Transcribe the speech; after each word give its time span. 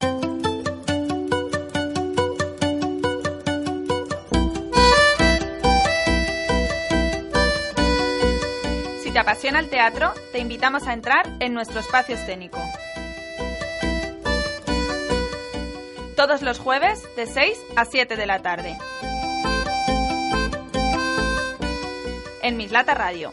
Si 0.00 0.06
te 9.12 9.18
apasiona 9.18 9.58
el 9.60 9.68
teatro, 9.68 10.12
te 10.32 10.38
invitamos 10.38 10.86
a 10.86 10.92
entrar 10.92 11.26
en 11.40 11.54
nuestro 11.54 11.80
espacio 11.80 12.14
escénico. 12.14 12.62
Todos 16.16 16.42
los 16.42 16.58
jueves 16.58 17.02
de 17.16 17.26
6 17.26 17.58
a 17.76 17.84
7 17.84 18.16
de 18.16 18.26
la 18.26 18.40
tarde. 18.42 18.76
En 22.42 22.56
Mislata 22.56 22.94
Radio. 22.94 23.32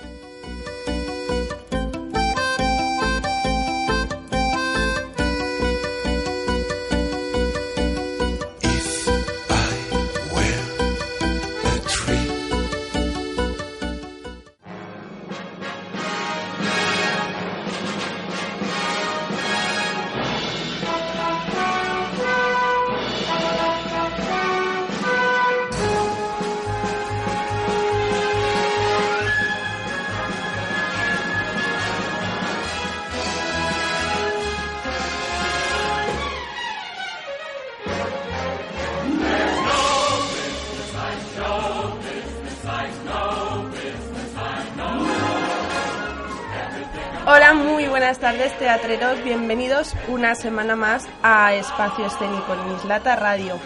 Teatreros, 48.66 49.24
bienvenidos 49.24 49.94
una 50.08 50.34
semana 50.34 50.76
más 50.76 51.06
a 51.22 51.54
Espacio 51.54 52.08
Escénico 52.08 52.52
en 52.56 52.74
Mislata 52.74 53.16
Radio. 53.16 53.60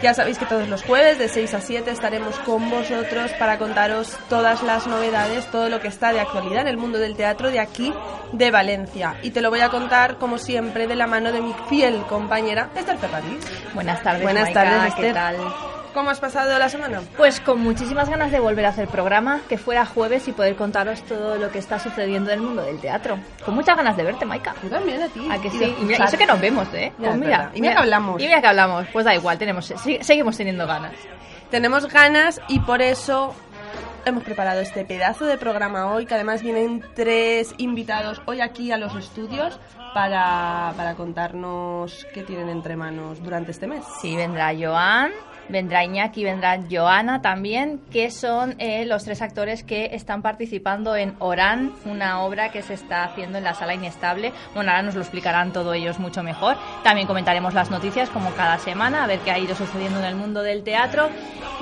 Ya 0.00 0.14
sabéis 0.14 0.38
que 0.38 0.46
todos 0.46 0.66
los 0.66 0.82
jueves 0.82 1.18
de 1.18 1.28
6 1.28 1.52
a 1.52 1.60
7 1.60 1.90
estaremos 1.90 2.38
con 2.38 2.70
vosotros 2.70 3.32
para 3.32 3.58
contaros 3.58 4.16
todas 4.30 4.62
las 4.62 4.86
novedades, 4.86 5.44
todo 5.50 5.68
lo 5.68 5.82
que 5.82 5.88
está 5.88 6.14
de 6.14 6.20
actualidad 6.20 6.62
en 6.62 6.68
el 6.68 6.78
mundo 6.78 6.98
del 6.98 7.16
teatro 7.16 7.50
de 7.50 7.60
aquí, 7.60 7.92
de 8.32 8.50
Valencia. 8.50 9.16
Y 9.20 9.32
te 9.32 9.42
lo 9.42 9.50
voy 9.50 9.60
a 9.60 9.68
contar, 9.68 10.16
como 10.16 10.38
siempre, 10.38 10.86
de 10.86 10.96
la 10.96 11.06
mano 11.06 11.32
de 11.32 11.42
mi 11.42 11.54
fiel 11.68 12.00
compañera 12.08 12.70
Esther 12.74 12.96
Ferraris. 12.96 13.44
Buenas 13.74 14.02
tardes, 14.02 14.22
Buenas 14.22 14.50
tardes, 14.54 14.94
¿qué 14.94 15.08
Esther. 15.08 15.12
tal? 15.12 15.36
¿Cómo 15.94 16.10
has 16.10 16.20
pasado 16.20 16.56
la 16.58 16.68
semana? 16.68 17.02
Pues 17.16 17.40
con 17.40 17.60
muchísimas 17.60 18.08
ganas 18.08 18.30
de 18.30 18.38
volver 18.40 18.64
a 18.66 18.68
hacer 18.70 18.88
programa, 18.88 19.40
que 19.48 19.58
fuera 19.58 19.84
jueves 19.84 20.28
y 20.28 20.32
poder 20.32 20.54
contaros 20.56 21.02
todo 21.02 21.36
lo 21.36 21.50
que 21.50 21.58
está 21.58 21.78
sucediendo 21.78 22.30
en 22.30 22.38
el 22.38 22.44
mundo 22.44 22.62
del 22.62 22.78
teatro. 22.80 23.18
Con 23.44 23.54
muchas 23.54 23.76
ganas 23.76 23.96
de 23.96 24.04
verte, 24.04 24.24
Maika. 24.24 24.54
Yo 24.62 24.70
también 24.70 25.02
a 25.02 25.08
ti. 25.08 25.28
¿A 25.30 25.40
que 25.40 25.48
Y 25.48 25.50
sí? 25.50 25.56
Y 25.56 25.64
mira, 25.64 25.74
y 25.74 25.82
escuchar. 25.92 26.08
eso 26.08 26.18
que 26.18 26.26
nos 26.26 26.40
vemos, 26.40 26.68
¿eh? 26.74 26.92
Ya, 26.92 26.96
Pues 26.98 27.10
es 27.14 27.18
mira. 27.20 27.50
Y 27.54 27.60
mira 27.60 27.72
que 27.74 27.78
hablamos. 27.80 28.22
Y 28.22 28.26
mira 28.26 28.40
que 28.40 28.46
hablamos. 28.46 28.86
Pues 28.92 29.04
da 29.04 29.14
igual, 29.14 29.38
tenemos, 29.38 29.72
seguimos 30.00 30.36
teniendo 30.36 30.66
ganas. 30.66 30.92
Tenemos 31.50 31.86
ganas 31.92 32.40
y 32.48 32.60
por 32.60 32.80
eso 32.82 33.34
hemos 34.04 34.22
preparado 34.22 34.60
este 34.60 34.84
pedazo 34.84 35.24
de 35.26 35.36
programa 35.36 35.92
hoy, 35.92 36.06
que 36.06 36.14
además 36.14 36.42
vienen 36.42 36.82
tres 36.94 37.52
invitados 37.58 38.22
hoy 38.26 38.40
aquí 38.40 38.72
a 38.72 38.76
los 38.78 38.94
estudios 38.96 39.58
para, 39.92 40.72
para 40.76 40.94
contarnos 40.94 42.06
qué 42.14 42.22
tienen 42.22 42.48
entre 42.48 42.76
manos 42.76 43.22
durante 43.22 43.50
este 43.50 43.66
mes. 43.66 43.84
Sí, 44.00 44.16
vendrá 44.16 44.52
Joan, 44.58 45.10
vendrá 45.50 45.84
Iñaki, 45.84 46.24
vendrá 46.24 46.58
Joana 46.70 47.20
también, 47.22 47.80
que 47.90 48.10
son 48.10 48.54
eh, 48.58 48.84
los 48.86 49.04
tres 49.04 49.22
actores 49.22 49.62
que 49.62 49.90
están 49.92 50.22
participando 50.22 50.96
en 50.96 51.14
Orán, 51.18 51.72
una 51.84 52.22
obra 52.22 52.50
que 52.50 52.62
se 52.62 52.74
está 52.74 53.04
haciendo 53.04 53.38
en 53.38 53.44
la 53.44 53.54
sala 53.54 53.74
inestable. 53.74 54.32
Bueno, 54.54 54.70
ahora 54.70 54.82
nos 54.82 54.94
lo 54.94 55.00
explicarán 55.00 55.52
todo 55.52 55.74
ellos 55.74 55.98
mucho 55.98 56.22
mejor. 56.22 56.56
También 56.82 57.06
comentaremos 57.06 57.54
las 57.54 57.70
noticias 57.70 58.10
como 58.10 58.30
cada 58.30 58.58
semana, 58.58 59.04
a 59.04 59.06
ver 59.06 59.20
qué 59.20 59.30
ha 59.30 59.38
ido 59.38 59.54
sucediendo 59.54 59.98
en 59.98 60.04
el 60.04 60.14
mundo 60.14 60.42
del 60.42 60.62
teatro. 60.62 61.08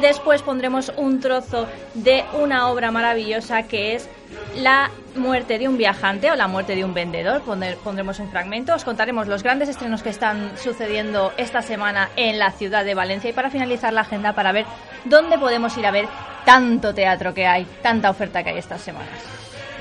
Después 0.01 0.43
pondremos 0.43 0.93
un 0.97 1.21
trozo 1.21 1.67
de 1.95 2.25
una 2.41 2.69
obra 2.69 2.91
maravillosa 2.91 3.65
que 3.65 3.95
es 3.95 4.09
la 4.57 4.91
muerte 5.15 5.59
de 5.59 5.69
un 5.69 5.77
viajante 5.77 6.31
o 6.31 6.37
la 6.37 6.49
muerte 6.49 6.75
de 6.75 6.85
un 6.85 6.95
vendedor. 6.95 7.43
Pondremos 7.43 8.19
un 8.19 8.31
fragmento. 8.31 8.75
Os 8.75 8.85
contaremos 8.85 9.27
los 9.27 9.43
grandes 9.43 9.69
estrenos 9.69 10.03
que 10.03 10.11
están 10.11 10.53
sucediendo 10.57 11.33
esta 11.37 11.63
semana 11.63 12.11
en 12.17 12.39
la 12.39 12.53
ciudad 12.53 12.85
de 12.85 12.95
Valencia 12.95 13.31
y 13.31 13.33
para 13.33 13.51
finalizar 13.51 13.93
la 13.93 14.03
agenda 14.03 14.33
para 14.35 14.53
ver 14.53 14.67
dónde 15.05 15.39
podemos 15.39 15.77
ir 15.77 15.87
a 15.87 15.91
ver 15.91 16.07
tanto 16.45 16.95
teatro 16.95 17.35
que 17.35 17.47
hay, 17.47 17.67
tanta 17.83 18.11
oferta 18.11 18.43
que 18.43 18.51
hay 18.51 18.59
estas 18.59 18.81
semanas. 18.81 19.09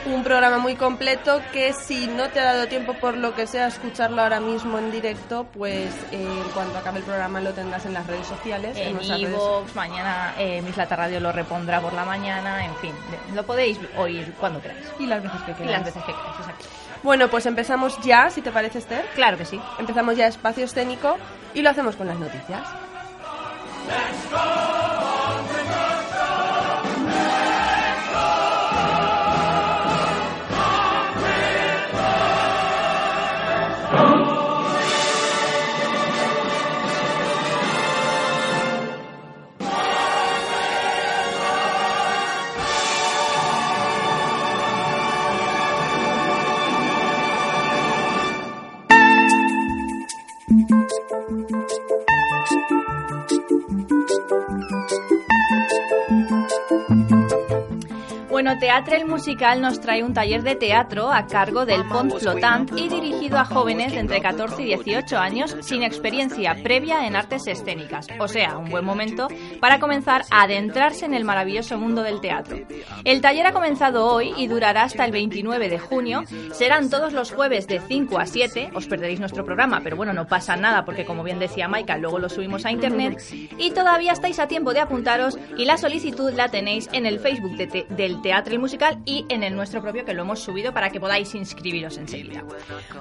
Un 0.08 0.24
programa 0.24 0.58
muy 0.58 0.76
completo 0.76 1.42
que 1.52 1.74
si 1.74 2.08
no 2.08 2.30
te 2.30 2.40
ha 2.40 2.46
dado 2.54 2.68
tiempo 2.68 2.94
por 2.94 3.18
lo 3.18 3.36
que 3.36 3.46
sea 3.46 3.66
a 3.66 3.68
escucharlo 3.68 4.22
ahora 4.22 4.40
mismo 4.40 4.78
en 4.80 4.90
directo, 4.92 5.46
pues 5.54 5.94
eh, 6.12 6.24
en 6.44 6.50
cuanto 6.54 6.78
acabe 6.78 7.00
el 7.00 7.04
programa 7.04 7.42
lo 7.42 7.52
tendrás 7.54 7.86
en 7.86 7.94
las 7.94 8.08
redes 8.08 8.26
sociales. 8.26 8.76
En 8.78 8.98
redes- 8.98 9.20
iVoox, 9.20 9.76
mañana 9.76 10.34
eh, 10.38 10.62
Mislata 10.62 10.96
Radio 10.96 11.20
lo 11.20 11.32
repondrá 11.32 11.82
por 11.82 11.94
la 11.94 12.06
mañana, 12.06 12.64
en 12.66 12.76
fin, 12.78 12.94
lo 13.36 13.46
podéis 13.46 13.78
oír 13.98 14.34
cuando 14.40 14.62
queráis. 14.62 14.86
Y 14.98 15.06
las 15.08 15.22
veces 15.22 15.42
que 15.42 15.52
Y 15.52 15.56
queráis. 15.56 15.72
las 15.78 15.86
veces 15.86 16.04
que 16.04 16.14
queráis, 16.14 16.36
exacto. 16.40 16.66
Bueno, 17.04 17.28
pues 17.30 17.46
empezamos 17.46 18.00
ya, 18.02 18.30
si 18.30 18.42
te 18.42 18.52
parece, 18.52 18.80
Esther. 18.80 19.06
Claro 19.14 19.38
que 19.38 19.46
sí. 19.46 19.60
Empezamos 19.78 20.16
ya 20.18 20.28
espacio 20.28 20.66
escénico 20.66 21.18
y 21.54 21.62
lo 21.62 21.70
hacemos 21.70 21.96
con 21.96 22.08
las 22.08 22.18
noticias. 22.18 22.62
Bueno, 58.38 58.60
Teatre 58.60 58.98
el 58.98 59.08
Musical 59.08 59.62
nos 59.62 59.82
trae 59.82 60.04
un 60.04 60.14
taller 60.14 60.44
de 60.44 60.56
teatro 60.56 61.12
a 61.12 61.26
cargo 61.26 61.66
del 61.66 61.84
Pont 61.86 62.14
Flotant 62.20 62.72
y 62.78 62.88
dirigido 62.88 63.40
a 63.40 63.46
jóvenes 63.46 63.94
de 63.94 63.98
entre 63.98 64.22
14 64.22 64.62
y 64.62 64.66
18 64.66 65.18
años 65.18 65.58
sin 65.62 65.82
experiencia 65.82 66.56
previa 66.62 67.08
en 67.08 67.16
artes 67.16 67.48
escénicas. 67.48 68.06
O 68.20 68.28
sea, 68.28 68.60
un 68.60 68.70
buen 68.70 68.86
momento 68.86 69.28
para 69.60 69.80
comenzar 69.80 70.22
a 70.30 70.44
adentrarse 70.44 71.06
en 71.06 71.16
el 71.16 71.24
maravilloso 71.26 71.80
mundo 71.80 72.04
del 72.04 72.22
teatro. 72.22 72.60
El 73.06 73.22
taller 73.22 73.48
ha 73.48 73.54
comenzado 73.54 74.06
hoy 74.06 74.32
y 74.38 74.46
durará 74.46 74.84
hasta 74.84 75.04
el 75.06 75.12
29 75.14 75.68
de 75.68 75.80
junio. 75.80 76.22
Serán 76.52 76.92
todos 76.92 77.14
los 77.14 77.32
jueves 77.32 77.66
de 77.66 77.80
5 77.80 78.20
a 78.20 78.28
7. 78.28 78.70
Os 78.76 78.86
perderéis 78.86 79.20
nuestro 79.20 79.46
programa, 79.46 79.82
pero 79.84 79.98
bueno, 79.98 80.14
no 80.14 80.28
pasa 80.28 80.56
nada 80.56 80.86
porque 80.86 81.06
como 81.06 81.24
bien 81.24 81.40
decía 81.40 81.68
Maika, 81.68 81.98
luego 81.98 82.20
lo 82.20 82.30
subimos 82.30 82.66
a 82.68 82.72
internet. 82.72 83.18
Y 83.58 83.72
todavía 83.72 84.12
estáis 84.12 84.38
a 84.38 84.48
tiempo 84.48 84.74
de 84.76 84.82
apuntaros 84.82 85.40
y 85.58 85.66
la 85.66 85.78
solicitud 85.78 86.32
la 86.36 86.50
tenéis 86.50 86.88
en 86.94 87.08
el 87.08 87.20
Facebook 87.20 87.58
de 87.58 87.66
te- 87.66 87.88
del 87.90 88.12
Teatro 88.22 88.27
Teatro 88.28 88.54
y 88.54 88.58
Musical 88.58 89.00
y 89.06 89.26
en 89.30 89.42
el 89.42 89.56
nuestro 89.56 89.82
propio 89.82 90.04
que 90.04 90.14
lo 90.14 90.24
hemos 90.24 90.42
subido 90.42 90.74
para 90.74 90.90
que 90.90 91.00
podáis 91.00 91.34
inscribiros 91.34 91.98
enseguida. 91.98 92.44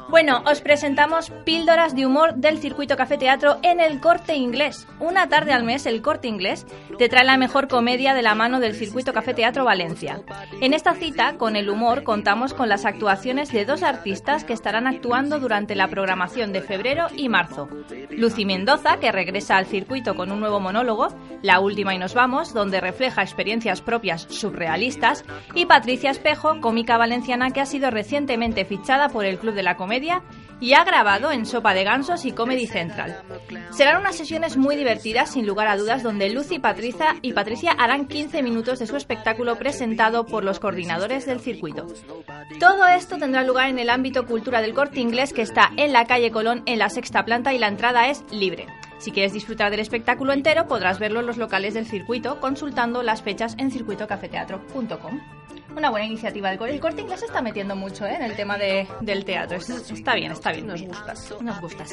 Bueno, 0.08 0.44
os 0.46 0.61
presentamos 0.61 1.32
Píldoras 1.44 1.96
de 1.96 2.06
Humor 2.06 2.37
del 2.37 2.58
Circuito 2.58 2.96
Café 2.96 3.19
Teatro 3.19 3.58
en 3.64 3.81
el 3.81 3.99
Corte 4.00 4.37
Inglés. 4.37 4.87
Una 5.00 5.28
tarde 5.28 5.52
al 5.52 5.64
mes, 5.64 5.84
el 5.87 6.00
Corte 6.00 6.28
Inglés 6.28 6.64
te 6.96 7.08
trae 7.08 7.25
la 7.25 7.38
mejor 7.38 7.67
comedia 7.67 8.14
de 8.14 8.23
la 8.23 8.37
mano 8.37 8.61
del 8.61 8.76
Circuito 8.76 9.12
Café 9.12 9.34
Teatro 9.34 9.64
Valencia. 9.64 10.23
En 10.61 10.73
esta 10.73 10.94
cita, 10.94 11.37
con 11.38 11.56
el 11.56 11.70
humor, 11.70 12.05
contamos 12.05 12.55
con 12.55 12.69
las 12.69 12.84
actuaciones 12.84 13.50
de 13.50 13.64
dos 13.64 13.82
artistas 13.82 14.44
que 14.44 14.52
estarán 14.52 14.87
actuando 14.87 15.40
durante 15.40 15.75
la 15.75 15.88
programación 15.88 16.52
de 16.52 16.62
febrero 16.62 17.08
y 17.17 17.29
marzo. 17.29 17.69
Lucy 18.11 18.44
Mendoza, 18.44 18.99
que 19.00 19.11
regresa 19.11 19.56
al 19.56 19.67
circuito 19.67 20.14
con 20.14 20.31
un 20.31 20.38
nuevo 20.38 20.61
monólogo, 20.61 21.08
La 21.43 21.58
Última 21.58 21.96
y 21.96 21.99
Nos 21.99 22.14
Vamos, 22.14 22.55
donde 22.55 22.81
refleja 22.81 23.22
experiencias 23.22 23.81
propias 23.81 24.22
surrealistas, 24.31 25.16
y 25.55 25.67
Patricia 25.67 26.11
Espejo, 26.11 26.61
cómica 26.61 26.97
valenciana 26.99 27.51
que 27.51 27.61
ha 27.61 27.67
sido 27.67 27.91
recientemente 27.91 28.65
fichada 28.65 29.09
por 29.09 29.25
el 29.25 29.39
Club 29.39 29.55
de 29.55 29.63
la 29.63 29.77
Comedia 29.77 30.23
y 30.61 30.73
ha 30.73 30.85
grabado 30.85 31.31
en 31.31 31.47
Sopa 31.47 31.75
de 31.75 31.85
Gansos 31.85 32.25
y 32.25 32.33
Comedy 32.33 32.67
Central. 32.67 33.23
Serán 33.71 34.01
unas 34.01 34.17
sesiones 34.17 34.57
muy 34.57 34.77
divertidas, 34.77 35.31
sin 35.31 35.47
lugar 35.47 35.69
a 35.69 35.77
dudas, 35.77 36.03
donde 36.03 36.31
Lucy 36.31 36.59
Patricia 36.59 37.17
y 37.23 37.33
Patricia 37.33 37.73
harán 37.73 38.07
15 38.07 38.43
minutos 38.43 38.79
de 38.79 38.87
su 38.87 38.97
espectáculo 38.97 39.57
presentado 39.57 40.25
por 40.27 40.45
los 40.45 40.61
coordinadores 40.61 41.27
del 41.27 41.41
circuito. 41.41 41.87
Todo 42.59 42.87
esto 42.87 43.19
tendrá 43.19 43.43
lugar 43.43 43.69
en 43.69 43.79
el 43.79 43.91
ámbito 43.91 44.27
cultura 44.27 44.63
del 44.63 44.75
corte 44.75 45.01
inglés 45.01 45.33
que 45.33 45.43
está 45.43 45.71
en 45.77 45.93
la 45.93 46.07
calle 46.07 46.31
Colón 46.31 46.63
en 46.67 46.79
la 46.79 46.89
sexta 46.89 47.25
planta 47.25 47.53
y 47.53 47.59
la 47.59 47.69
entrada 47.69 48.09
es 48.09 48.25
libre. 48.31 48.67
Si 48.98 49.12
quieres 49.12 49.32
disfrutar 49.32 49.70
del 49.70 49.81
espectáculo 49.81 50.32
entero, 50.32 50.66
podrás 50.66 50.98
verlo 50.98 51.20
en 51.20 51.26
los 51.26 51.37
locales 51.37 51.75
del 51.75 51.87
circuito 51.87 52.40
consultando 52.40 53.02
las 53.02 53.22
fechas 53.22 53.54
en 53.58 53.70
circuitocafeteatro.com 53.70 55.20
una 55.76 55.90
buena 55.90 56.06
iniciativa. 56.06 56.50
El, 56.50 56.81
corte 56.81 57.02
inglés 57.02 57.20
se 57.20 57.26
está 57.26 57.43
metiendo 57.43 57.76
mucho 57.76 58.06
¿eh? 58.06 58.14
en 58.14 58.23
el 58.23 58.34
tema 58.34 58.56
de, 58.56 58.87
del 59.00 59.25
teatro. 59.25 59.58
está 59.58 60.14
bien, 60.14 60.32
está 60.32 60.52
bien. 60.52 60.67
Nos 60.67 60.82
gusta. 60.82 61.14
Nos 61.40 61.61
gusta. 61.61 61.84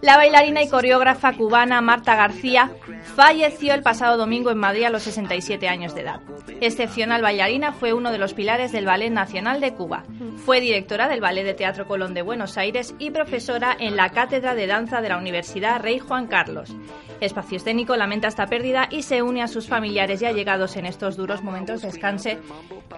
La 0.00 0.16
bailarina 0.16 0.62
y 0.62 0.68
coreógrafa 0.68 1.32
cubana 1.32 1.80
Marta 1.80 2.16
García 2.16 2.70
falleció 3.14 3.74
el 3.74 3.82
pasado 3.82 4.16
domingo 4.16 4.50
en 4.50 4.58
Madrid 4.58 4.84
a 4.84 4.90
los 4.90 5.04
67 5.04 5.68
años 5.68 5.94
de 5.94 6.02
edad. 6.02 6.20
Excepcional 6.60 7.22
bailarina, 7.22 7.72
fue 7.72 7.92
uno 7.92 8.10
de 8.10 8.18
los 8.18 8.34
pilares 8.34 8.72
del 8.72 8.86
Ballet 8.86 9.10
Nacional 9.10 9.60
de 9.60 9.74
Cuba. 9.74 10.04
Fue 10.44 10.60
directora 10.60 11.08
del 11.08 11.20
Ballet 11.20 11.44
de 11.44 11.54
Teatro 11.54 11.86
Colón 11.86 12.14
de 12.14 12.22
Buenos 12.22 12.58
Aires 12.58 12.94
y 12.98 13.10
profesora 13.10 13.76
en 13.78 13.96
la 13.96 14.10
Cátedra 14.10 14.54
de 14.54 14.66
Danza 14.66 15.00
de 15.00 15.08
la 15.08 15.18
Universidad 15.18 15.80
Rey 15.80 15.98
Juan 15.98 16.26
Carlos. 16.26 16.74
Espacio 17.20 17.56
Escénico 17.56 17.96
lamenta 17.96 18.28
esta 18.28 18.46
pérdida 18.46 18.88
y 18.90 19.02
se 19.02 19.22
une 19.22 19.42
a 19.42 19.48
sus 19.48 19.68
familiares 19.68 20.20
y 20.20 20.26
allegados 20.26 20.76
en 20.76 20.86
estos 20.86 21.16
duros 21.16 21.42
momentos. 21.42 21.82
Descanse 21.82 22.38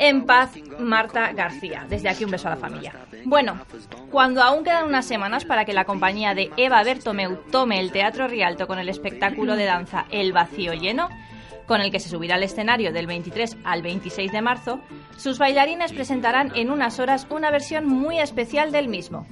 en 0.08 0.24
paz, 0.24 0.52
Marta 0.78 1.32
García. 1.32 1.84
Desde 1.88 2.08
aquí 2.08 2.24
un 2.24 2.30
beso 2.30 2.48
a 2.48 2.52
la 2.52 2.56
familia. 2.56 2.92
Bueno, 3.24 3.58
cuando 4.10 4.42
aún 4.42 4.64
quedan 4.64 4.86
unas 4.86 5.06
semanas 5.06 5.44
para 5.44 5.64
que 5.64 5.72
la 5.72 5.84
compañía 5.84 6.34
de 6.34 6.50
Eva 6.56 6.82
Bertomeu 6.82 7.36
tome 7.50 7.80
el 7.80 7.92
Teatro 7.92 8.28
Rialto 8.28 8.66
con 8.66 8.78
el 8.78 8.88
espectáculo 8.88 9.56
de 9.56 9.64
danza 9.64 10.06
El 10.10 10.32
Vacío 10.32 10.72
Lleno, 10.74 11.08
con 11.66 11.80
el 11.80 11.90
que 11.90 12.00
se 12.00 12.08
subirá 12.08 12.36
al 12.36 12.42
escenario 12.42 12.92
del 12.92 13.06
23 13.06 13.56
al 13.64 13.82
26 13.82 14.32
de 14.32 14.42
marzo, 14.42 14.80
sus 15.16 15.38
bailarines 15.38 15.92
presentarán 15.92 16.52
en 16.54 16.70
unas 16.70 16.98
horas 16.98 17.26
una 17.30 17.50
versión 17.50 17.86
muy 17.86 18.18
especial 18.18 18.72
del 18.72 18.88
mismo. 18.88 19.26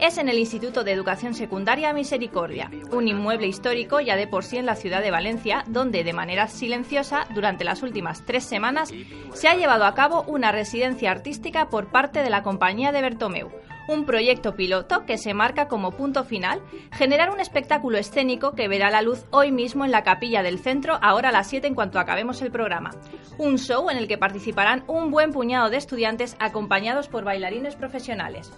Es 0.00 0.16
en 0.16 0.28
el 0.28 0.38
Instituto 0.38 0.84
de 0.84 0.92
Educación 0.92 1.34
Secundaria 1.34 1.92
Misericordia, 1.92 2.70
un 2.92 3.08
inmueble 3.08 3.48
histórico 3.48 4.00
ya 4.00 4.14
de 4.14 4.28
por 4.28 4.44
sí 4.44 4.56
en 4.56 4.66
la 4.66 4.76
ciudad 4.76 5.02
de 5.02 5.10
Valencia, 5.10 5.64
donde 5.66 6.04
de 6.04 6.12
manera 6.12 6.46
silenciosa, 6.46 7.26
durante 7.34 7.64
las 7.64 7.82
últimas 7.82 8.24
tres 8.24 8.44
semanas, 8.44 8.92
se 9.34 9.48
ha 9.48 9.56
llevado 9.56 9.84
a 9.84 9.94
cabo 9.94 10.22
una 10.28 10.52
residencia 10.52 11.10
artística 11.10 11.68
por 11.68 11.88
parte 11.88 12.22
de 12.22 12.30
la 12.30 12.44
compañía 12.44 12.92
de 12.92 13.02
Bertomeu, 13.02 13.50
un 13.88 14.04
proyecto 14.04 14.54
piloto 14.54 15.04
que 15.06 15.18
se 15.18 15.34
marca 15.34 15.66
como 15.66 15.90
punto 15.92 16.22
final 16.22 16.62
generar 16.92 17.30
un 17.30 17.40
espectáculo 17.40 17.98
escénico 17.98 18.52
que 18.52 18.68
verá 18.68 18.90
la 18.90 19.02
luz 19.02 19.24
hoy 19.30 19.50
mismo 19.50 19.84
en 19.84 19.90
la 19.90 20.04
capilla 20.04 20.42
del 20.42 20.60
centro, 20.60 20.98
ahora 21.02 21.30
a 21.30 21.32
las 21.32 21.48
7 21.48 21.66
en 21.66 21.74
cuanto 21.74 21.98
acabemos 21.98 22.40
el 22.42 22.52
programa. 22.52 22.90
Un 23.38 23.58
show 23.58 23.90
en 23.90 23.96
el 23.96 24.06
que 24.06 24.18
participarán 24.18 24.84
un 24.86 25.10
buen 25.10 25.32
puñado 25.32 25.70
de 25.70 25.78
estudiantes 25.78 26.36
acompañados 26.38 27.08
por 27.08 27.24
bailarines 27.24 27.76
profesionales. 27.76 28.52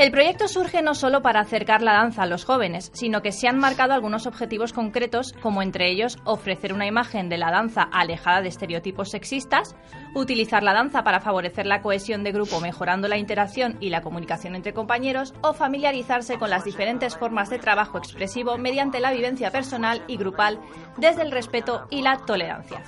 El 0.00 0.12
proyecto 0.12 0.48
surge 0.48 0.80
no 0.80 0.94
solo 0.94 1.20
para 1.20 1.40
acercar 1.40 1.82
la 1.82 1.92
danza 1.92 2.22
a 2.22 2.26
los 2.26 2.44
jóvenes, 2.44 2.90
sino 2.94 3.20
que 3.20 3.32
se 3.32 3.48
han 3.48 3.58
marcado 3.58 3.92
algunos 3.92 4.26
objetivos 4.26 4.72
concretos, 4.72 5.34
como 5.42 5.62
entre 5.62 5.90
ellos 5.90 6.16
ofrecer 6.24 6.72
una 6.72 6.86
imagen 6.86 7.28
de 7.28 7.36
la 7.36 7.50
danza 7.50 7.82
alejada 7.82 8.40
de 8.40 8.48
estereotipos 8.48 9.10
sexistas, 9.10 9.76
utilizar 10.14 10.62
la 10.62 10.72
danza 10.72 11.02
para 11.04 11.20
favorecer 11.20 11.66
la 11.66 11.82
cohesión 11.82 12.24
de 12.24 12.32
grupo 12.32 12.60
mejorando 12.60 13.08
la 13.08 13.18
interacción 13.18 13.76
y 13.80 13.90
la 13.90 14.02
comunicación 14.02 14.54
entre 14.54 14.72
compañeros, 14.72 15.34
o 15.42 15.52
familiarizarse 15.52 16.38
con 16.38 16.50
las 16.50 16.64
diferentes 16.64 17.16
formas 17.16 17.50
de 17.50 17.58
trabajo 17.58 17.98
expresivo 17.98 18.58
mediante 18.58 19.00
la 19.00 19.12
vivencia 19.12 19.50
personal 19.50 20.02
y 20.06 20.16
grupal 20.16 20.60
desde 20.96 21.22
el 21.22 21.30
respeto 21.30 21.86
y 21.90 22.02
la 22.02 22.18
tolerancia. 22.18 22.82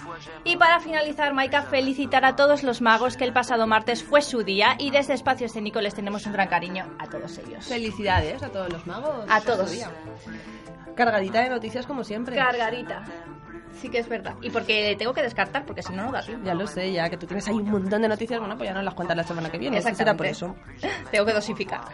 Y 0.45 0.57
para 0.57 0.81
finalizar, 0.81 1.33
Maika, 1.35 1.63
felicitar 1.63 2.25
a 2.25 2.37
todos 2.37 2.63
los 2.63 2.81
magos 2.81 3.17
que 3.17 3.25
el 3.25 3.33
pasado 3.33 3.67
martes 3.67 4.03
fue 4.03 4.23
su 4.23 4.43
día 4.43 4.77
y 4.79 4.91
desde 4.91 5.15
Espacio 5.15 5.47
Escénico 5.47 5.81
les 5.81 5.95
tenemos 5.95 6.27
un 6.27 6.33
gran 6.33 6.49
cariño 6.49 6.87
a 6.99 7.07
todos 7.07 7.39
ellos. 7.39 7.67
Felicidades 7.67 8.43
a 8.43 8.49
todos 8.49 8.73
los 8.73 8.87
magos. 8.87 9.27
A 9.29 9.41
todos. 9.41 9.73
Cargadita 10.95 11.41
de 11.41 11.49
noticias 11.49 11.87
como 11.87 12.05
siempre. 12.05 12.37
Cargadita. 12.37 13.05
Sí 13.81 13.89
que 13.89 13.99
es 13.99 14.09
verdad. 14.09 14.35
Y 14.43 14.51
porque 14.51 14.95
tengo 14.99 15.13
que 15.13 15.23
descartar, 15.23 15.65
porque 15.65 15.83
si 15.83 15.93
no, 15.93 16.05
no 16.05 16.13
da 16.13 16.23
tiempo. 16.23 16.47
Ya 16.47 16.55
lo 16.55 16.67
sé, 16.67 16.93
ya 16.93 17.09
que 17.09 17.17
tú 17.17 17.27
tienes 17.27 17.47
ahí 17.49 17.55
un 17.55 17.71
montón 17.71 18.03
de 18.03 18.09
noticias, 18.09 18.39
bueno, 18.39 18.57
pues 18.57 18.69
ya 18.69 18.75
no 18.75 18.83
las 18.83 18.95
cuentas 18.95 19.17
la 19.17 19.25
semana 19.25 19.51
que 19.51 19.59
viene. 19.59 19.81
Será 19.83 20.15
por 20.15 20.27
eso. 20.27 20.55
tengo 21.11 21.27
que 21.27 21.33
dosificar. 21.33 21.83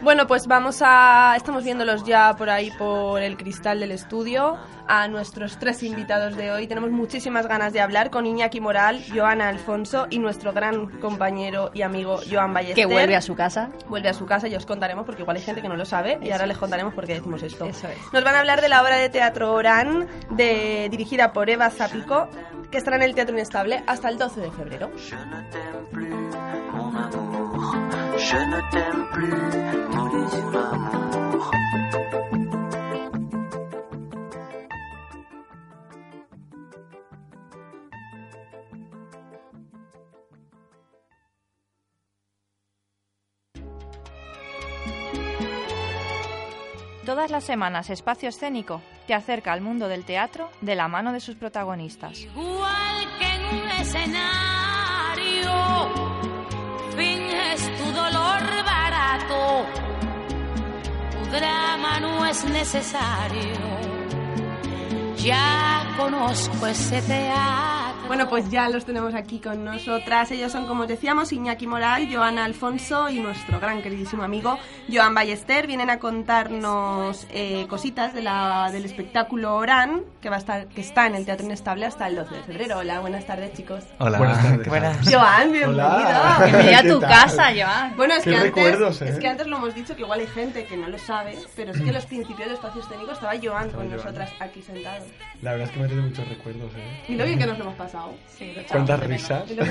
Bueno, 0.00 0.26
pues 0.26 0.46
vamos 0.46 0.80
a... 0.82 1.34
Estamos 1.36 1.64
viéndolos 1.64 2.04
ya 2.04 2.34
por 2.36 2.50
ahí 2.50 2.70
por 2.78 3.22
el 3.22 3.36
cristal 3.36 3.80
del 3.80 3.92
estudio 3.92 4.58
a 4.88 5.06
nuestros 5.06 5.58
tres 5.58 5.82
invitados 5.82 6.34
de 6.34 6.50
hoy. 6.50 6.66
Tenemos 6.66 6.90
muchísimas 6.90 7.46
ganas 7.46 7.72
de 7.72 7.80
hablar 7.80 8.10
con 8.10 8.26
Iñaki 8.26 8.60
Moral, 8.60 9.04
Joana 9.14 9.48
Alfonso 9.48 10.06
y 10.10 10.18
nuestro 10.18 10.52
gran 10.52 10.98
compañero 10.98 11.70
y 11.74 11.82
amigo 11.82 12.20
Joan 12.28 12.54
Ballester. 12.54 12.86
Que 12.86 12.92
vuelve 12.92 13.14
a 13.14 13.20
su 13.20 13.36
casa. 13.36 13.70
Vuelve 13.88 14.08
a 14.08 14.14
su 14.14 14.26
casa 14.26 14.48
y 14.48 14.56
os 14.56 14.64
contaremos 14.66 15.04
porque 15.04 15.22
igual 15.22 15.36
hay 15.36 15.42
gente 15.42 15.60
que 15.60 15.68
no 15.68 15.76
lo 15.76 15.84
sabe 15.84 16.18
y 16.22 16.30
ahora 16.30 16.46
les 16.46 16.56
contaremos 16.56 16.94
por 16.94 17.06
qué 17.06 17.14
decimos 17.14 17.42
esto. 17.42 17.66
Eso 17.66 17.86
es. 17.88 17.98
Nos 18.12 18.24
van 18.24 18.34
a 18.34 18.40
hablar 18.40 18.62
de 18.62 18.68
la 18.68 18.82
obra 18.82 18.96
de 18.96 19.10
teatro 19.10 19.52
Orán, 19.52 20.08
de, 20.30 20.87
dirigida 20.88 21.32
por 21.32 21.50
Eva 21.50 21.70
Zapico, 21.70 22.28
que 22.70 22.78
estará 22.78 22.96
en 22.96 23.02
el 23.02 23.14
Teatro 23.14 23.34
Inestable 23.34 23.82
hasta 23.86 24.08
el 24.08 24.18
12 24.18 24.40
de 24.40 24.50
febrero. 24.50 24.90
Todas 47.08 47.30
las 47.30 47.44
semanas 47.44 47.88
Espacio 47.88 48.28
Escénico 48.28 48.82
te 49.06 49.14
acerca 49.14 49.54
al 49.54 49.62
mundo 49.62 49.88
del 49.88 50.04
teatro 50.04 50.50
de 50.60 50.74
la 50.74 50.88
mano 50.88 51.10
de 51.10 51.20
sus 51.20 51.36
protagonistas. 51.36 52.20
Igual 52.20 53.18
que 53.18 53.24
en 53.24 53.62
un 53.62 53.68
escenario, 53.80 55.54
finges 56.94 57.78
tu 57.78 57.92
dolor 57.92 58.62
barato, 58.62 59.64
tu 61.10 61.30
drama 61.30 61.98
no 61.98 62.26
es 62.26 62.44
necesario. 62.44 63.56
Ya 65.16 65.86
conozco 65.96 66.66
ese 66.66 67.00
teatro. 67.00 67.77
Bueno, 68.08 68.26
pues 68.30 68.50
ya 68.50 68.70
los 68.70 68.86
tenemos 68.86 69.14
aquí 69.14 69.38
con 69.38 69.64
nosotras. 69.66 70.30
Ellos 70.30 70.50
son, 70.50 70.66
como 70.66 70.82
os 70.84 70.88
decíamos, 70.88 71.30
Iñaki 71.30 71.66
Moral, 71.66 72.08
Joana 72.10 72.46
Alfonso 72.46 73.10
y 73.10 73.20
nuestro 73.20 73.60
gran 73.60 73.82
queridísimo 73.82 74.22
amigo 74.22 74.58
Joan 74.90 75.12
Ballester. 75.14 75.66
Vienen 75.66 75.90
a 75.90 75.98
contarnos 75.98 77.26
eh, 77.30 77.66
cositas 77.68 78.14
de 78.14 78.22
la, 78.22 78.70
del 78.72 78.86
espectáculo 78.86 79.54
Orán, 79.56 80.04
que 80.22 80.30
va 80.30 80.36
a 80.36 80.38
estar, 80.38 80.68
que 80.68 80.80
está 80.80 81.06
en 81.06 81.16
el 81.16 81.26
Teatro 81.26 81.44
Inestable 81.44 81.84
hasta 81.84 82.08
el 82.08 82.16
12 82.16 82.34
de 82.34 82.42
febrero. 82.44 82.78
Hola, 82.78 83.00
buenas 83.00 83.26
tardes, 83.26 83.52
chicos. 83.52 83.84
Hola, 83.98 84.16
Buenas 84.16 84.42
tardes. 84.42 84.68
Buenas. 84.68 84.96
Joan, 85.12 85.52
bienvenido. 85.52 85.86
Hola. 85.86 86.40
Bienvenida 86.44 86.78
a 86.78 86.82
¿Qué 86.82 86.88
tu 86.88 87.00
casa, 87.00 87.50
Joan. 87.54 87.94
Bueno, 87.94 88.14
es 88.14 88.24
Qué 88.24 88.30
que, 88.30 88.36
antes, 88.36 88.54
recuerdos, 88.54 89.02
¿eh? 89.02 89.08
es 89.10 89.18
que 89.18 89.28
antes 89.28 89.46
lo 89.46 89.58
hemos 89.58 89.74
dicho 89.74 89.94
que 89.94 90.00
igual 90.02 90.20
hay 90.20 90.26
gente 90.28 90.64
que 90.64 90.78
no 90.78 90.88
lo 90.88 90.98
sabe, 90.98 91.36
pero 91.54 91.72
es 91.72 91.78
que 91.78 91.88
en 91.88 91.94
los 91.94 92.06
principios 92.06 92.48
de 92.48 92.54
Espacio 92.54 92.80
Escénico 92.80 93.12
estaba 93.12 93.34
Joan 93.42 93.68
con 93.68 93.84
Joan. 93.86 93.96
nosotras 93.98 94.30
aquí 94.40 94.62
sentado. 94.62 95.04
La 95.42 95.52
verdad 95.52 95.68
es 95.68 95.74
que 95.74 95.80
me 95.80 95.86
tiene 95.88 96.02
muchos 96.02 96.26
recuerdos, 96.26 96.72
¿eh? 96.74 97.04
Y 97.08 97.14
lo 97.14 97.24
bien 97.26 97.38
que 97.38 97.44
nos 97.46 97.58
lo 97.58 97.64
hemos 97.64 97.76
pasado. 97.76 97.97
Sí, 98.28 98.54
¿Cuántas 98.70 99.00
risas? 99.00 99.50
Y 99.50 99.54
lo 99.54 99.64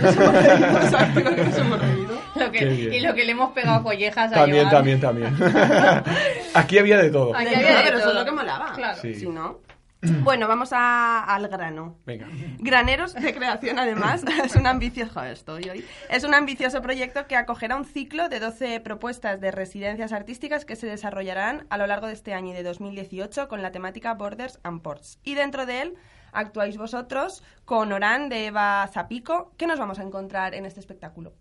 que 2.51 2.89
y 2.95 2.99
lo 2.99 3.13
le 3.13 3.31
hemos 3.31 3.51
pegado 3.53 3.83
collejas 3.83 4.31
a 4.31 4.35
También, 4.35 4.69
también, 4.69 4.99
también. 4.99 5.35
Aquí 6.53 6.77
había 6.77 6.97
de 6.97 7.09
todo. 7.09 7.35
Aquí 7.35 7.49
De 7.49 7.55
había 7.55 7.67
todo, 7.69 7.77
de 7.77 7.83
pero 7.85 7.97
eso 7.99 8.09
es 8.09 8.15
lo 8.15 8.25
que 8.25 8.31
molaba. 8.31 8.73
Claro. 8.73 8.97
Sí. 9.01 9.15
Si 9.15 9.27
no, 9.27 9.59
Bueno, 10.23 10.47
vamos 10.47 10.69
a- 10.73 11.23
al 11.23 11.47
grano. 11.47 11.97
Venga. 12.05 12.27
Graneros 12.59 13.13
de 13.15 13.33
Creación, 13.33 13.79
además, 13.79 14.23
es 14.45 14.55
un 14.55 14.67
ambicioso, 14.67 15.11
joder, 15.13 15.33
estoy 15.33 15.69
hoy. 15.69 15.85
Es 16.09 16.23
un 16.23 16.33
ambicioso 16.33 16.81
proyecto 16.81 17.25
que 17.27 17.35
acogerá 17.35 17.75
un 17.75 17.85
ciclo 17.85 18.29
de 18.29 18.39
12 18.39 18.79
propuestas 18.81 19.41
de 19.41 19.51
residencias 19.51 20.13
artísticas 20.13 20.65
que 20.65 20.75
se 20.75 20.87
desarrollarán 20.87 21.65
a 21.69 21.77
lo 21.77 21.87
largo 21.87 22.07
de 22.07 22.13
este 22.13 22.33
año 22.33 22.51
y 22.51 22.53
de 22.53 22.63
2018 22.63 23.47
con 23.47 23.61
la 23.61 23.71
temática 23.71 24.13
Borders 24.13 24.59
and 24.63 24.81
Ports. 24.81 25.19
Y 25.23 25.33
dentro 25.33 25.65
de 25.65 25.81
él 25.81 25.93
actuáis 26.37 26.77
vosotros 26.77 27.43
con 27.65 27.91
Orán 27.91 28.29
de 28.29 28.47
Eva 28.47 28.87
Zapico. 28.93 29.51
¿Qué 29.57 29.65
nos 29.65 29.79
vamos 29.79 29.99
a 29.99 30.03
encontrar 30.03 30.53
en 30.53 30.65
este 30.65 30.79
espectáculo? 30.79 31.33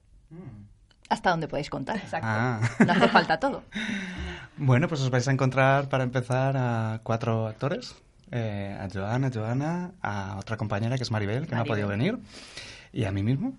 ¿Hasta 1.08 1.30
dónde 1.30 1.48
podéis 1.48 1.70
contar? 1.70 1.96
Exacto. 1.96 2.26
Ah. 2.28 2.60
No 2.84 2.92
hace 2.92 3.08
falta 3.08 3.38
todo. 3.38 3.62
Bueno, 4.58 4.88
pues 4.88 5.02
os 5.02 5.10
vais 5.10 5.28
a 5.28 5.32
encontrar 5.32 5.90
para 5.90 6.02
empezar 6.02 6.56
a 6.56 7.00
cuatro 7.02 7.46
actores. 7.46 7.94
Eh, 8.30 8.74
a 8.80 8.88
Joana, 8.88 9.26
a 9.26 9.30
Joana, 9.30 9.90
a 10.00 10.36
otra 10.38 10.56
compañera 10.56 10.96
que 10.96 11.02
es 11.02 11.10
Maribel, 11.10 11.46
que 11.46 11.54
no 11.54 11.60
ha 11.60 11.64
podido 11.66 11.88
venir, 11.88 12.18
y 12.90 13.04
a 13.04 13.12
mí 13.12 13.22
mismo. 13.22 13.52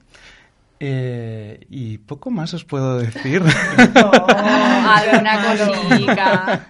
Eh, 0.79 1.67
y 1.69 1.99
poco 1.99 2.31
más 2.31 2.55
os 2.55 2.65
puedo 2.65 2.97
decir. 2.97 3.43
alguna. 3.95 5.37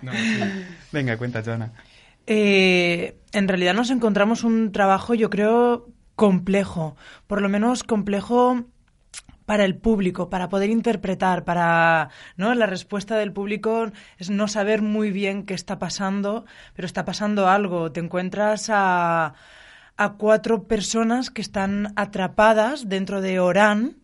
No, 0.02 0.12
sí. 0.12 0.66
Venga, 0.92 1.16
cuenta, 1.16 1.42
Joana. 1.42 1.72
Eh, 2.28 3.18
en 3.32 3.48
realidad 3.48 3.74
nos 3.74 3.90
encontramos 3.90 4.44
un 4.44 4.72
trabajo, 4.72 5.14
yo 5.16 5.30
creo, 5.30 5.88
complejo. 6.16 6.98
Por 7.26 7.42
lo 7.42 7.50
menos 7.50 7.84
complejo 7.84 8.66
para 9.46 9.64
el 9.64 9.78
público, 9.78 10.30
para 10.30 10.50
poder 10.50 10.70
interpretar, 10.70 11.46
para, 11.46 12.10
¿no? 12.36 12.54
La 12.54 12.66
respuesta 12.66 13.16
del 13.16 13.32
público 13.32 13.92
es 14.18 14.30
no 14.30 14.50
saber 14.50 14.82
muy 14.82 15.10
bien 15.10 15.46
qué 15.46 15.54
está 15.54 15.80
pasando, 15.80 16.46
pero 16.76 16.86
está 16.86 17.06
pasando 17.06 17.48
algo. 17.48 17.92
Te 17.94 18.02
encuentras 18.02 18.70
a, 18.70 19.34
cuatro 20.18 20.68
personas 20.68 21.32
que 21.32 21.42
están 21.42 21.94
atrapadas 21.96 22.90
dentro 22.90 23.22
de 23.22 23.40
Orán 23.40 23.98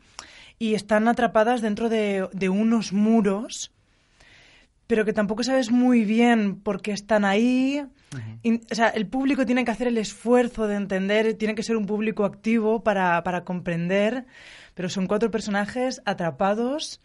y 0.57 0.75
están 0.75 1.07
atrapadas 1.09 1.61
dentro 1.61 1.89
de, 1.89 2.29
de 2.31 2.49
unos 2.49 2.93
muros 2.93 3.73
pero 4.87 5.05
que 5.05 5.13
tampoco 5.13 5.43
sabes 5.43 5.71
muy 5.71 6.03
bien 6.03 6.59
por 6.59 6.81
qué 6.81 6.91
están 6.91 7.25
ahí. 7.25 7.83
O 8.71 8.75
sea, 8.75 8.89
el 8.89 9.07
público 9.07 9.45
tiene 9.45 9.65
que 9.65 9.71
hacer 9.71 9.87
el 9.87 9.97
esfuerzo 9.97 10.67
de 10.67 10.75
entender, 10.75 11.33
tiene 11.35 11.55
que 11.55 11.63
ser 11.63 11.77
un 11.77 11.85
público 11.85 12.25
activo 12.25 12.83
para, 12.83 13.23
para 13.23 13.43
comprender, 13.43 14.25
pero 14.73 14.89
son 14.89 15.07
cuatro 15.07 15.31
personajes 15.31 16.01
atrapados 16.05 17.01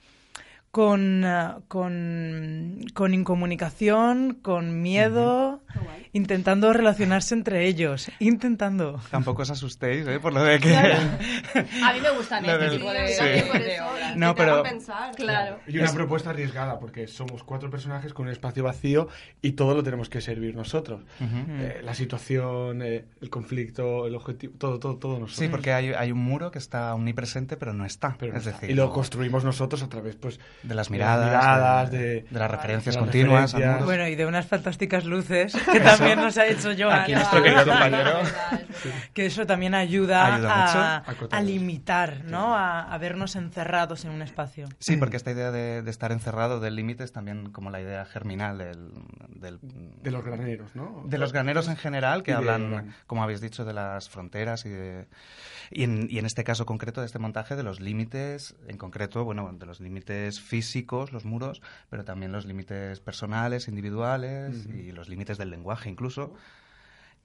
con, 0.71 1.25
ah, 1.25 1.61
con, 1.69 2.81
con 2.95 3.15
incomunicación, 3.15 4.35
con 4.43 4.83
miedo, 4.83 5.63
intentando 6.13 6.73
relacionarse 6.73 7.35
entre 7.35 7.67
ellos, 7.67 8.11
intentando. 8.19 9.01
Tampoco 9.11 9.43
os 9.43 9.51
asustéis, 9.51 10.07
¿eh? 10.07 10.21
Por 10.21 10.35
lo 10.35 10.43
de 10.43 10.61
que... 10.61 10.75
A 10.77 11.93
mí 11.93 12.01
me 12.03 12.11
gustan 12.17 12.45
este 12.45 12.59
del- 12.59 12.79
tipo 12.79 12.93
de, 12.93 13.09
Sí. 13.09 13.25
de- 13.25 13.81
obras. 13.81 14.17
No, 14.17 14.35
pero- 14.35 14.63
pensar. 14.63 15.15
Claro. 15.17 15.59
Y 15.67 15.79
una 15.79 15.93
propuesta 15.93 16.31
arriesgada, 16.31 16.79
porque 16.79 17.07
somos 17.09 17.43
cuatro 17.45 17.71
personajes 17.71 18.13
con 18.13 18.27
un 18.27 18.33
espacio 18.33 18.63
vacío 18.63 19.09
y 19.43 19.53
todo 19.53 19.75
lo 19.75 19.83
tenemos 19.83 20.09
que 20.11 20.21
servir 20.21 20.55
nosotros. 20.55 21.01
Eh, 21.21 21.81
la 21.83 21.95
situación, 21.95 22.83
eh, 22.83 23.07
el 23.21 23.31
conflicto, 23.31 24.07
el 24.07 24.15
objetivo, 24.15 24.55
todo, 24.59 24.79
todo, 24.79 24.97
todo 24.97 25.13
nosotros. 25.15 25.37
Sí, 25.37 25.49
porque 25.49 25.73
hay, 25.73 25.93
hay 25.93 26.13
un 26.13 26.19
muro 26.19 26.51
que 26.51 26.59
está 26.59 26.95
omnipresente, 26.95 27.57
pero 27.57 27.73
no 27.73 27.85
está. 27.85 28.17
Pero 28.19 28.33
no 28.33 28.39
es 28.39 28.47
está. 28.47 28.61
decir, 28.61 28.71
y 28.71 28.75
lo 28.75 28.93
construimos 28.93 29.45
nosotros 29.45 29.83
a 29.83 29.89
través 29.89 30.17
pues, 30.17 30.39
de 30.63 30.75
las 30.75 30.89
de 30.89 30.93
miradas, 30.93 31.27
miradas, 31.27 31.91
de, 31.91 31.99
de- 31.99 32.21
de 32.31 32.39
las 32.39 32.51
referencias 32.51 32.95
las 32.97 33.05
continuas. 33.05 33.53
referencias. 33.53 33.85
Bueno, 33.85 34.07
y 34.09 34.15
de 34.17 34.27
unas 34.27 34.47
fantásticas 34.47 35.05
luces 35.05 35.55
que 35.73 35.81
también 35.81 36.21
nos 36.21 36.37
ha 36.37 36.47
hecho 36.47 36.71
Joana. 36.77 37.03
Aquí 37.03 37.15
nuestro 37.15 37.43
querido 37.43 37.65
compañero. 37.65 38.19
Que 39.15 39.27
eso 39.27 39.47
también 39.47 39.75
ayuda, 39.75 40.35
Ayuda 40.37 40.97
a, 40.99 41.05
mucho. 41.11 41.29
A 41.31 41.41
limitar, 41.43 42.25
¿no? 42.25 42.55
A, 42.57 42.93
a 42.93 42.99
vernos 42.99 43.37
encerrados 43.37 44.05
en 44.05 44.11
un 44.11 44.23
espacio. 44.23 44.69
Sí, 44.79 44.97
porque 44.97 45.17
esta 45.17 45.31
idea 45.31 45.51
de, 45.51 45.83
de 45.83 45.91
estar 45.91 46.13
encerrado 46.13 46.61
del 46.61 46.77
límite 46.77 47.05
es 47.05 47.13
también 47.13 47.51
como 47.51 47.71
la 47.71 47.81
idea 47.81 48.05
germinal 48.05 48.59
del, 48.59 48.91
del- 49.29 49.59
de 49.63 50.11
los 50.11 50.25
graneros, 50.25 50.75
¿no? 50.75 51.03
de 51.07 51.19
los 51.19 51.33
graneros 51.33 51.69
en 51.69 51.77
general, 51.77 52.23
que 52.23 52.33
hablan, 52.33 52.95
como 53.07 53.23
habéis 53.23 53.41
dicho, 53.41 53.65
de 53.65 53.73
las 53.73 54.09
fronteras 54.09 54.65
y, 54.67 54.71
de, 54.71 55.07
y, 55.71 55.85
en, 55.85 56.07
y 56.11 56.19
en 56.19 56.27
este 56.27 56.45
caso 56.45 56.67
concreto 56.67 57.01
de 57.01 57.07
este 57.07 57.19
montaje, 57.19 57.57
de 57.57 57.63
los 57.63 57.81
límites, 57.81 58.55
en 58.67 58.77
concreto, 58.79 59.25
bueno, 59.25 59.51
de 59.53 59.67
los 59.67 59.81
límites 59.81 60.41
físicos, 60.41 61.13
los 61.13 61.25
muros, 61.25 61.63
pero 61.91 62.05
también 62.05 62.33
los 62.33 62.47
límites 62.47 63.01
personales, 63.01 63.69
individuales 63.69 64.67
y 64.67 64.93
los 64.93 65.09
límites 65.09 65.39
del 65.39 65.51
lenguaje 65.51 65.89
incluso 65.91 66.33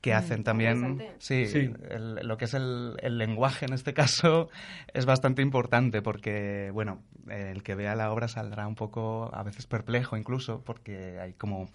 que 0.02 0.14
hacen 0.14 0.44
también 0.44 1.02
sí, 1.20 1.46
Sí. 1.48 1.72
el- 1.90 2.16
lo 2.28 2.36
que 2.36 2.44
es 2.44 2.54
el, 2.54 2.98
el 3.02 3.18
lenguaje 3.18 3.66
en 3.66 3.72
este 3.74 3.94
caso 3.94 4.50
es 4.94 5.06
bastante 5.06 5.42
importante 5.42 6.02
porque 6.02 6.72
bueno 6.74 7.02
el 7.30 7.64
que 7.64 7.74
vea 7.74 7.96
la 7.96 8.12
obra 8.12 8.28
saldrá 8.28 8.68
un 8.68 8.76
poco 8.76 9.30
a 9.34 9.44
veces 9.44 9.66
perplejo 9.66 10.18
incluso 10.18 10.62
porque 10.66 11.20
hay 11.22 11.32
como 11.32 11.70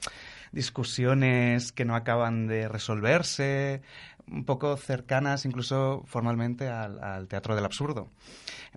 discusiones 0.53 1.73
que 1.73 1.87
no 1.87 1.97
acaban 1.97 2.47
de 2.49 2.69
resolverse 2.69 3.81
un 4.31 4.45
poco 4.45 4.77
cercanas 4.77 5.45
incluso 5.45 6.03
formalmente 6.07 6.69
al, 6.69 7.03
al 7.03 7.29
teatro 7.29 7.55
del 7.55 7.65
absurdo 7.65 8.09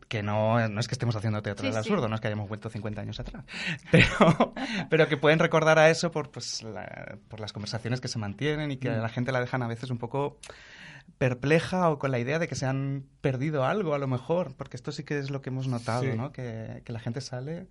que 0.08 0.24
no, 0.24 0.68
no 0.70 0.80
es 0.80 0.88
que 0.88 0.94
estemos 0.96 1.16
haciendo 1.16 1.42
teatro 1.42 1.64
Sí, 1.64 1.68
del 1.68 1.74
sí. 1.74 1.80
absurdo 1.80 2.08
no 2.08 2.16
es 2.16 2.22
que 2.22 2.28
hayamos 2.28 2.48
vuelto 2.48 2.70
50 2.70 3.02
años 3.02 3.20
atrás 3.20 3.44
pero, 3.92 4.54
pero 4.90 5.08
que 5.08 5.18
pueden 5.18 5.40
recordar 5.40 5.78
a 5.80 5.90
eso 5.90 6.12
por, 6.12 6.32
pues, 6.32 6.64
la- 6.64 7.18
por 7.28 7.40
las 7.40 7.54
conversaciones 7.54 8.02
que 8.02 8.08
se 8.08 8.20
mantienen 8.20 8.72
y 8.72 8.78
que 8.78 8.90
a 8.90 8.98
la 8.98 9.10
gente 9.10 9.32
la 9.32 9.40
dejan 9.42 9.62
a 9.64 9.68
veces 9.68 9.90
un 9.90 9.98
poco 9.98 10.38
perpleja 11.22 11.92
o 11.92 12.00
con 12.00 12.10
la 12.10 12.18
idea 12.18 12.40
de 12.40 12.48
que 12.48 12.56
se 12.56 12.66
han 12.66 13.04
perdido 13.22 13.64
algo 13.64 13.94
a 13.94 14.00
lo 14.00 14.08
mejor, 14.08 14.56
porque 14.58 14.76
esto 14.76 14.92
sí 14.92 15.04
que 15.04 15.20
es 15.20 15.30
lo 15.30 15.44
que 15.44 15.52
hemos 15.52 15.68
notado, 15.68 16.02
Sí. 16.02 16.18
¿no? 16.18 16.32
Que, 16.32 16.82
que 16.84 16.92
la 16.92 17.00
gente 17.00 17.22
sale 17.22 17.68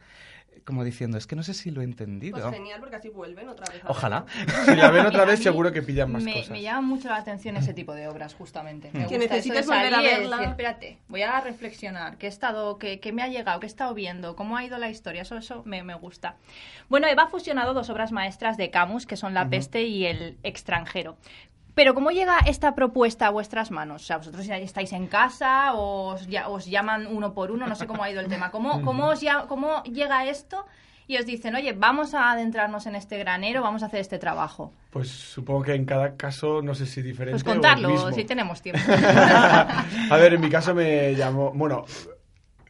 como 0.65 0.85
diciendo, 0.85 1.19
es 1.19 1.27
que 1.27 1.35
no 1.35 1.43
sé 1.43 1.53
si 1.53 1.73
lo 1.73 1.81
he 1.81 1.85
entendido. 1.85 2.39
Pues 2.41 2.55
genial, 2.55 2.79
porque 2.79 2.95
así 2.95 3.09
vuelven 3.09 3.49
otra 3.49 3.67
vez. 3.73 3.85
a 3.85 3.91
Ojalá. 3.91 4.25
Si 4.67 4.77
la 4.77 4.93
ven 4.93 5.05
otra 5.05 5.25
vez, 5.25 5.43
seguro 5.43 5.73
que 5.73 5.83
pillan 5.83 6.13
más 6.13 6.23
me, 6.23 6.33
cosas. 6.35 6.51
me 6.51 6.63
llama 6.63 6.83
mucho 6.83 7.09
la 7.09 7.17
atención 7.17 7.57
ese 7.57 7.75
tipo 7.75 7.93
de 7.93 8.07
obras, 8.07 8.35
justamente. 8.35 8.91
Me 8.93 9.09
Que 9.09 9.19
de 9.19 9.27
volver 9.27 9.95
a 9.95 10.01
verla. 10.01 10.37
decir, 10.37 10.51
espérate, 10.51 10.99
voy 11.09 11.23
a 11.23 11.41
reflexionar, 11.41 12.19
qué 12.19 12.27
he 12.27 12.29
estado, 12.29 12.79
qué, 12.79 13.01
qué 13.01 13.13
me 13.13 13.23
ha 13.23 13.29
llegado, 13.29 13.59
qué 13.59 13.67
he 13.67 13.69
estado 13.69 13.95
viendo, 13.95 14.37
cómo 14.37 14.57
ha 14.57 14.65
ido 14.65 14.79
la 14.79 14.91
historia, 14.91 15.23
eso, 15.23 15.37
eso 15.37 15.63
me, 15.65 15.83
me 15.83 15.95
gusta. 15.95 16.37
Bueno, 16.89 17.09
Eva 17.09 17.25
ha 17.25 17.29
fusionado 17.29 17.75
dos 17.75 17.91
obras 17.91 18.13
maestras 18.13 18.57
de 18.57 18.71
Camus, 18.71 19.07
que 19.07 19.17
son 19.17 19.35
La 19.35 19.49
peste 19.49 19.83
y 19.85 20.07
El 20.07 20.39
extranjero. 20.45 21.17
Pero 21.81 21.95
¿cómo 21.95 22.11
llega 22.11 22.37
esta 22.41 22.75
propuesta 22.75 23.29
a 23.29 23.31
vuestras 23.31 23.71
manos? 23.71 24.03
O 24.03 24.05
sea, 24.05 24.19
vosotros 24.19 24.45
ya 24.45 24.59
estáis 24.59 24.93
en 24.93 25.07
casa 25.07 25.73
o 25.73 26.09
os, 26.13 26.27
ya- 26.27 26.51
os 26.51 26.67
llaman 26.67 27.07
uno 27.07 27.33
por 27.33 27.51
uno, 27.51 27.67
no 27.67 27.75
sé 27.75 27.87
cómo 27.87 28.03
ha 28.05 28.11
ido 28.11 28.21
el 28.21 28.29
tema. 28.29 28.51
¿Cómo, 28.51 28.83
cómo, 28.83 29.07
os 29.09 29.23
ya- 29.23 29.47
cómo 29.49 29.83
llega 29.85 30.27
esto 30.27 30.67
y 31.07 31.17
os 31.17 31.25
dicen, 31.25 31.55
oye, 31.55 31.73
vamos 31.73 32.13
a 32.13 32.33
adentrarnos 32.33 32.85
en 32.85 32.97
este 32.97 33.17
granero, 33.17 33.63
vamos 33.63 33.83
a 33.83 33.87
hacer 33.87 34.01
este 34.01 34.19
trabajo? 34.19 34.75
Pues 34.91 35.09
supongo 35.09 35.63
que 35.63 35.73
en 35.75 35.87
cada 35.87 36.17
caso, 36.19 36.61
no 36.61 36.75
sé 36.75 36.85
si 36.85 37.01
diferente 37.01 37.43
Pues 37.43 37.45
o 37.45 37.47
contarlo, 37.47 37.89
mismo. 37.89 38.13
si 38.13 38.25
tenemos 38.25 38.61
tiempo. 38.63 38.83
a 40.11 40.17
ver, 40.19 40.35
en 40.35 40.41
mi 40.43 40.51
caso 40.51 40.75
me 40.75 41.15
llamó... 41.15 41.51
Bueno, 41.55 41.87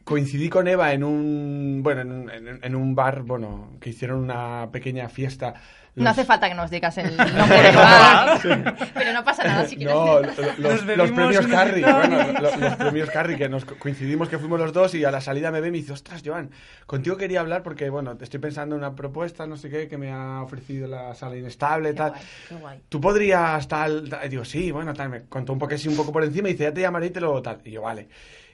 coincidí 0.05 0.47
con 0.47 0.69
Eva 0.69 0.93
en 0.93 1.03
un... 1.03 1.81
Bueno, 1.83 1.99
en, 1.99 2.29
en- 2.29 2.59
en 2.63 2.75
un 2.75 2.95
bar, 2.95 3.23
bueno, 3.23 3.71
que 3.81 3.89
hicieron 3.89 4.19
una 4.19 4.69
pequeña 4.71 5.09
fiesta. 5.09 5.53
No 5.93 6.05
Los- 6.05 6.11
hace 6.13 6.23
falta 6.23 6.47
que 6.47 6.55
nos 6.55 6.71
digas 6.71 6.97
el 6.99 7.17
nombre 7.37 7.61
del 7.63 7.75
bar, 7.75 8.39
pero 8.93 9.11
no 9.11 9.25
pasa 9.25 9.43
nada 9.43 9.67
si 9.67 9.75
quieres. 9.75 9.93
No, 9.93 10.21
los, 10.21 10.85
los 10.85 11.11
premios 11.11 11.45
poquito. 11.45 11.81
bueno, 11.81 12.17
lo- 12.31 12.57
los, 12.57 12.75
premios 12.77 13.09
Carry, 13.09 13.35
que 13.35 13.49
nos 13.49 13.65
co- 13.65 13.75
coincidimos 13.77 14.29
que 14.29 14.37
fuimos 14.39 14.57
los 14.57 14.71
dos 14.71 14.95
y 14.95 15.03
a 15.03 15.11
la 15.11 15.19
salida 15.19 15.51
me 15.51 15.59
ve 15.59 15.67
y 15.67 15.71
me 15.71 15.77
dice, 15.79 15.91
ostras, 15.91 16.21
Joan, 16.25 16.49
contigo 16.85 17.17
quería 17.17 17.41
hablar 17.41 17.61
porque, 17.61 17.89
bueno, 17.89 18.17
estoy 18.21 18.39
pensando 18.39 18.75
en 18.75 18.79
una 18.83 18.95
propuesta, 18.95 19.45
no 19.47 19.57
sé 19.57 19.69
qué, 19.69 19.89
que 19.89 19.97
me 19.97 20.11
ha 20.13 20.41
ofrecido 20.41 20.87
la 20.87 21.13
sala 21.13 21.35
inestable, 21.35 21.89
Qué 21.89 21.95
tal. 21.95 22.11
guay, 22.11 22.21
qué 22.47 22.55
guay. 22.55 22.79
Tú 22.87 23.01
podrías 23.01 23.67
tal, 23.67 24.07
tal?". 24.09 24.25
Y 24.25 24.29
digo, 24.29 24.45
sí, 24.45 24.71
bueno, 24.71 24.93
tal, 24.93 25.09
me 25.09 25.23
contó 25.25 25.51
un 25.51 25.59
poco 25.59 25.75
así 25.75 25.89
un 25.89 25.97
poco 25.97 26.13
por 26.13 26.23
encima 26.23 26.47
y 26.47 26.53
dice, 26.53 26.63
ya 26.63 26.73
te 26.73 26.79
llamaré 26.81 27.07
y 27.07 27.09
te 27.09 27.19
lo 27.19 27.41
tal. 27.41 27.59
Y 27.65 27.71
yo, 27.71 27.81
vale. 27.81 28.07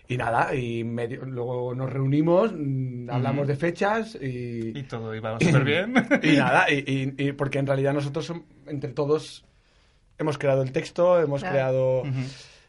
Y 0.10 0.16
nada, 0.18 0.56
y 0.56 0.84
medio- 0.86 1.26
luego 1.26 1.76
nos 1.76 1.92
reunimos, 1.92 2.52
mm, 2.56 3.10
hablamos 3.10 3.46
de 3.48 3.56
fechas 3.58 4.16
y... 4.22 4.78
Y 4.80 4.84
todo 4.84 5.14
iba 5.14 5.38
súper 5.40 5.64
bien. 5.66 5.94
Y 6.24 6.38
nada, 6.38 6.72
y, 6.72 7.14
y- 7.18 7.28
y 7.28 7.32
porque 7.34 7.60
en 7.60 7.68
realidad 7.68 7.94
nosotros, 7.94 8.32
entre 8.68 8.94
todos, 8.94 9.44
hemos 10.18 10.38
creado 10.38 10.62
el 10.64 10.72
texto, 10.72 11.20
hemos 11.20 11.42
Claro. 11.42 11.54
creado 11.54 12.04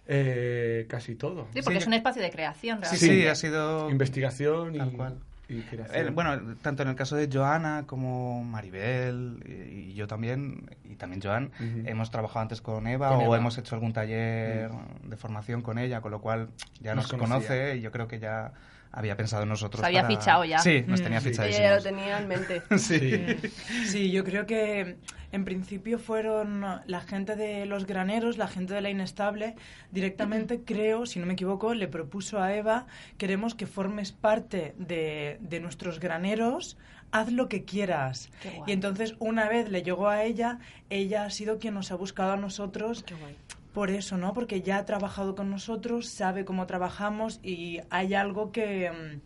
eh, 0.06 0.86
casi 0.88 1.14
todo. 1.14 1.46
Sí, 1.54 1.60
porque 1.62 1.78
Sí. 1.78 1.82
es 1.82 1.86
un 1.86 1.94
espacio 1.94 2.22
de 2.22 2.30
creación, 2.30 2.78
Sí, 2.78 2.96
realmente. 2.96 3.22
sí, 3.22 3.26
ha 3.28 3.34
sido... 3.34 3.90
Investigación 3.90 4.74
y, 4.74 4.78
Tal 4.78 4.92
cual. 4.92 5.18
Y 5.48 5.64
bueno, 6.12 6.56
tanto 6.60 6.82
en 6.82 6.90
el 6.90 6.94
caso 6.94 7.16
de 7.16 7.28
Joana 7.32 7.84
como 7.86 8.44
Maribel 8.44 9.42
y, 9.46 9.90
y 9.90 9.94
yo 9.94 10.06
también, 10.06 10.68
y 10.84 10.96
también 10.96 11.22
Joan, 11.22 11.50
hemos 11.86 12.10
trabajado 12.10 12.40
antes 12.40 12.60
con 12.60 12.86
Eva 12.86 13.08
Con 13.08 13.20
o 13.20 13.22
Eva. 13.22 13.36
hemos 13.38 13.56
hecho 13.56 13.74
algún 13.74 13.92
taller 13.92 14.70
de 15.02 15.16
formación 15.16 15.62
con 15.62 15.78
ella, 15.78 16.00
con 16.02 16.10
lo 16.10 16.20
cual 16.20 16.50
ya 16.80 16.94
Nos 16.94 17.10
nos, 17.10 17.20
conoce 17.20 17.76
y 17.76 17.80
yo 17.80 17.90
creo 17.90 18.08
que 18.08 18.18
ya 18.18 18.52
había 18.92 19.16
pensado 19.16 19.42
en 19.44 19.48
nosotros. 19.50 19.80
Os 19.80 19.86
había 19.86 20.02
para- 20.02 20.16
fichado 20.16 20.44
ya. 20.44 20.58
Sí, 20.58 20.84
nos 20.86 21.00
Mm. 21.00 21.04
tenía 21.04 21.20
Sí. 21.20 21.28
Ella 21.28 21.36
ya 21.36 21.44
lo 21.44 21.50
fichadísimos. 21.50 21.84
tenía 21.84 22.18
en 22.18 22.28
mente. 22.28 22.62
Sí. 22.78 23.50
Sí, 23.86 24.10
yo 24.10 24.24
creo 24.24 24.46
que 24.46 24.96
En 25.30 25.44
principio 25.44 25.98
fueron 25.98 26.64
la 26.86 27.00
gente 27.02 27.36
de 27.36 27.66
los 27.66 27.84
graneros, 27.86 28.38
la 28.38 28.48
gente 28.48 28.72
de 28.72 28.80
la 28.80 28.88
inestable. 28.88 29.56
Directamente, 29.92 30.62
creo, 30.64 31.04
si 31.04 31.18
no 31.18 31.26
me 31.26 31.34
equivoco, 31.34 31.74
le 31.74 31.86
propuso 31.86 32.40
a 32.40 32.54
Eva, 32.54 32.86
queremos 33.18 33.54
que 33.54 33.66
formes 33.66 34.10
parte 34.12 34.74
de, 34.78 35.36
de 35.42 35.60
nuestros 35.60 36.00
graneros, 36.00 36.78
haz 37.10 37.30
lo 37.30 37.46
que 37.50 37.64
quieras. 37.64 38.30
Y 38.66 38.72
entonces, 38.72 39.16
una 39.18 39.50
vez 39.50 39.68
le 39.68 39.82
llegó 39.82 40.08
a 40.08 40.24
ella, 40.24 40.60
ella 40.88 41.24
ha 41.24 41.30
sido 41.30 41.58
quien 41.58 41.74
nos 41.74 41.92
ha 41.92 41.96
buscado 41.96 42.32
a 42.32 42.36
nosotros. 42.38 43.04
Por 43.78 43.92
eso, 43.92 44.16
¿no? 44.16 44.34
Porque 44.34 44.60
ya 44.60 44.78
ha 44.78 44.84
trabajado 44.84 45.36
con 45.36 45.50
nosotros, 45.50 46.08
sabe 46.08 46.44
cómo 46.44 46.66
trabajamos 46.66 47.38
y 47.44 47.78
hay 47.90 48.14
algo 48.14 48.50
que... 48.50 49.20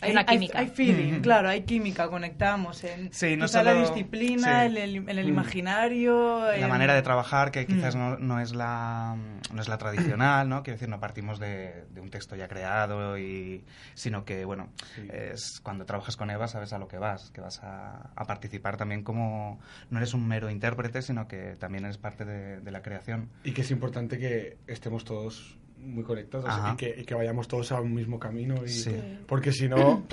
mm, 0.00 0.04
Hay 0.04 0.10
una 0.12 0.26
química. 0.26 0.58
Hay, 0.58 0.66
feeling, 0.68 1.20
claro, 1.20 1.48
hay 1.48 1.62
química, 1.62 2.08
conectamos 2.08 2.84
en 2.84 3.12
Sí, 3.12 3.36
no 3.36 3.46
quizá 3.46 3.62
la 3.62 3.74
disciplina, 3.74 4.60
sí. 4.60 4.66
en 4.66 4.76
el, 4.76 4.96
en 5.08 5.18
el 5.18 5.28
imaginario. 5.28 6.40
La 6.46 6.56
en- 6.58 6.68
manera 6.68 6.94
de 6.94 7.02
trabajar 7.02 7.50
que 7.50 7.66
quizás 7.66 7.94
Mm. 7.94 7.98
no, 7.98 8.18
no 8.18 8.40
es 8.40 8.54
la 8.54 9.16
no 9.52 9.60
es 9.62 9.68
la 9.68 9.78
tradicional, 9.78 10.48
¿no? 10.48 10.62
Quiero 10.62 10.76
decir, 10.76 10.88
no 10.88 11.00
partimos 11.00 11.38
de, 11.38 11.84
de 11.90 12.00
un 12.00 12.10
texto 12.10 12.36
ya 12.36 12.48
creado 12.48 13.18
y 13.18 13.64
sino 13.94 14.24
que 14.24 14.44
bueno, 14.44 14.68
es 15.12 15.60
cuando 15.60 15.86
trabajas 15.86 16.16
con 16.16 16.30
Eva 16.30 16.48
sabes 16.48 16.72
a 16.72 16.78
lo 16.78 16.88
que 16.88 16.98
vas, 16.98 17.30
que 17.30 17.40
vas 17.40 17.62
a, 17.62 18.10
a 18.14 18.24
participar 18.26 18.76
también 18.76 19.02
como 19.02 19.60
no 19.90 19.98
eres 19.98 20.14
un 20.14 20.26
mero 20.26 20.50
intérprete, 20.50 21.02
sino 21.02 21.26
que 21.28 21.56
también 21.58 21.84
eres 21.84 21.98
parte 21.98 22.24
de, 22.24 22.60
de 22.60 22.70
la 22.70 22.82
creación. 22.82 23.30
Y 23.44 23.52
que 23.52 23.62
es 23.62 23.70
importante 23.70 24.18
que 24.18 24.58
estemos 24.66 25.04
todos 25.04 25.56
muy 25.78 26.04
conectados 26.04 26.52
y 26.72 26.76
que, 26.76 26.94
y 26.98 27.04
que 27.04 27.14
vayamos 27.14 27.48
todos 27.48 27.72
a 27.72 27.80
un 27.80 27.94
mismo 27.94 28.18
camino. 28.18 28.54
Y, 28.64 28.68
Sí. 28.68 28.94
Porque 29.26 29.52
si 29.52 29.68
no, 29.68 30.04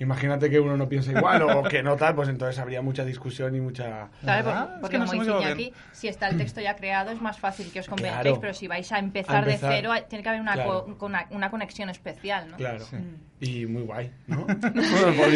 imagínate 0.00 0.50
que 0.50 0.58
uno 0.58 0.76
no 0.76 0.88
piensa 0.88 1.12
igual 1.12 1.42
o 1.42 1.62
que 1.62 1.82
no 1.82 1.96
tal, 1.96 2.14
pues 2.14 2.28
entonces 2.28 2.58
habría 2.58 2.82
mucha 2.82 3.04
discusión 3.04 3.54
y 3.54 3.60
mucha... 3.60 4.08
Claro, 4.22 4.46
¿Verdad? 4.46 4.64
por- 4.66 4.74
Es 4.74 4.80
porque 4.80 4.98
que 4.98 5.04
como 5.04 5.12
dice 5.42 5.54
bien. 5.54 5.72
si 5.92 6.08
está 6.08 6.28
el 6.28 6.36
texto 6.38 6.60
ya 6.60 6.74
creado 6.76 7.10
es 7.10 7.20
más 7.20 7.38
fácil 7.38 7.70
que 7.72 7.80
os 7.80 7.86
convenzcáis, 7.86 8.22
Claro. 8.22 8.40
pero 8.40 8.54
si 8.54 8.66
vais 8.66 8.90
a 8.92 8.96
A 8.96 8.98
empezar, 8.98 9.44
de 9.44 9.56
cero, 9.58 9.92
hay- 9.92 10.02
tiene 10.08 10.22
que 10.22 10.28
haber 10.28 10.40
una, 10.40 10.54
Claro. 10.54 10.84
co- 10.86 10.98
con 10.98 11.12
una, 11.12 11.26
una 11.30 11.50
conexión 11.50 11.88
especial, 11.90 12.50
¿no? 12.50 12.56
Claro. 12.56 12.80
Sí. 12.84 12.96
Y 13.42 13.64
muy 13.66 13.82
guay, 13.84 14.10
¿no? 14.26 14.44
Bueno, 14.46 14.82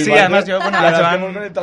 Sí, 0.01 0.11
parte, 0.11 0.21
además 0.21 0.45
yo, 0.47 0.57
bueno, 0.59 0.73
la 0.73 0.79
a 0.79 0.83
verdad 0.83 1.01
es 1.01 1.07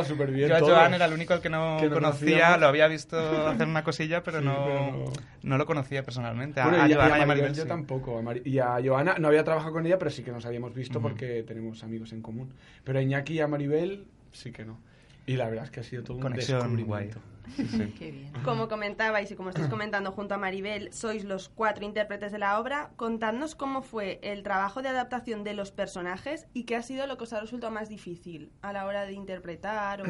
que 0.08 0.14
Joan- 0.14 0.32
bien 0.32 0.48
Yo 0.48 0.56
a 0.56 0.58
todos. 0.58 0.72
Joan 0.72 0.94
era 0.94 1.04
el 1.04 1.12
único 1.12 1.34
al 1.34 1.40
que 1.40 1.48
no, 1.48 1.76
Que 1.80 1.88
no 1.88 1.94
conocía, 1.94 2.26
conocíamos. 2.30 2.60
lo 2.60 2.66
había 2.66 2.88
visto 2.88 3.16
hacer 3.48 3.66
una 3.68 3.84
cosilla, 3.84 4.22
pero, 4.24 4.40
Sí, 4.40 4.44
no, 4.44 4.64
pero 4.64 4.80
no... 4.92 5.04
no- 5.42 5.58
lo 5.58 5.66
conocía 5.66 6.02
personalmente. 6.02 6.60
A, 6.60 6.66
Bueno, 6.68 6.82
a 6.82 6.88
y, 6.88 6.92
a- 6.92 6.96
Joana 6.96 7.18
y 7.18 7.22
a 7.22 7.26
Maribel 7.26 7.54
yo 7.54 7.62
sí. 7.62 7.68
tampoco. 7.68 8.20
Y 8.44 8.58
a 8.58 8.76
Joana 8.84 9.16
no 9.18 9.28
había 9.28 9.44
trabajado 9.44 9.72
con 9.72 9.86
ella, 9.86 9.98
pero 9.98 10.10
sí 10.10 10.22
que 10.24 10.32
nos 10.32 10.44
habíamos 10.46 10.74
visto 10.74 11.00
porque 11.00 11.44
tenemos 11.44 11.84
amigos 11.84 12.12
en 12.12 12.22
común. 12.22 12.52
Pero 12.82 12.91
a 12.96 13.02
Iñaki 13.02 13.34
y 13.34 13.40
a 13.40 13.48
Maribel 13.48 14.06
sí 14.32 14.52
que 14.52 14.64
no. 14.64 14.78
Y 15.26 15.36
la 15.36 15.48
verdad 15.48 15.64
es 15.66 15.70
que 15.70 15.80
ha 15.80 15.84
sido 15.84 16.02
todo 16.02 16.16
un 16.16 16.22
Conexión 16.22 16.84
guay. 16.84 17.06
descubrimiento. 17.06 17.20
Sí, 17.56 17.66
sí. 17.66 17.94
Qué 17.98 18.10
bien. 18.10 18.32
Como 18.44 18.68
comentabais 18.68 19.30
y 19.30 19.34
como 19.34 19.50
estáis 19.50 19.68
comentando 19.68 20.10
junto 20.12 20.34
a 20.34 20.38
Maribel, 20.38 20.92
sois 20.92 21.24
los 21.24 21.48
cuatro 21.48 21.84
intérpretes 21.84 22.32
de 22.32 22.38
la 22.38 22.58
obra. 22.58 22.90
Contadnos 22.96 23.54
cómo 23.54 23.82
fue 23.82 24.18
el 24.22 24.42
trabajo 24.42 24.82
de 24.82 24.88
adaptación 24.88 25.44
de 25.44 25.54
los 25.54 25.70
personajes 25.70 26.46
y 26.54 26.64
qué 26.64 26.76
ha 26.76 26.82
sido 26.82 27.06
lo 27.06 27.16
que 27.18 27.24
os 27.24 27.32
ha 27.32 27.40
resultado 27.40 27.72
más 27.72 27.88
difícil 27.88 28.50
a 28.62 28.72
la 28.72 28.86
hora 28.86 29.06
de 29.06 29.12
interpretar 29.12 30.02
o... 30.02 30.04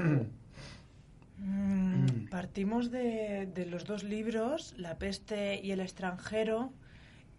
Mm, 1.39 2.29
Partimos 2.31 2.91
de, 2.91 3.49
de 3.53 3.67
los 3.67 3.85
dos 3.85 4.05
libros, 4.05 4.75
La 4.77 4.99
peste 4.99 5.61
y 5.63 5.73
El 5.73 5.81
extranjero, 5.81 6.73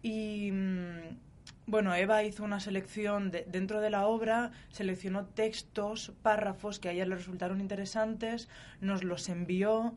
y 0.01 0.51
mm, 0.51 1.17
bueno, 1.65 1.93
Eva 1.96 2.24
hizo 2.24 2.43
una 2.43 2.60
selección 2.60 3.32
de- 3.32 3.46
dentro 3.48 3.79
de 3.82 3.89
la 3.89 4.05
obra, 4.08 4.51
seleccionó 4.70 5.25
textos, 5.25 6.12
párrafos 6.22 6.79
que 6.79 6.89
a 6.89 6.91
ella 6.91 7.05
le 7.05 7.15
resultaron 7.15 7.62
interesantes, 7.62 8.50
nos 8.82 9.03
los 9.03 9.29
envió. 9.29 9.96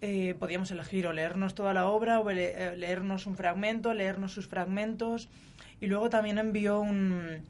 eh, 0.00 0.36
podíamos 0.38 0.70
elegir 0.70 1.08
o 1.08 1.12
leernos 1.12 1.56
toda 1.56 1.74
la 1.74 1.88
obra 1.88 2.20
o 2.20 2.30
le- 2.30 2.52
eh, 2.68 2.76
leernos 2.76 3.26
un 3.26 3.34
fragmento, 3.34 3.92
leernos 3.94 4.30
sus 4.32 4.46
fragmentos. 4.46 5.28
Y 5.80 5.88
luego 5.88 6.08
también 6.08 6.38
envió 6.38 6.78
un- 6.80 7.40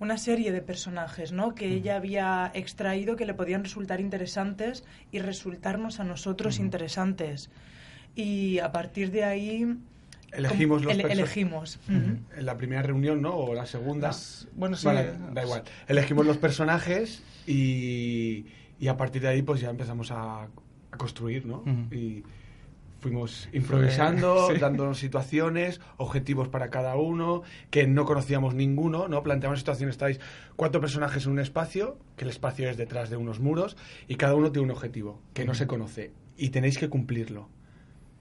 una 0.00 0.18
serie 0.18 0.52
de 0.52 0.60
personajes 0.60 1.32
¿no? 1.32 1.54
que 1.54 1.66
ella 1.66 1.96
había 1.96 2.50
extraído 2.52 3.16
que 3.16 3.24
le 3.24 3.32
podían 3.32 3.64
resultar 3.64 4.00
interesantes 4.02 4.84
y 5.12 5.20
resultarnos 5.20 5.98
a 5.98 6.04
nosotros 6.04 6.58
interesantes. 6.58 7.48
Y 8.14 8.58
a 8.58 8.70
partir 8.70 9.10
de 9.10 9.24
ahí... 9.24 9.66
Elegimos 10.36 10.82
los 10.84 10.92
ele- 10.92 11.12
Elegimos. 11.12 11.78
ujú. 11.88 12.18
En 12.38 12.46
la 12.46 12.56
primera 12.56 12.82
reunión, 12.82 13.22
¿no? 13.22 13.34
O 13.36 13.54
la 13.54 13.66
segunda. 13.66 14.08
Las- 14.08 14.48
bueno, 14.54 14.76
sí. 14.76 14.86
Vale, 14.86 15.12
da 15.32 15.42
igual. 15.44 15.62
Elegimos 15.88 16.26
los 16.26 16.36
personajes 16.38 17.22
y, 17.46 18.46
y 18.78 18.88
a 18.88 18.96
partir 18.96 19.22
de 19.22 19.28
ahí 19.28 19.42
pues 19.42 19.60
ya 19.60 19.70
empezamos 19.70 20.10
a, 20.10 20.42
a 20.44 20.96
construir, 20.96 21.46
¿no? 21.46 21.62
Y 21.90 22.22
fuimos 23.00 23.48
improvisando, 23.52 24.48
sí. 24.52 24.58
dándonos 24.58 24.98
situaciones, 24.98 25.80
objetivos 25.98 26.48
para 26.48 26.70
cada 26.70 26.96
uno, 26.96 27.42
que 27.70 27.86
no 27.86 28.04
conocíamos 28.06 28.54
ninguno, 28.54 29.08
¿no? 29.08 29.22
Planteamos 29.22 29.58
situaciones, 29.58 29.94
estáis 29.94 30.20
cuatro 30.56 30.80
personajes 30.80 31.26
en 31.26 31.32
un 31.32 31.38
espacio, 31.38 31.98
que 32.16 32.24
el 32.24 32.30
espacio 32.30 32.68
es 32.70 32.76
detrás 32.78 33.10
de 33.10 33.16
unos 33.18 33.40
muros, 33.40 33.76
y 34.08 34.14
cada 34.16 34.34
uno 34.34 34.50
tiene 34.52 34.64
un 34.64 34.70
objetivo 34.70 35.20
que 35.34 35.44
no 35.44 35.54
se 35.54 35.66
conoce, 35.66 36.12
y 36.36 36.48
tenéis 36.48 36.78
que 36.78 36.88
cumplirlo. 36.88 37.50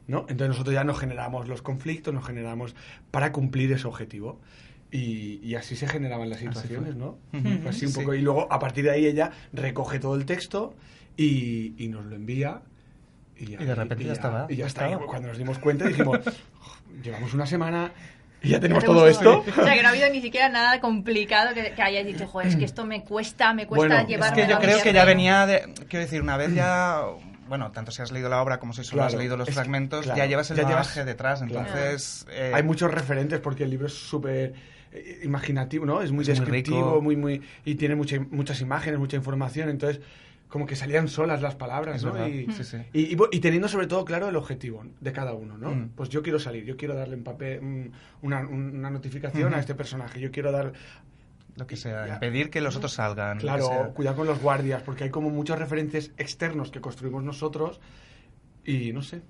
¿No? 0.07 0.19
Entonces 0.21 0.49
nosotros 0.49 0.73
ya 0.73 0.83
nos 0.83 0.99
generamos 0.99 1.47
los 1.47 1.61
conflictos, 1.61 2.13
nos 2.13 2.25
generamos 2.25 2.75
para 3.11 3.31
cumplir 3.31 3.71
ese 3.71 3.87
objetivo. 3.87 4.39
Y, 4.91 5.39
y 5.43 5.55
así 5.55 5.75
se 5.75 5.87
generaban 5.87 6.29
las 6.29 6.37
situaciones, 6.39 6.93
fue. 6.93 6.99
¿no? 6.99 7.17
Ujú. 7.33 7.61
Fue 7.61 7.69
así 7.71 7.85
un 7.87 7.91
Sí. 7.93 7.99
poco. 7.99 8.13
Y 8.13 8.21
luego, 8.21 8.51
a 8.51 8.59
partir 8.59 8.83
de 8.83 8.91
ahí, 8.91 9.07
ella 9.07 9.31
recoge 9.51 9.97
todo 9.99 10.15
el 10.15 10.25
texto 10.27 10.75
y, 11.17 11.73
y 11.83 11.87
nos 11.87 12.05
lo 12.05 12.15
envía. 12.15 12.61
Y, 13.35 13.53
Y 13.53 13.55
de 13.55 13.73
repente 13.73 14.03
ya 14.03 14.13
estaba, 14.13 14.45
Y 14.49 14.55
ya 14.55 14.59
ya 14.61 14.67
está. 14.67 14.97
Cuando 14.99 15.29
nos 15.29 15.37
dimos 15.39 15.57
cuenta 15.57 15.87
dijimos, 15.87 16.19
llevamos 17.03 17.33
una 17.33 17.47
semana 17.47 17.91
y 18.43 18.49
ya 18.49 18.59
tenemos 18.59 18.83
¿Te 18.83 18.87
todo 18.87 19.07
esto. 19.07 19.39
O 19.57 19.63
sea, 19.63 19.73
que 19.73 19.81
no 19.81 19.87
ha 19.87 19.91
habido 19.91 20.09
ni 20.11 20.21
siquiera 20.21 20.47
nada 20.49 20.79
complicado 20.79 21.55
que, 21.55 21.71
que 21.71 21.81
hayas 21.81 22.05
dicho, 22.05 22.27
joder, 22.27 22.49
es 22.49 22.55
que 22.55 22.65
esto 22.65 22.85
me 22.85 23.03
cuesta, 23.03 23.51
me 23.55 23.65
cuesta 23.65 23.87
Bueno, 23.87 24.01
es 24.25 24.31
que 24.31 24.47
yo 24.47 24.59
creo 24.59 24.77
que 24.83 24.93
ya 24.93 25.01
terreno". 25.01 25.05
venía 25.07 25.45
de... 25.47 25.73
Quiero 25.89 26.05
decir, 26.05 26.21
una 26.21 26.37
vez 26.37 26.53
ya... 26.53 27.01
Bueno, 27.53 27.71
tanto 27.71 27.91
si 27.91 28.01
has 28.01 28.11
leído 28.11 28.29
la 28.29 28.41
obra 28.41 28.59
como 28.59 28.73
si 28.73 28.83
solo 28.83 29.03
has 29.03 29.13
leído 29.13 29.37
los 29.37 29.47
que- 29.47 29.53
fragmentos, 29.53 30.05
claro, 30.05 30.17
ya 30.17 30.25
llevas 30.25 30.49
el 30.49 30.57
ya 30.57 30.63
llevas- 30.67 31.05
detrás. 31.05 31.43
claro. 31.43 31.67
Entonces... 31.67 32.25
eh, 32.31 32.51
Hay 32.51 32.63
muchos 32.63 32.89
referentes 32.91 33.39
porque 33.41 33.63
el 33.63 33.69
libro 33.69 33.85
es 33.85 33.93
súper 33.93 34.53
eh, 34.91 35.19
imaginativo, 35.23 35.85
¿no? 35.85 36.01
Es 36.01 36.11
muy 36.11 36.23
Es 36.23 36.29
muy 36.29 36.39
descriptivo, 36.39 36.99
muy, 36.99 37.15
muy, 37.15 37.43
y 37.63 37.75
tiene 37.75 37.93
mucha- 37.95 38.19
muchas 38.31 38.59
imágenes, 38.61 38.99
mucha 38.99 39.17
información, 39.17 39.69
entonces 39.69 40.01
como 40.47 40.65
que 40.65 40.75
salían 40.75 41.07
solas 41.07 41.43
las 41.43 41.53
palabras, 41.53 42.03
¿no? 42.03 42.27
Y, 42.27 42.47
sí, 42.53 42.63
sí. 42.63 42.77
y- 42.91 43.11
y 43.11 43.15
bo- 43.15 43.29
y 43.31 43.39
teniendo 43.39 43.67
sobre 43.67 43.85
todo 43.85 44.03
claro 44.03 44.29
el 44.29 44.35
objetivo 44.35 44.83
de 44.99 45.11
cada 45.13 45.33
uno, 45.33 45.55
¿no? 45.55 45.69
Mm. 45.75 45.89
Pues 45.95 46.09
yo 46.09 46.23
quiero 46.23 46.39
salir, 46.39 46.63
yo 46.65 46.75
quiero 46.75 46.95
darle 46.95 47.13
en 47.15 47.23
papel 47.23 47.91
una, 48.23 48.39
una 48.47 48.89
notificación 48.89 49.53
a 49.53 49.59
este 49.59 49.75
personaje, 49.75 50.19
yo 50.19 50.31
quiero 50.31 50.51
dar... 50.51 50.73
Lo 51.55 51.67
que 51.67 51.75
sea, 51.75 52.07
Ya. 52.07 52.13
impedir 52.15 52.49
que 52.49 52.61
los 52.61 52.75
otros 52.75 52.93
salgan. 52.93 53.37
Claro, 53.39 53.67
sea. 53.67 53.87
cuidado 53.89 54.17
con 54.17 54.27
los 54.27 54.39
guardias, 54.41 54.81
porque 54.81 55.03
hay 55.05 55.09
como 55.09 55.29
muchos 55.29 55.57
referentes 55.59 56.11
externos 56.17 56.71
que 56.71 56.81
construimos 56.81 57.23
nosotros 57.23 57.79
y 58.65 58.91
no 58.93 59.01
sé. 59.03 59.21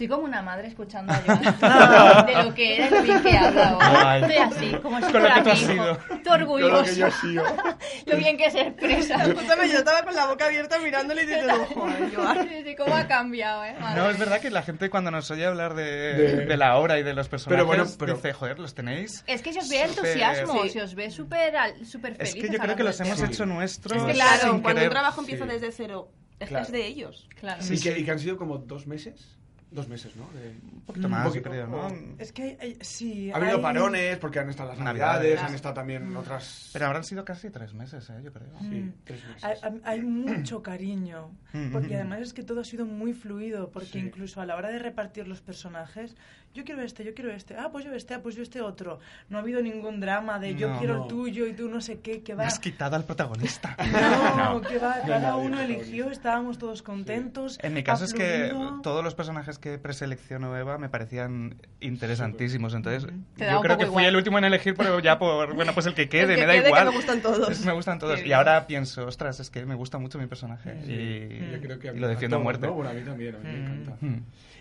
Estoy 0.00 0.16
como 0.16 0.24
una 0.28 0.40
madre 0.40 0.68
escuchando 0.68 1.12
a 1.12 1.16
Joan 1.26 2.24
de 2.26 2.42
lo 2.42 2.54
que 2.54 2.76
era 2.76 2.86
y 2.86 2.90
lo 2.90 3.02
bien 3.02 3.22
que 3.22 3.36
habla 3.36 3.68
ahora. 3.68 4.18
Estoy 4.18 4.36
así, 4.36 4.74
como 4.80 4.96
si 4.96 5.02
Con 5.02 5.12
lo 5.12 5.20
fuera 5.20 5.34
que 5.34 5.40
tú 5.42 5.44
mi 5.44 5.50
has 5.52 5.60
hijo. 5.62 5.72
sido. 5.72 5.94
Tú 5.94 6.00
Con 6.08 6.16
lo 6.16 6.22
que 6.24 6.30
orgulloso. 6.32 6.92
yo 6.94 7.06
he 7.06 7.10
sido. 7.12 7.44
Lo 8.06 8.16
bien 8.16 8.36
que 8.38 8.50
se 8.50 8.60
expresa. 8.62 9.24
Escúchame, 9.26 9.68
yo 9.68 9.78
estaba 9.78 10.02
con 10.02 10.14
la 10.16 10.24
boca 10.24 10.46
abierta 10.46 10.78
mirándole 10.78 11.24
y 11.24 11.26
diciendo, 11.26 11.66
joder, 11.74 12.14
Joan. 12.16 12.48
Sí, 12.48 12.62
sí, 12.64 12.74
¿Cómo 12.76 12.94
ha 12.96 13.06
cambiado, 13.06 13.62
eh? 13.64 13.74
Madre 13.78 14.00
No, 14.00 14.08
es 14.08 14.18
verdad 14.18 14.40
que 14.40 14.48
la 14.50 14.62
gente 14.62 14.88
cuando 14.88 15.10
nos 15.10 15.30
oye 15.30 15.44
hablar 15.44 15.74
de, 15.74 15.84
De- 15.84 16.46
de 16.46 16.56
la 16.56 16.78
obra 16.78 16.98
y 16.98 17.02
de 17.02 17.12
los 17.12 17.28
personajes 17.28 17.56
Pero 17.58 17.66
bueno, 17.66 17.84
pero- 17.98 18.14
dice, 18.14 18.32
joder, 18.32 18.58
¿los 18.58 18.74
tenéis? 18.74 19.22
Es 19.26 19.42
que 19.42 19.52
se 19.52 19.58
os 19.58 19.68
ve 19.68 19.86
Súper- 19.86 19.88
entusiasmo, 20.06 20.62
Sí. 20.62 20.70
se 20.70 20.80
os 20.82 20.94
ve 20.94 21.10
súper 21.10 21.56
al- 21.58 21.84
súper 21.84 22.16
Es 22.18 22.34
que 22.34 22.48
yo 22.48 22.58
creo 22.58 22.74
que 22.74 22.84
los 22.84 22.98
hemos 23.00 23.20
del 23.20 23.30
hecho 23.30 23.44
nuestros 23.44 23.98
Es 23.98 24.02
que 24.04 24.14
sin 24.14 24.22
claro, 24.22 24.48
cuando 24.62 24.68
querer. 24.68 24.88
un 24.88 24.90
trabajo 24.92 25.20
empieza 25.20 25.44
Sí. 25.44 25.50
desde 25.50 25.72
cero, 25.72 26.08
es 26.38 26.38
que 26.38 26.46
Claro. 26.54 26.64
es 26.64 26.72
de 26.72 26.86
ellos. 26.86 27.28
Claro. 27.38 27.60
Sí, 27.60 27.74
y, 27.74 27.80
que, 27.80 27.92
sí. 27.94 28.00
y 28.00 28.04
que 28.06 28.10
han 28.10 28.18
sido 28.18 28.38
como 28.38 28.56
dos 28.56 28.86
meses. 28.86 29.36
Dos 29.72 29.86
meses, 29.88 30.16
¿no? 30.16 30.28
De- 30.32 30.48
Un 30.74 30.80
poquito 30.80 31.06
Un 31.06 31.12
más, 31.12 31.28
poquito, 31.28 31.48
creo, 31.48 31.66
¿no? 31.68 31.86
o- 31.86 31.92
Es 32.18 32.32
que 32.32 32.42
hay- 32.42 32.56
hay- 32.60 32.78
sí. 32.80 33.30
Ha 33.30 33.36
habido 33.36 33.56
hay- 33.58 33.62
parones 33.62 34.18
porque 34.18 34.40
han 34.40 34.50
estado 34.50 34.70
las 34.70 34.78
Navidades. 34.80 35.18
navidades, 35.22 35.42
han 35.48 35.54
estado 35.54 35.74
también 35.74 36.16
otras... 36.16 36.70
Pero 36.72 36.86
habrán 36.86 37.04
sido 37.04 37.24
casi 37.24 37.50
tres 37.50 37.72
meses, 37.72 38.10
¿eh? 38.10 38.20
Yo 38.24 38.32
creo. 38.32 38.48
Sí, 38.60 38.66
Mm. 38.66 38.92
tres 39.04 39.24
meses. 39.24 39.44
Hay, 39.44 39.80
hay- 39.84 40.00
mucho 40.02 40.60
cariño, 40.62 41.30
porque 41.72 41.94
mm, 41.94 42.00
además 42.00 42.20
es 42.22 42.32
que 42.32 42.42
todo 42.42 42.60
ha 42.62 42.64
sido 42.64 42.84
muy 42.84 43.12
fluido, 43.12 43.70
porque 43.70 43.86
Sí. 43.86 43.98
incluso 44.00 44.40
a 44.40 44.46
la 44.46 44.56
hora 44.56 44.70
de 44.70 44.80
repartir 44.80 45.28
los 45.28 45.40
personajes, 45.40 46.16
yo 46.52 46.64
quiero 46.64 46.82
este, 46.82 47.04
yo 47.04 47.14
quiero 47.14 47.30
este, 47.30 47.56
ah, 47.56 47.68
pues 47.70 47.84
yo 47.84 47.92
este, 47.94 48.14
ah, 48.14 48.20
pues 48.22 48.34
yo 48.34 48.42
este 48.42 48.60
otro. 48.60 48.98
No 49.28 49.38
ha 49.38 49.40
habido 49.40 49.62
ningún 49.62 50.00
drama 50.00 50.38
de 50.40 50.56
yo 50.56 50.70
No. 50.70 50.78
quiero 50.78 50.96
No. 50.96 51.02
el 51.04 51.08
tuyo 51.08 51.46
y 51.46 51.52
tú 51.52 51.68
no 51.68 51.80
sé 51.80 52.00
qué, 52.00 52.22
que 52.22 52.32
Me 52.34 52.42
va. 52.42 52.46
has 52.48 52.58
quitado 52.58 52.96
al 52.96 53.04
protagonista. 53.04 53.76
No, 54.36 54.60
que 54.60 54.78
va, 54.78 54.96
No 55.02 55.06
cada 55.08 55.36
uno 55.36 55.60
eligió, 55.60 56.10
estábamos 56.10 56.58
todos 56.58 56.82
contentos. 56.82 57.58
En 57.62 57.74
mi 57.74 57.82
caso 57.82 58.02
ha 58.04 58.06
es 58.06 58.14
que 58.14 58.52
todos 58.82 59.04
los 59.04 59.14
personajes 59.14 59.58
que 59.58 59.78
preseleccionó 59.78 60.56
Eva 60.56 60.76
me 60.78 60.88
parecían 60.88 61.56
interesantísimos. 61.80 62.74
Entonces, 62.74 63.10
yo 63.36 63.60
creo 63.60 63.76
que 63.78 63.84
fui 63.86 63.90
igual. 64.02 64.04
el 64.06 64.16
último 64.16 64.38
en 64.38 64.44
elegir, 64.44 64.74
pero 64.74 64.98
ya 65.00 65.18
por, 65.18 65.54
bueno, 65.54 65.72
pues 65.74 65.86
el 65.86 65.94
que 65.94 66.08
quede, 66.08 66.34
El 66.34 66.40
que 66.40 66.40
me 66.40 66.46
da 66.46 66.52
quede, 66.54 66.62
que 66.62 66.68
igual. 66.68 66.84
me 66.86 66.94
gustan 66.96 67.20
todos. 67.22 67.48
Es- 67.50 67.64
me 67.64 67.72
gustan 67.72 67.98
todos. 67.98 68.14
Qué 68.16 68.20
Y 68.22 68.24
bien. 68.24 68.36
ahora 68.38 68.66
pienso, 68.66 69.06
ostras, 69.06 69.38
es 69.40 69.50
que 69.50 69.64
me 69.66 69.74
gusta 69.74 69.98
mucho 69.98 70.18
mi 70.18 70.26
personaje. 70.26 70.80
Sí, 70.84 70.92
Y, 70.92 71.50
yo 71.52 71.60
creo 71.60 71.78
que 71.78 71.88
y 71.88 71.98
lo 71.98 72.08
defiendo 72.08 72.36
a 72.36 72.38
todos, 72.38 72.44
muerte. 72.44 72.66
¿no? 72.66 72.72
Bueno, 72.74 72.90
a 72.90 72.94
mí 72.94 73.02
también, 73.02 73.34
a 73.36 73.38
mí 73.38 73.44
me 73.44 73.58
encanta. 73.58 73.96
Mm. 74.00 74.16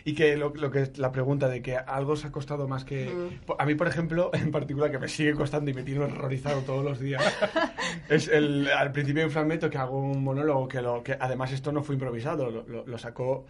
Y 0.06 0.14
que 0.16 0.38
lo, 0.38 0.54
lo 0.56 0.72
que 0.72 0.84
es 0.84 0.98
la 0.98 1.12
pregunta 1.12 1.50
de 1.50 1.62
que 1.62 1.78
algo 1.88 2.14
os 2.14 2.26
ha 2.26 2.32
costado 2.32 2.68
más 2.68 2.84
que... 2.86 3.12
A 3.58 3.66
mí, 3.66 3.76
por 3.76 3.88
ejemplo, 3.88 4.30
en 4.34 4.52
particular, 4.52 4.92
que 4.92 5.00
me 5.00 5.08
sigue 5.08 5.34
costando 5.34 5.72
y 5.72 5.74
me 5.74 5.84
tiene 5.84 6.02
horrorizado 6.06 6.62
todos 6.62 6.84
los 6.84 7.00
días, 7.00 7.24
es 8.10 8.28
el, 8.28 8.68
al 8.70 8.92
principio 8.92 9.24
un 9.26 9.32
fragmento 9.32 9.70
que 9.70 9.78
hago 9.78 10.00
un 10.00 10.24
monólogo 10.24 10.68
que, 10.68 10.82
lo, 10.82 11.04
que 11.04 11.18
además 11.20 11.52
esto 11.52 11.72
no 11.72 11.84
fue 11.84 11.96
improvisado, 11.96 12.50
lo, 12.52 12.64
lo- 12.68 12.86
lo 12.86 12.98
sacó 12.98 13.46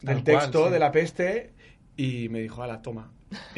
del 0.00 0.22
Tal 0.22 0.34
cual, 0.34 0.42
texto, 0.44 0.66
sí. 0.66 0.72
de 0.72 0.78
la 0.78 0.90
peste, 0.92 1.52
y 1.96 2.28
me 2.28 2.40
dijo, 2.40 2.62
ala, 2.62 2.82
toma. 2.82 3.10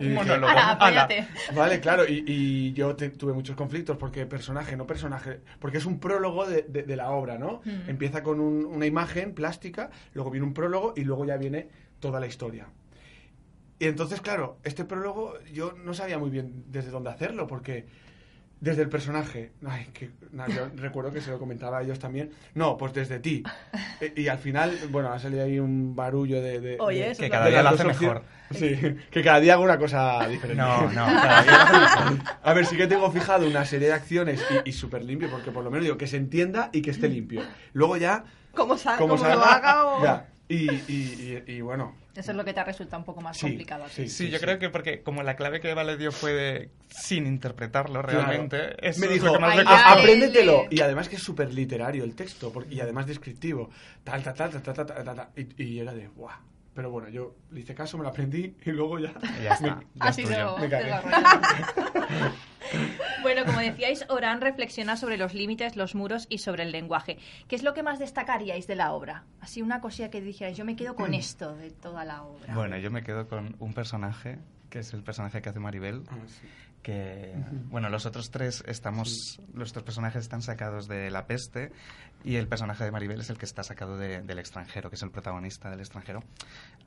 y 0.00 0.04
dije, 0.04 0.14
monólogo. 0.14 0.48
Ala. 0.52 1.06
Vale, 1.54 1.78
claro, 1.80 2.04
y, 2.08 2.24
y 2.26 2.72
yo 2.72 2.96
te- 2.96 3.10
tuve 3.10 3.32
muchos 3.32 3.54
conflictos 3.54 3.96
porque 3.96 4.26
personaje, 4.26 4.76
no 4.76 4.84
personaje, 4.86 5.40
porque 5.60 5.78
es 5.78 5.86
un 5.86 6.00
prólogo 6.00 6.44
de, 6.46 6.62
de- 6.62 6.82
de 6.82 6.96
la 6.96 7.10
obra, 7.10 7.38
¿no? 7.38 7.60
Mm. 7.64 7.88
Empieza 7.90 8.22
con 8.22 8.40
un- 8.40 8.64
una 8.64 8.86
imagen 8.86 9.32
plástica, 9.34 9.90
luego 10.14 10.30
viene 10.30 10.46
un 10.46 10.54
prólogo 10.54 10.92
y 10.96 11.04
luego 11.04 11.24
ya 11.24 11.36
viene 11.36 11.68
toda 12.00 12.18
la 12.18 12.26
historia. 12.26 12.66
Y 13.78 13.86
entonces, 13.86 14.20
claro, 14.20 14.58
este 14.64 14.84
prólogo 14.84 15.34
yo 15.52 15.72
no 15.84 15.92
sabía 15.94 16.18
muy 16.18 16.30
bien 16.30 16.64
desde 16.68 16.90
dónde 16.90 17.10
hacerlo, 17.10 17.46
porque 17.46 17.86
desde 18.58 18.80
el 18.80 18.88
personaje, 18.88 19.52
ay, 19.66 19.86
que, 19.92 20.10
na, 20.32 20.48
yo 20.48 20.68
recuerdo 20.76 21.12
que 21.12 21.20
se 21.20 21.30
lo 21.30 21.38
comentaba 21.38 21.78
a 21.78 21.82
ellos 21.82 21.98
también, 21.98 22.30
no, 22.54 22.78
pues 22.78 22.94
desde 22.94 23.18
ti. 23.20 23.42
E- 24.00 24.12
y 24.16 24.28
al 24.28 24.38
final, 24.38 24.78
bueno, 24.90 25.10
ha 25.12 25.18
salido 25.18 25.42
ahí 25.44 25.58
un 25.58 25.94
barullo 25.96 26.40
de... 26.42 26.60
de- 26.60 26.76
Oye, 26.80 27.00
de- 27.00 27.10
eso 27.12 27.22
Que 27.22 27.30
cada 27.30 27.46
día 27.48 27.62
lo 27.62 27.68
hace 27.70 27.84
mejor. 27.84 28.22
Sí, 28.50 28.76
que 29.10 29.22
cada 29.22 29.40
día 29.40 29.54
hago 29.54 29.64
una 29.64 29.78
cosa 29.78 30.26
diferente. 30.28 30.62
No, 30.62 30.82
no, 30.90 31.06
cada 31.06 31.42
día 31.42 31.52
lo 31.52 31.76
hace 31.86 32.00
mejor. 32.14 32.18
A 32.42 32.52
ver, 32.54 32.66
sí 32.66 32.76
que 32.76 32.86
tengo 32.86 33.10
fijado 33.10 33.46
una 33.46 33.64
serie 33.64 33.88
de 33.88 33.94
acciones 33.94 34.42
y, 34.64 34.70
y 34.70 34.72
súper 34.72 35.04
limpio, 35.04 35.30
porque 35.30 35.50
por 35.50 35.64
lo 35.64 35.70
menos 35.70 35.84
digo 35.84 35.96
que 35.98 36.06
se 36.06 36.16
entienda 36.18 36.68
y 36.72 36.80
que 36.82 36.90
esté 36.90 37.08
limpio. 37.08 37.42
Luego 37.72 37.96
ya, 37.98 38.24
Como, 38.54 38.76
sa- 38.78 38.96
como 38.96 39.16
como 39.16 39.24
lo 39.24 39.30
salga, 39.30 39.54
haga 39.54 39.86
o... 39.86 40.02
ya. 40.04 40.28
Y, 40.48 40.70
y, 40.70 41.42
y, 41.46 41.52
y 41.54 41.60
bueno, 41.62 41.94
eso 42.16 42.30
es 42.30 42.36
lo 42.36 42.44
que 42.44 42.54
te 42.54 42.64
resulta 42.64 42.96
un 42.96 43.04
poco 43.04 43.20
más 43.20 43.38
complicado. 43.38 43.84
Sí, 43.88 44.08
sí, 44.08 44.30
yo 44.30 44.38
creo 44.40 44.58
que 44.58 44.70
porque 44.70 45.02
como 45.02 45.22
la 45.22 45.36
clave 45.36 45.60
que 45.60 45.70
Eva 45.70 45.84
le 45.84 45.96
dio 45.96 46.12
fue 46.12 46.32
de 46.32 46.70
sin 46.88 47.26
interpretarlo 47.26 48.02
realmente, 48.02 48.58
claro. 48.58 48.76
eso 48.80 49.00
me 49.00 49.08
dijo, 49.08 49.26
es 49.26 49.32
lo 49.32 49.38
que 49.38 49.38
más. 49.38 49.58
Eh, 49.58 50.30
eh. 50.34 50.68
Y 50.70 50.80
además 50.80 51.08
que 51.08 51.16
es 51.16 51.22
súper 51.22 51.52
literario 51.52 52.04
el 52.04 52.14
texto 52.14 52.52
porque, 52.52 52.74
y 52.74 52.80
además 52.80 53.06
descriptivo. 53.06 53.70
Tal, 54.04 54.22
tal, 54.22 54.34
tal, 54.34 54.50
tal, 54.50 54.62
tal, 54.62 54.86
tal, 54.86 55.04
tal, 55.04 55.28
y, 55.36 55.62
y 55.62 55.78
era 55.80 55.92
de, 55.92 56.08
guau. 56.08 56.38
Pero 56.76 56.90
bueno, 56.90 57.08
yo 57.08 57.34
le 57.50 57.60
hice 57.60 57.74
caso, 57.74 57.96
me 57.96 58.04
lo 58.04 58.10
aprendí 58.10 58.54
y 58.64 58.70
luego 58.70 58.98
ya... 59.00 59.12
Y 59.40 59.42
ya 59.44 59.54
está, 59.54 59.66
ya 59.66 60.04
Ha 60.04 60.08
es 60.10 60.16
sido 60.16 60.54
tuyo. 60.56 60.68
Me. 60.68 62.30
Bueno, 63.22 63.44
como 63.44 63.58
decíais, 63.60 64.04
Orán 64.08 64.40
reflexiona 64.40 64.96
sobre 64.96 65.16
los 65.16 65.34
límites, 65.34 65.76
los 65.76 65.94
muros 65.94 66.26
y 66.28 66.38
sobre 66.38 66.62
el 66.64 66.72
lenguaje. 66.72 67.18
¿Qué 67.48 67.56
es 67.56 67.62
lo 67.62 67.74
que 67.74 67.82
más 67.82 67.98
destacaríais 67.98 68.66
de 68.66 68.76
la 68.76 68.92
obra? 68.92 69.24
Así 69.40 69.62
una 69.62 69.80
cosilla 69.80 70.10
que 70.10 70.20
dijerais, 70.20 70.56
yo 70.56 70.64
me 70.64 70.76
quedo 70.76 70.94
con 70.94 71.14
esto 71.14 71.54
de 71.56 71.70
toda 71.70 72.04
la 72.04 72.22
obra. 72.22 72.54
Bueno, 72.54 72.76
yo 72.78 72.90
me 72.90 73.02
quedo 73.02 73.26
con 73.28 73.56
un 73.58 73.72
personaje, 73.74 74.38
que 74.70 74.80
es 74.80 74.92
el 74.92 75.02
personaje 75.02 75.42
que 75.42 75.48
hace 75.48 75.58
Maribel, 75.60 76.02
Ah, 76.08 76.16
sí. 76.26 76.46
que, 76.82 77.34
bueno, 77.68 77.88
los 77.88 78.06
otros 78.06 78.30
tres 78.30 78.62
estamos, 78.66 79.40
los 79.54 79.70
otros 79.70 79.84
personajes 79.84 80.22
están 80.22 80.42
sacados 80.42 80.86
de 80.88 81.10
La 81.10 81.26
Peste 81.26 81.72
y 82.26 82.36
el 82.36 82.48
personaje 82.48 82.84
de 82.84 82.90
Maribel 82.90 83.20
es 83.20 83.30
el 83.30 83.38
que 83.38 83.44
está 83.46 83.62
sacado 83.62 83.96
de- 83.96 84.20
del 84.22 84.38
extranjero, 84.38 84.90
que 84.90 84.96
es 84.96 85.02
el 85.02 85.10
protagonista 85.10 85.70
del 85.70 85.80
extranjero. 85.80 86.22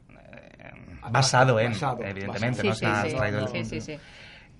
Eh, 0.10 0.72
basado 1.12 1.60
en, 1.60 1.72
Basado, 1.72 2.04
evidentemente, 2.04 2.62
Sí, 2.62 2.68
no 2.68 2.76
sí, 2.76 2.86
está 2.86 3.04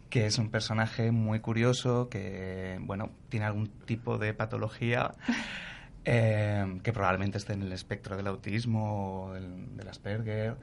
que 0.10 0.26
es 0.26 0.40
un 0.40 0.50
personaje 0.50 1.12
muy 1.12 1.40
curioso, 1.40 2.10
que, 2.10 2.80
bueno, 2.82 3.12
tiene 3.30 3.46
algún 3.46 3.68
tipo 3.68 4.18
de 4.18 4.34
patología 4.34 5.12
eh, 6.06 6.80
que 6.84 6.94
probablemente 6.94 7.38
esté 7.38 7.54
en 7.54 7.62
el 7.62 7.72
espectro 7.74 8.18
del 8.18 8.28
autismo 8.28 9.26
o 9.26 9.34
del, 9.34 9.76
del 9.78 9.88
Asperger. 9.88 10.56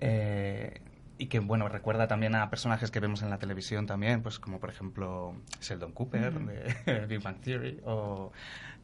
eh, 0.00 0.80
y 1.20 1.26
que, 1.26 1.40
bueno, 1.40 1.68
recuerda 1.68 2.06
también 2.06 2.36
a 2.36 2.48
personajes 2.48 2.92
que 2.92 3.00
vemos 3.00 3.22
en 3.22 3.30
la 3.30 3.38
televisión 3.38 3.86
también, 3.86 4.22
pues 4.22 4.38
como 4.38 4.60
por 4.60 4.70
ejemplo 4.70 5.34
Sheldon 5.60 5.90
Cooper 5.90 6.32
de 6.32 7.06
Big 7.08 7.20
Bang 7.20 7.40
Theory 7.40 7.80
o 7.84 8.30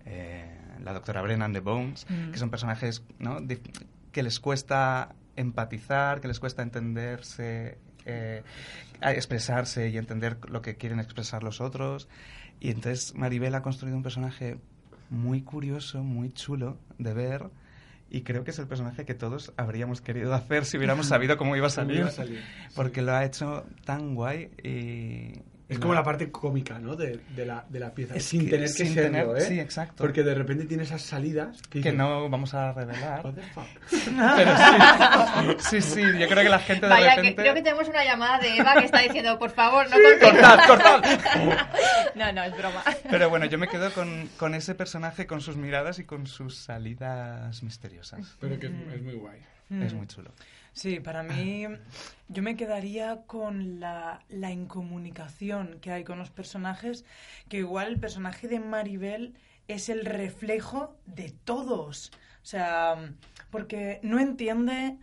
eh, 0.06 0.58
la 0.82 0.92
doctora 0.92 1.22
Brennan 1.22 1.52
de 1.52 1.60
Bones, 1.60 2.06
que 2.32 2.38
son 2.38 2.50
personajes 2.50 3.02
¿no? 3.18 3.38
que 4.12 4.22
les 4.22 4.40
cuesta 4.40 5.14
empatizar, 5.36 6.20
que 6.20 6.28
les 6.28 6.38
cuesta 6.40 6.62
entenderse, 6.62 7.78
eh, 8.06 8.42
expresarse 9.00 9.88
y 9.88 9.96
entender 9.98 10.38
lo 10.48 10.62
que 10.62 10.76
quieren 10.76 11.00
expresar 11.00 11.42
los 11.42 11.60
otros. 11.60 12.08
Y 12.60 12.70
entonces 12.70 13.14
Maribel 13.14 13.54
ha 13.54 13.62
construido 13.62 13.96
un 13.96 14.02
personaje 14.02 14.58
muy 15.10 15.42
curioso, 15.42 16.02
muy 16.02 16.30
chulo 16.32 16.78
de 16.98 17.14
ver. 17.14 17.50
Y 18.10 18.22
creo 18.22 18.44
que 18.44 18.52
es 18.52 18.58
el 18.58 18.68
personaje 18.68 19.04
que 19.04 19.14
todos 19.14 19.52
habríamos 19.56 20.00
querido 20.00 20.34
hacer 20.34 20.64
si 20.66 20.76
hubiéramos 20.76 21.06
sabido 21.08 21.36
cómo 21.36 21.56
iba 21.56 21.66
a 21.66 21.70
Cómo 21.70 21.74
salir. 21.86 21.96
iba 21.98 22.08
a 22.08 22.12
salir, 22.12 22.40
Porque 22.76 23.02
lo 23.02 23.12
ha 23.12 23.24
hecho 23.24 23.66
tan 23.84 24.14
guay 24.14 24.50
y... 24.62 25.42
Es 25.66 25.78
y 25.78 25.80
como 25.80 25.94
no- 25.94 26.00
la 26.00 26.04
parte 26.04 26.30
cómica, 26.30 26.78
¿no? 26.78 26.94
De, 26.94 27.20
de 27.34 27.46
la, 27.46 27.64
de 27.68 27.80
la 27.80 27.94
pieza. 27.94 28.14
Es 28.14 28.24
sin 28.26 28.44
que- 28.44 28.50
tener 28.50 28.66
que 28.68 28.72
sin 28.74 28.92
serlo, 28.94 29.32
tener- 29.32 29.36
¿eh? 29.38 29.46
sí, 29.46 29.58
exacto. 29.60 29.94
Porque 30.04 30.22
de 30.22 30.34
repente 30.34 30.66
tiene 30.66 30.82
esas 30.82 31.00
salidas 31.00 31.62
que, 31.70 31.80
que 31.80 31.90
no 31.92 32.28
vamos 32.28 32.52
a 32.52 32.72
revelar. 32.72 33.24
"What 33.24 33.32
the 33.32 33.42
fuck?". 33.42 33.64
Pero 34.36 35.58
sí, 35.60 35.80
sí, 35.80 35.80
sí, 35.80 36.02
yo 36.18 36.28
creo 36.28 36.42
que 36.42 36.48
la 36.50 36.58
gente 36.58 36.84
de 36.86 36.92
Vaya, 36.92 37.10
repente... 37.16 37.28
que 37.36 37.42
creo 37.42 37.54
que 37.54 37.62
tenemos 37.62 37.88
una 37.88 38.04
llamada 38.04 38.38
de 38.40 38.56
Eva 38.58 38.74
que 38.74 38.84
está 38.84 39.00
diciendo, 39.00 39.38
por 39.38 39.50
favor, 39.50 39.86
no 39.88 39.96
¡Cortad, 40.20 40.58
cortad! 40.66 41.02
No, 42.14 42.30
no, 42.32 42.44
es 42.44 42.56
broma. 42.56 42.82
Pero 43.10 43.28
bueno, 43.30 43.46
yo 43.46 43.58
me 43.58 43.66
quedo 43.66 43.90
con, 43.92 44.28
con 44.38 44.54
ese 44.54 44.74
personaje, 44.74 45.26
con 45.26 45.40
sus 45.40 45.56
miradas 45.56 45.98
y 45.98 46.04
con 46.04 46.26
sus 46.26 46.56
salidas 46.56 47.62
misteriosas. 47.62 48.36
Pero 48.40 48.58
que 48.60 48.66
es, 48.66 48.72
es 48.94 49.02
muy 49.02 49.14
guay. 49.14 49.40
Es 49.82 49.94
muy 49.94 50.06
chulo. 50.06 50.30
Sí, 50.74 51.00
para 51.00 51.22
mí 51.22 51.66
yo 52.28 52.42
me 52.42 52.56
quedaría 52.56 53.22
con 53.26 53.80
la, 53.80 54.20
la 54.28 54.50
incomunicación 54.50 55.78
que 55.80 55.92
hay 55.92 56.04
con 56.04 56.18
los 56.18 56.30
personajes, 56.30 57.04
que 57.48 57.58
igual 57.58 57.88
el 57.88 58.00
personaje 58.00 58.48
de 58.48 58.60
Maribel 58.60 59.34
es 59.68 59.88
el 59.88 60.04
reflejo 60.04 60.96
de 61.06 61.32
todos. 61.44 62.10
O 62.42 62.46
sea, 62.46 62.96
porque 63.50 64.00
no 64.02 64.18
entiende, 64.18 64.98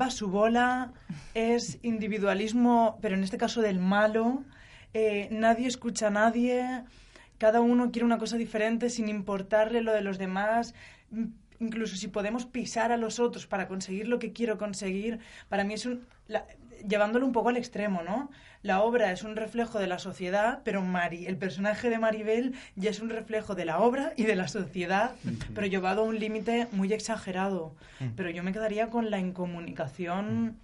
va 0.00 0.06
a 0.06 0.10
su 0.10 0.28
bola, 0.28 0.92
es 1.34 1.78
individualismo, 1.82 2.98
pero 3.02 3.16
en 3.16 3.24
este 3.24 3.36
caso 3.36 3.60
del 3.60 3.80
malo, 3.80 4.44
eh, 4.94 5.28
nadie 5.30 5.66
escucha 5.66 6.06
a 6.06 6.10
nadie, 6.10 6.84
cada 7.38 7.60
uno 7.60 7.90
quiere 7.90 8.06
una 8.06 8.18
cosa 8.18 8.36
diferente 8.36 8.90
sin 8.90 9.08
importarle 9.08 9.82
lo 9.82 9.92
de 9.92 10.00
los 10.00 10.18
demás. 10.18 10.74
Incluso 11.60 11.96
si 11.96 12.08
podemos 12.08 12.46
pisar 12.46 12.92
a 12.92 12.96
los 12.96 13.18
otros 13.20 13.46
para 13.46 13.66
conseguir 13.68 14.08
lo 14.08 14.18
que 14.18 14.32
quiero 14.32 14.58
conseguir, 14.58 15.18
para 15.48 15.64
mí 15.64 15.74
es 15.74 15.86
un... 15.86 16.06
la- 16.28 16.46
llevándolo 16.86 17.24
un 17.24 17.32
poco 17.32 17.48
al 17.48 17.56
extremo, 17.56 18.02
¿no? 18.02 18.30
La 18.62 18.82
obra 18.82 19.10
es 19.10 19.22
un 19.22 19.34
reflejo 19.34 19.78
de 19.78 19.86
la 19.86 19.98
sociedad, 19.98 20.60
pero 20.62 20.82
Mari, 20.82 21.26
el 21.26 21.36
personaje 21.38 21.88
de 21.88 21.98
Maribel 21.98 22.54
ya 22.74 22.90
es 22.90 23.00
un 23.00 23.08
reflejo 23.08 23.54
de 23.54 23.64
la 23.64 23.78
obra 23.78 24.12
y 24.16 24.24
de 24.24 24.36
la 24.36 24.46
sociedad, 24.46 25.12
pero 25.54 25.66
llevado 25.66 26.02
a 26.02 26.04
un 26.04 26.18
límite 26.18 26.68
muy 26.72 26.92
exagerado. 26.92 27.74
Pero 28.14 28.28
yo 28.30 28.42
me 28.42 28.52
quedaría 28.52 28.90
con 28.90 29.10
la 29.10 29.18
incomunicación 29.18 30.56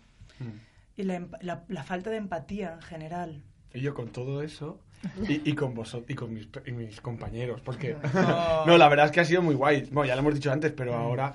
y 0.96 1.02
la, 1.04 1.18
emp- 1.20 1.38
la- 1.40 1.62
la 1.68 1.82
falta 1.84 2.10
de 2.10 2.16
empatía 2.18 2.74
en 2.74 2.82
general. 2.82 3.42
Y 3.72 3.80
yo 3.80 3.94
con 3.94 4.08
todo 4.08 4.42
eso 4.42 4.80
y, 5.28 5.50
y 5.50 5.54
con 5.54 5.74
vosotros 5.74 6.10
y 6.10 6.14
con 6.14 6.32
mis, 6.32 6.48
y 6.66 6.72
mis 6.72 7.00
compañeros, 7.00 7.60
porque 7.60 7.96
Oh. 8.14 8.64
no, 8.66 8.78
la 8.78 8.88
verdad 8.88 9.06
es 9.06 9.12
que 9.12 9.20
ha 9.20 9.24
sido 9.24 9.42
muy 9.42 9.54
guay. 9.54 9.88
Bueno, 9.90 10.08
ya 10.08 10.14
lo 10.14 10.20
hemos 10.20 10.34
dicho 10.34 10.50
antes, 10.52 10.72
pero 10.72 10.94
ahora 10.94 11.34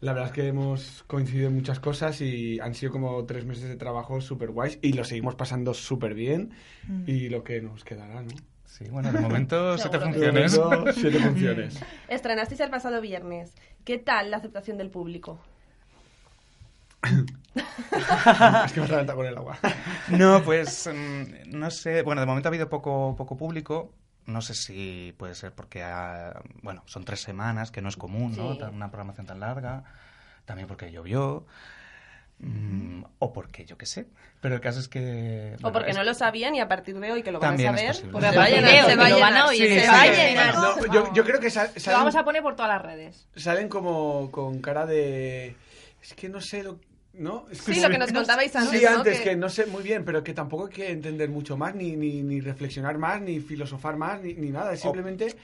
la 0.00 0.12
verdad 0.12 0.30
es 0.30 0.34
que 0.34 0.48
hemos 0.48 1.04
coincidido 1.06 1.48
en 1.48 1.54
muchas 1.54 1.80
cosas 1.80 2.20
y 2.20 2.60
han 2.60 2.74
sido 2.74 2.92
como 2.92 3.24
tres 3.24 3.44
meses 3.44 3.68
de 3.68 3.76
trabajo 3.76 4.20
súper 4.20 4.50
guays 4.50 4.78
y 4.82 4.92
lo 4.92 5.04
seguimos 5.04 5.34
pasando 5.34 5.74
súper 5.74 6.14
bien 6.14 6.50
y 7.06 7.28
lo 7.28 7.42
que 7.42 7.60
nos 7.60 7.84
quedará, 7.84 8.22
¿no? 8.22 8.28
Sí, 8.64 8.86
bueno, 8.90 9.12
de 9.12 9.20
momento 9.20 9.78
siete 9.78 10.00
funciones. 10.00 10.60
Siete 10.94 11.18
funciones. 11.20 11.80
Estrenasteis 12.08 12.60
el 12.60 12.70
pasado 12.70 13.00
viernes. 13.00 13.54
¿Qué 13.84 13.98
tal 13.98 14.30
la 14.30 14.38
aceptación 14.38 14.78
del 14.78 14.90
público? 14.90 15.38
Es 17.04 18.72
que 18.72 18.80
me 18.80 18.84
has 18.84 18.90
levantado 18.90 19.16
con 19.18 19.26
el 19.26 19.36
agua. 19.36 19.58
No, 20.08 20.42
pues 20.42 20.88
mm, 20.92 21.56
no 21.58 21.70
sé. 21.70 22.02
Bueno, 22.02 22.20
de 22.20 22.26
momento 22.26 22.48
ha 22.48 22.50
habido 22.50 22.68
poco, 22.68 23.14
poco 23.16 23.36
público. 23.36 23.92
No 24.26 24.40
sé 24.42 24.54
si 24.54 25.14
puede 25.18 25.34
ser 25.34 25.52
porque, 25.52 25.82
ha- 25.82 26.40
bueno, 26.62 26.82
son 26.86 27.04
tres 27.04 27.20
semanas, 27.20 27.70
que 27.70 27.82
no 27.82 27.88
es 27.88 27.96
común, 27.96 28.34
¿no? 28.36 28.54
Sí. 28.54 28.60
Una 28.72 28.88
programación 28.90 29.26
tan 29.26 29.40
larga. 29.40 29.84
También 30.46 30.66
porque 30.68 30.90
llovió. 30.92 31.46
mm, 32.38 33.04
o 33.18 33.32
porque 33.32 33.64
yo 33.64 33.76
qué 33.78 33.86
sé. 33.86 34.06
Pero 34.40 34.54
el 34.56 34.60
caso 34.60 34.80
es 34.80 34.88
que... 34.88 35.56
O 35.62 35.72
porque 35.72 35.90
es- 35.90 35.96
no 35.96 36.04
lo 36.04 36.12
sabían 36.14 36.54
y 36.54 36.60
a 36.60 36.68
partir 36.68 36.98
de 36.98 37.12
hoy 37.12 37.22
que 37.22 37.32
lo 37.32 37.38
van 37.40 37.50
También 37.50 37.74
a 37.74 37.78
saber, 37.78 38.10
pues 38.10 38.24
Se 38.24 38.30
se 38.30 38.36
va 38.36 38.44
a 38.44 38.48
llenar, 38.48 38.86
se 38.90 38.96
va 38.96 39.06
a 39.06 40.06
llenar. 40.06 40.54
yo, 40.92 41.12
yo 41.14 41.24
creo 41.24 41.40
que 41.40 41.50
sal- 41.50 41.70
Lo 41.74 41.80
salen, 41.80 42.00
vamos 42.00 42.16
a 42.16 42.24
poner 42.24 42.42
por 42.42 42.56
todas 42.56 42.72
las 42.72 42.82
redes. 42.82 43.26
salen 43.36 43.68
como 43.68 44.30
con 44.30 44.60
cara 44.60 44.84
de... 44.86 45.56
es 46.02 46.12
que 46.14 46.28
no 46.28 46.40
sé 46.40 46.62
lo... 46.62 46.78
¿No? 47.16 47.46
Es 47.50 47.58
Sí, 47.58 47.80
lo 47.80 47.88
que 47.90 47.98
nos 47.98 48.12
contabais 48.12 48.54
antes, 48.56 48.78
Sí, 48.80 48.84
¿no? 48.84 48.98
antes, 48.98 49.18
Que- 49.18 49.24
que... 49.30 49.36
no 49.36 49.48
sé 49.48 49.66
muy 49.66 49.82
bien, 49.84 50.04
pero 50.04 50.24
que 50.24 50.34
tampoco 50.34 50.66
hay 50.66 50.72
que 50.72 50.90
entender 50.90 51.28
mucho 51.28 51.56
más, 51.56 51.74
ni, 51.74 51.94
ni, 51.96 52.22
ni 52.22 52.40
reflexionar 52.40 52.98
más, 52.98 53.20
ni 53.20 53.38
filosofar 53.40 53.96
más, 53.96 54.20
ni, 54.20 54.34
ni 54.34 54.50
nada. 54.50 54.72
Es 54.72 54.80
simplemente 54.80 55.36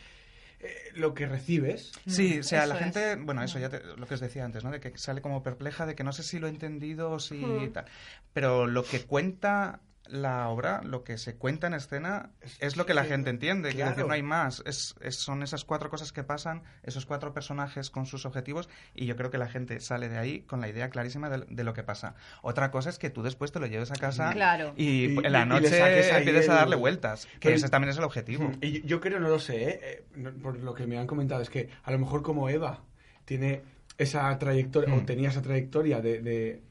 eh, 0.62 0.74
lo 0.94 1.14
que 1.14 1.26
recibes. 1.26 1.92
Sí, 2.06 2.40
o 2.40 2.42
sea, 2.42 2.64
Eso 2.64 2.68
la 2.70 2.74
es. 2.74 2.80
gente, 2.84 3.16
bueno, 3.16 3.42
eso 3.42 3.58
ya 3.60 3.68
te- 3.68 3.82
lo 3.96 4.06
que 4.06 4.14
os 4.14 4.20
decía 4.20 4.44
antes, 4.44 4.64
¿no? 4.64 4.70
De 4.70 4.80
que 4.80 4.92
sale 4.98 5.22
como 5.22 5.42
perpleja, 5.42 5.86
de 5.86 5.94
que 5.94 6.02
no 6.04 6.12
sé 6.12 6.22
si 6.24 6.38
lo 6.40 6.48
he 6.48 6.50
entendido 6.50 7.12
o 7.12 7.18
si 7.20 7.34
Hmm. 7.36 7.72
tal. 7.72 7.84
Pero 8.32 8.66
lo 8.66 8.82
que 8.84 9.02
cuenta 9.02 9.80
la 10.06 10.48
obra, 10.48 10.80
lo 10.82 11.04
que 11.04 11.18
se 11.18 11.36
cuenta 11.36 11.68
en 11.68 11.74
escena, 11.74 12.30
es 12.58 12.76
lo 12.76 12.84
que 12.84 12.94
la 12.94 13.04
gente 13.04 13.30
entiende. 13.30 13.68
Quiero 13.70 13.86
claro. 13.86 13.90
decir, 13.96 14.06
no 14.08 14.12
hay 14.14 14.22
más. 14.22 14.60
Es, 14.66 14.96
es- 15.00 15.16
son 15.16 15.42
esas 15.44 15.64
cuatro 15.64 15.88
cosas 15.88 16.12
que 16.12 16.24
pasan, 16.24 16.62
esos 16.82 17.06
cuatro 17.06 17.32
personajes 17.32 17.90
con 17.90 18.06
sus 18.06 18.26
objetivos, 18.26 18.68
y 18.94 19.06
yo 19.06 19.14
creo 19.16 19.30
que 19.30 19.38
la 19.38 19.46
gente 19.48 19.78
sale 19.78 20.08
de 20.08 20.18
ahí 20.18 20.40
con 20.42 20.60
la 20.60 20.68
idea 20.68 20.90
clarísima 20.90 21.30
de, 21.30 21.46
de 21.48 21.64
lo 21.64 21.74
que 21.74 21.84
pasa. 21.84 22.16
Otra 22.42 22.70
cosa 22.72 22.90
es 22.90 22.98
que 22.98 23.10
tú 23.10 23.22
después 23.22 23.52
te 23.52 23.60
lo 23.60 23.66
lleves 23.66 23.92
a 23.92 23.94
casa 23.96 24.32
Claro. 24.32 24.72
y, 24.76 25.12
Y- 25.12 25.16
en 25.24 25.32
la 25.32 25.44
noche 25.44 25.66
empieces 25.78 26.48
a 26.48 26.52
el- 26.54 26.58
darle 26.58 26.76
vueltas, 26.76 27.26
que 27.26 27.38
Pero- 27.50 27.56
ese 27.56 27.68
también 27.68 27.90
es 27.90 27.98
el 27.98 28.04
objetivo. 28.04 28.50
Y 28.60 28.82
yo, 28.86 29.00
creo, 29.00 29.20
no 29.20 29.28
lo 29.28 29.38
sé, 29.38 29.62
¿eh? 29.62 29.80
Eh, 30.16 30.32
por 30.42 30.58
lo 30.58 30.74
que 30.74 30.86
me 30.86 30.98
han 30.98 31.06
comentado, 31.06 31.40
es 31.42 31.50
que 31.50 31.68
a 31.84 31.90
lo 31.92 31.98
mejor 32.00 32.22
como 32.22 32.48
Eva 32.48 32.82
tiene 33.24 33.62
esa 34.02 34.36
trayectoria, 34.38 34.92
o 34.94 34.98
Mm. 34.98 35.06
tenía 35.06 35.28
esa 35.28 35.42
trayectoria 35.42 36.00
de, 36.00 36.20
de, 36.22 36.62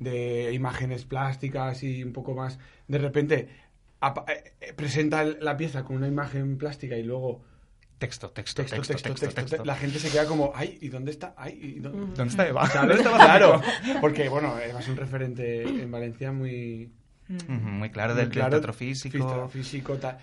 de 0.00 0.52
imágenes 0.52 1.04
plásticas 1.04 1.82
y 1.82 2.02
un 2.02 2.12
poco 2.12 2.34
más, 2.34 2.58
de 2.88 2.98
repente 2.98 3.48
apa- 4.00 4.24
eh, 4.28 4.52
eh, 4.60 4.72
presenta 4.74 5.24
la 5.24 5.56
pieza 5.56 5.84
con 5.84 5.96
una 5.96 6.08
imagen 6.08 6.58
plástica 6.58 6.96
y 6.96 7.02
luego 7.04 7.42
Texto, 7.98 8.30
texto, 8.30 8.62
texto, 8.62 8.76
texto, 8.78 8.92
texto, 8.94 9.08
texto, 9.10 9.26
texto, 9.28 9.42
texto. 9.58 9.64
la 9.64 9.76
gente 9.76 10.00
se 10.00 10.10
queda 10.10 10.26
como, 10.26 10.50
ay, 10.56 10.76
¿y 10.80 10.88
dónde 10.88 11.12
está? 11.12 11.34
Ay, 11.36 11.56
¿y 11.76 11.78
dónde? 11.78 12.00
¿Dónde 12.16 12.24
está 12.32 12.48
Eva? 12.48 12.68
¿Dónde 12.74 12.94
está 12.94 13.12
Claro, 13.16 13.60
porque 14.00 14.28
bueno, 14.28 14.58
Eva 14.58 14.80
es 14.80 14.88
un 14.88 14.96
referente 14.96 15.62
en 15.62 15.88
Valencia 15.88 16.32
muy, 16.32 16.90
Ujú, 17.30 17.52
Muy 17.52 17.90
claro, 17.90 18.14
muy 18.14 18.22
del, 18.22 18.28
del 18.30 18.36
claro, 18.38 18.50
teatro 18.56 18.72
físico. 18.72 19.18
teatro 19.18 19.48
físico, 19.48 19.94
ta- 19.98 20.18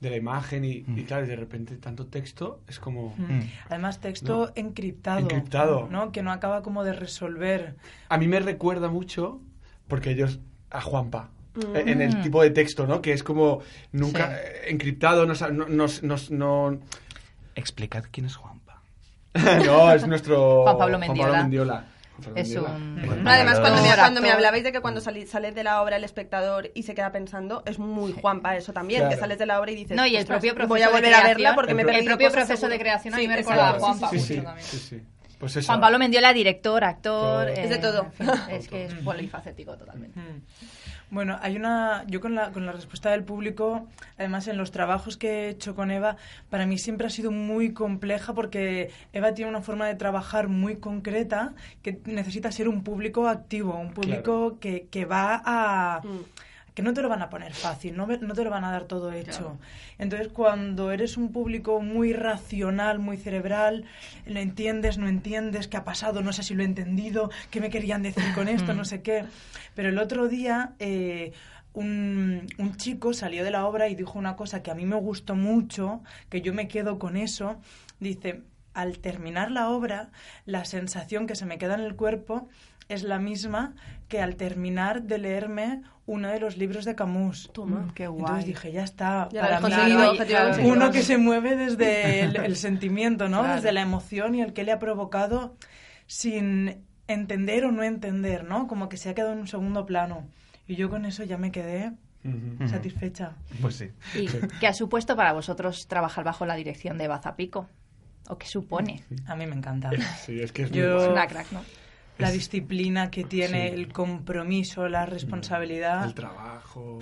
de 0.00 0.10
la 0.10 0.16
imagen 0.16 0.64
y, 0.64 0.84
Mm. 0.86 0.98
y 0.98 1.04
claro, 1.04 1.26
de 1.26 1.34
repente 1.36 1.76
tanto 1.76 2.06
texto 2.06 2.60
es 2.68 2.78
como... 2.78 3.14
Mm. 3.16 3.40
Además, 3.68 4.00
texto 4.00 4.46
No. 4.46 4.52
encriptado. 4.54 5.18
Encriptado. 5.20 5.88
¿no? 5.90 6.12
Que 6.12 6.22
no 6.22 6.30
acaba 6.30 6.62
como 6.62 6.84
de 6.84 6.92
resolver. 6.92 7.74
A 8.08 8.16
mí 8.18 8.28
me 8.28 8.38
recuerda 8.40 8.88
mucho, 8.88 9.40
porque 9.88 10.10
ellos, 10.10 10.38
a 10.70 10.80
Juanpa, 10.80 11.30
Mm. 11.54 11.76
eh, 11.76 11.82
en 11.86 12.02
el 12.02 12.22
tipo 12.22 12.40
de 12.42 12.50
texto, 12.50 12.86
¿no? 12.86 13.02
Que 13.02 13.12
es 13.12 13.24
como 13.24 13.60
nunca 13.90 14.28
Sí. 14.28 14.34
eh, 14.36 14.70
encriptado, 14.70 15.26
no, 15.26 15.34
no, 15.50 15.66
no, 15.68 15.86
no, 16.02 16.16
no- 16.30 16.78
Explicad 17.56 18.04
quién 18.12 18.26
es 18.26 18.36
Juanpa. 18.36 18.80
no, 19.66 19.90
es 19.92 20.06
nuestro 20.06 20.62
Juan 20.62 20.78
Pablo 20.78 20.98
Mendiola. 21.00 21.38
Mendiola. 21.42 21.74
Juan 21.74 21.82
Pablo 21.84 21.97
Es 22.34 22.54
un- 22.56 22.96
Bueno, 23.06 23.22
No, 23.22 23.30
además, 23.30 23.60
cuando 23.60 23.82
me, 23.82 23.94
cuando 23.94 24.20
me 24.20 24.30
hablabais 24.30 24.64
de 24.64 24.72
que 24.72 24.80
cuando 24.80 25.00
sales 25.00 25.54
de 25.54 25.62
la 25.64 25.82
obra 25.82 25.96
el 25.96 26.04
espectador 26.04 26.70
y 26.74 26.82
se 26.82 26.94
queda 26.94 27.12
pensando, 27.12 27.62
es 27.66 27.78
muy 27.78 28.12
Juanpa 28.12 28.56
eso 28.56 28.72
también, 28.72 29.00
Claro. 29.02 29.14
que 29.14 29.20
sales 29.20 29.38
de 29.38 29.46
la 29.46 29.60
obra 29.60 29.70
y 29.70 29.76
dices, 29.76 29.96
No, 29.96 30.04
y 30.06 30.16
el 30.16 30.22
"Ostras, 30.22 30.38
propio 30.38 30.54
proceso 30.54 30.68
voy 30.68 30.82
a 30.82 30.86
de 30.88 30.92
volver 30.92 31.14
a 31.14 31.18
verla 31.18 31.34
creación, 31.34 31.54
porque 31.54 31.74
me 31.74 31.82
el 31.82 32.04
propio 32.04 32.30
proceso 32.30 32.56
seguro". 32.56 32.72
de 32.72 32.78
creación 32.80 33.14
a 33.14 33.16
mí 33.18 33.28
me 33.28 33.36
recordaba 33.36 33.68
a 33.70 33.78
Juanpa 33.80 34.10
sí, 34.10 34.18
Sí, 34.18 34.26
sí. 34.26 34.26
sí, 34.26 34.34
mucho 34.40 34.46
también. 34.48 34.66
sí, 34.66 34.78
sí. 34.78 35.02
Pues 35.38 35.54
eso. 35.56 35.66
Juan 35.68 35.80
Pablo 35.80 35.98
Mendiola, 36.00 36.32
director, 36.32 36.82
actor. 36.82 37.46
Todo. 37.46 37.48
Es 37.54 37.70
de 37.70 37.78
todo. 37.78 38.02
en 38.06 38.12
fin, 38.12 38.28
es 38.50 38.66
que 38.68 38.84
es 38.86 38.94
polifacético 38.94 39.76
totalmente. 39.76 40.18
Bueno, 41.10 41.38
hay 41.40 41.56
una. 41.56 42.04
Yo 42.06 42.20
con 42.20 42.34
la, 42.34 42.52
con 42.52 42.66
la 42.66 42.72
respuesta 42.72 43.10
del 43.10 43.24
público, 43.24 43.86
además 44.18 44.46
en 44.46 44.58
los 44.58 44.70
trabajos 44.70 45.16
que 45.16 45.46
he 45.46 45.48
hecho 45.50 45.74
con 45.74 45.90
Eva, 45.90 46.16
para 46.50 46.66
mí 46.66 46.78
siempre 46.78 47.06
ha 47.06 47.10
sido 47.10 47.30
muy 47.30 47.72
compleja 47.72 48.34
porque 48.34 48.90
Eva 49.12 49.32
tiene 49.32 49.50
una 49.50 49.62
forma 49.62 49.86
de 49.86 49.94
trabajar 49.94 50.48
muy 50.48 50.76
concreta 50.76 51.54
que 51.82 52.00
necesita 52.04 52.52
ser 52.52 52.68
un 52.68 52.84
público 52.84 53.26
activo, 53.26 53.74
un 53.74 53.92
público 53.92 54.58
que, 54.60 54.86
que 54.90 55.04
va 55.06 55.42
a. 55.44 56.00
Mm. 56.04 56.24
Que 56.78 56.82
no 56.84 56.94
te 56.94 57.02
lo 57.02 57.08
van 57.08 57.22
a 57.22 57.28
poner 57.28 57.52
fácil, 57.54 57.96
no, 57.96 58.06
te 58.06 58.44
lo 58.44 58.50
van 58.50 58.62
a 58.62 58.70
dar 58.70 58.84
todo 58.84 59.10
hecho. 59.10 59.58
Entonces, 59.98 60.28
cuando 60.28 60.92
eres 60.92 61.16
un 61.16 61.32
público 61.32 61.80
muy 61.80 62.12
racional, 62.12 63.00
muy 63.00 63.16
cerebral, 63.16 63.84
lo 64.26 64.38
entiendes, 64.38 64.96
no 64.96 65.08
entiendes, 65.08 65.66
qué 65.66 65.76
ha 65.76 65.82
pasado, 65.82 66.22
no 66.22 66.32
sé 66.32 66.44
si 66.44 66.54
lo 66.54 66.62
he 66.62 66.66
entendido, 66.66 67.32
qué 67.50 67.60
me 67.60 67.68
querían 67.68 68.04
decir 68.04 68.32
con 68.32 68.46
esto, 68.46 68.74
no 68.74 68.84
sé 68.92 69.02
qué. 69.02 69.24
Pero 69.74 69.88
el 69.88 69.98
otro 69.98 70.28
día... 70.28 70.74
eh, 70.78 71.32
un, 71.74 72.46
un 72.58 72.76
chico 72.76 73.12
salió 73.12 73.44
de 73.44 73.50
la 73.50 73.66
obra 73.66 73.88
y 73.88 73.94
dijo 73.96 74.18
una 74.18 74.36
cosa 74.36 74.62
que 74.62 74.70
a 74.70 74.74
mí 74.74 74.84
me 74.84 74.96
gustó 74.96 75.34
mucho, 75.34 76.00
que 76.28 76.42
yo 76.42 76.54
me 76.54 76.68
quedo 76.68 76.98
con 76.98 77.16
eso. 77.16 77.60
Dice, 77.98 78.42
al 78.72 78.98
terminar 79.00 79.50
la 79.50 79.68
obra, 79.70 80.10
la 80.44 80.64
sensación 80.64 81.26
que 81.26 81.34
se 81.34 81.44
me 81.44 81.58
queda 81.58 81.74
en 81.74 81.80
el 81.80 81.96
cuerpo 81.96 82.48
es 82.88 83.02
la 83.02 83.18
misma 83.18 83.74
que 84.08 84.20
al 84.20 84.36
terminar 84.36 85.02
de 85.02 85.18
leerme 85.18 85.82
uno 86.08 86.28
de 86.28 86.40
los 86.40 86.56
libros 86.56 86.84
de 86.84 86.94
Camus. 86.94 87.50
Toma. 87.52 87.92
Qué 87.94 88.06
guay. 88.08 88.20
Entonces 88.22 88.46
dije, 88.46 88.72
ya 88.72 88.82
está. 88.82 89.28
Ya 89.30 89.42
para 89.42 89.56
mí, 89.60 89.62
conseguido, 89.62 89.98
Claro, 90.26 90.46
conseguido. 90.48 90.74
uno 90.74 90.90
que 90.90 91.02
se 91.02 91.18
mueve 91.18 91.54
desde 91.54 92.20
el, 92.22 92.36
el 92.36 92.56
sentimiento, 92.66 93.28
¿no? 93.28 93.40
Claro. 93.40 93.54
Desde 93.56 93.72
la 93.72 93.82
emoción 93.82 94.34
y 94.34 94.40
el 94.42 94.52
que 94.54 94.64
le 94.64 94.72
ha 94.72 94.78
provocado 94.78 95.54
sin 96.06 96.84
entender 97.06 97.64
o 97.66 97.72
no 97.72 97.82
entender, 97.82 98.44
¿no? 98.44 98.66
Como 98.66 98.88
que 98.88 98.96
se 98.96 99.10
ha 99.10 99.14
quedado 99.14 99.32
en 99.34 99.38
un 99.40 99.46
segundo 99.48 99.84
plano. 99.86 100.26
Y 100.66 100.76
yo 100.76 100.88
con 100.90 101.04
eso 101.04 101.24
ya 101.24 101.36
me 101.38 101.52
quedé 101.52 101.92
satisfecha. 102.68 103.32
Pues 103.60 103.76
sí. 103.76 103.90
¿Y 104.14 104.26
qué 104.60 104.66
ha 104.66 104.72
supuesto 104.74 105.16
para 105.16 105.32
vosotros 105.32 105.86
trabajar 105.88 106.24
bajo 106.24 106.44
la 106.46 106.54
dirección 106.56 106.98
de 106.98 107.08
Bazapico? 107.08 107.68
¿O 108.28 108.36
qué 108.36 108.46
supone? 108.46 109.02
A 109.26 109.34
mí 109.36 109.46
me 109.46 109.54
encanta. 109.56 109.90
Sí, 110.24 110.40
es 110.40 110.52
que 110.52 110.62
es 110.64 110.70
Yo-. 110.70 111.02
Es 111.04 111.08
una 111.08 111.26
crack, 111.26 111.50
¿no? 111.52 111.62
La 112.18 112.30
disciplina 112.32 113.10
que 113.10 113.24
tiene, 113.24 113.68
Sí. 113.68 113.74
el 113.74 113.92
compromiso, 113.92 114.88
la 114.88 115.06
responsabilidad. 115.06 116.04
el 116.04 116.14
trabajo. 116.14 116.98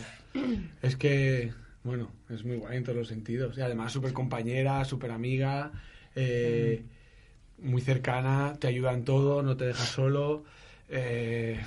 Es 0.82 0.96
que, 0.96 1.52
bueno, 1.84 2.10
es 2.28 2.44
muy 2.44 2.56
guay 2.56 2.76
en 2.76 2.84
todos 2.84 2.98
los 2.98 3.08
sentidos. 3.08 3.56
Y 3.56 3.62
además, 3.62 3.92
súper 3.92 4.12
compañera, 4.12 4.84
súper 4.84 5.10
amiga, 5.10 5.72
eh, 6.14 6.82
muy 7.58 7.80
cercana, 7.80 8.54
te 8.60 8.66
ayuda 8.68 8.92
en 8.92 9.04
todo, 9.04 9.42
no 9.42 9.56
te 9.56 9.66
deja 9.66 9.84
solo. 9.84 10.44
eh, 10.88 11.60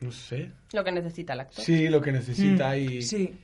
no 0.00 0.12
sé. 0.12 0.50
Lo 0.72 0.84
que 0.84 0.92
necesita 0.92 1.32
el 1.32 1.40
actor. 1.40 1.64
Sí, 1.64 1.88
lo 1.88 2.00
que 2.00 2.12
necesita 2.12 2.76
Mm, 2.76 2.78
y. 2.78 3.02
Sí, 3.02 3.34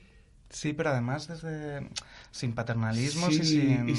Sí, 0.49 0.71
pero 0.73 0.91
además 0.91 1.27
desde 1.27 1.89
sin 2.29 2.53
paternalismos 2.53 3.33
Sí, 3.35 3.41
y 3.41 3.43
sin 3.43 3.89
y 3.89 3.93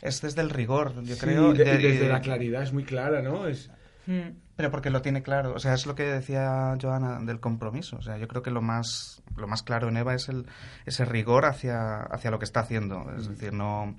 es 0.00 0.22
desde 0.22 0.40
el 0.40 0.48
rigor, 0.48 0.94
yo 1.04 1.14
sí, 1.14 1.20
creo. 1.20 1.52
de- 1.52 1.62
y 1.62 1.82
desde 1.82 2.06
y- 2.06 2.08
la 2.08 2.22
claridad 2.22 2.62
es 2.62 2.72
muy 2.72 2.84
clara, 2.84 3.20
¿no? 3.20 3.46
Es, 3.46 3.70
Mm. 4.06 4.30
Pero 4.60 4.70
porque 4.70 4.90
lo 4.90 5.00
tiene 5.00 5.22
claro, 5.22 5.54
o 5.54 5.58
sea, 5.58 5.72
es 5.72 5.86
lo 5.86 5.94
que 5.94 6.02
decía 6.02 6.76
Joana 6.78 7.18
del 7.20 7.40
compromiso, 7.40 7.96
o 7.96 8.02
sea, 8.02 8.18
yo 8.18 8.28
creo 8.28 8.42
que 8.42 8.50
lo 8.50 8.60
más 8.60 9.22
lo 9.34 9.48
más 9.48 9.62
claro 9.62 9.88
en 9.88 9.96
Eva 9.96 10.14
es 10.14 10.28
el 10.28 10.44
ese 10.84 11.06
rigor 11.06 11.46
hacia 11.46 12.02
hacia 12.02 12.30
lo 12.30 12.38
que 12.38 12.44
está 12.44 12.60
haciendo, 12.60 13.10
es 13.16 13.26
decir, 13.26 13.54
no 13.54 13.96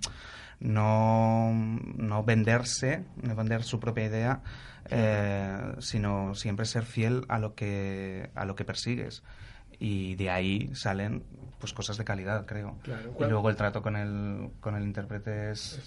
no 0.59 1.51
no 1.51 2.23
venderse, 2.23 3.03
no 3.23 3.35
vender 3.35 3.63
su 3.63 3.79
propia 3.79 4.05
idea, 4.05 4.43
eh, 4.91 5.73
sino 5.79 6.35
siempre 6.35 6.67
ser 6.67 6.85
fiel 6.85 7.25
a 7.27 7.39
lo 7.39 7.55
que 7.55 8.29
a 8.35 8.45
lo 8.45 8.55
que 8.55 8.63
persigues 8.63 9.23
y 9.81 10.15
de 10.15 10.29
ahí 10.29 10.69
salen 10.73 11.23
pues 11.59 11.73
cosas 11.73 11.97
de 11.97 12.03
calidad, 12.03 12.45
creo. 12.45 12.77
Claro. 12.83 13.13
Y 13.19 13.23
luego 13.25 13.49
el 13.49 13.55
trato 13.55 13.81
con 13.81 13.95
el 13.95 14.49
con 14.59 14.75
el 14.75 14.83
intérprete 14.83 15.51
es 15.51 15.79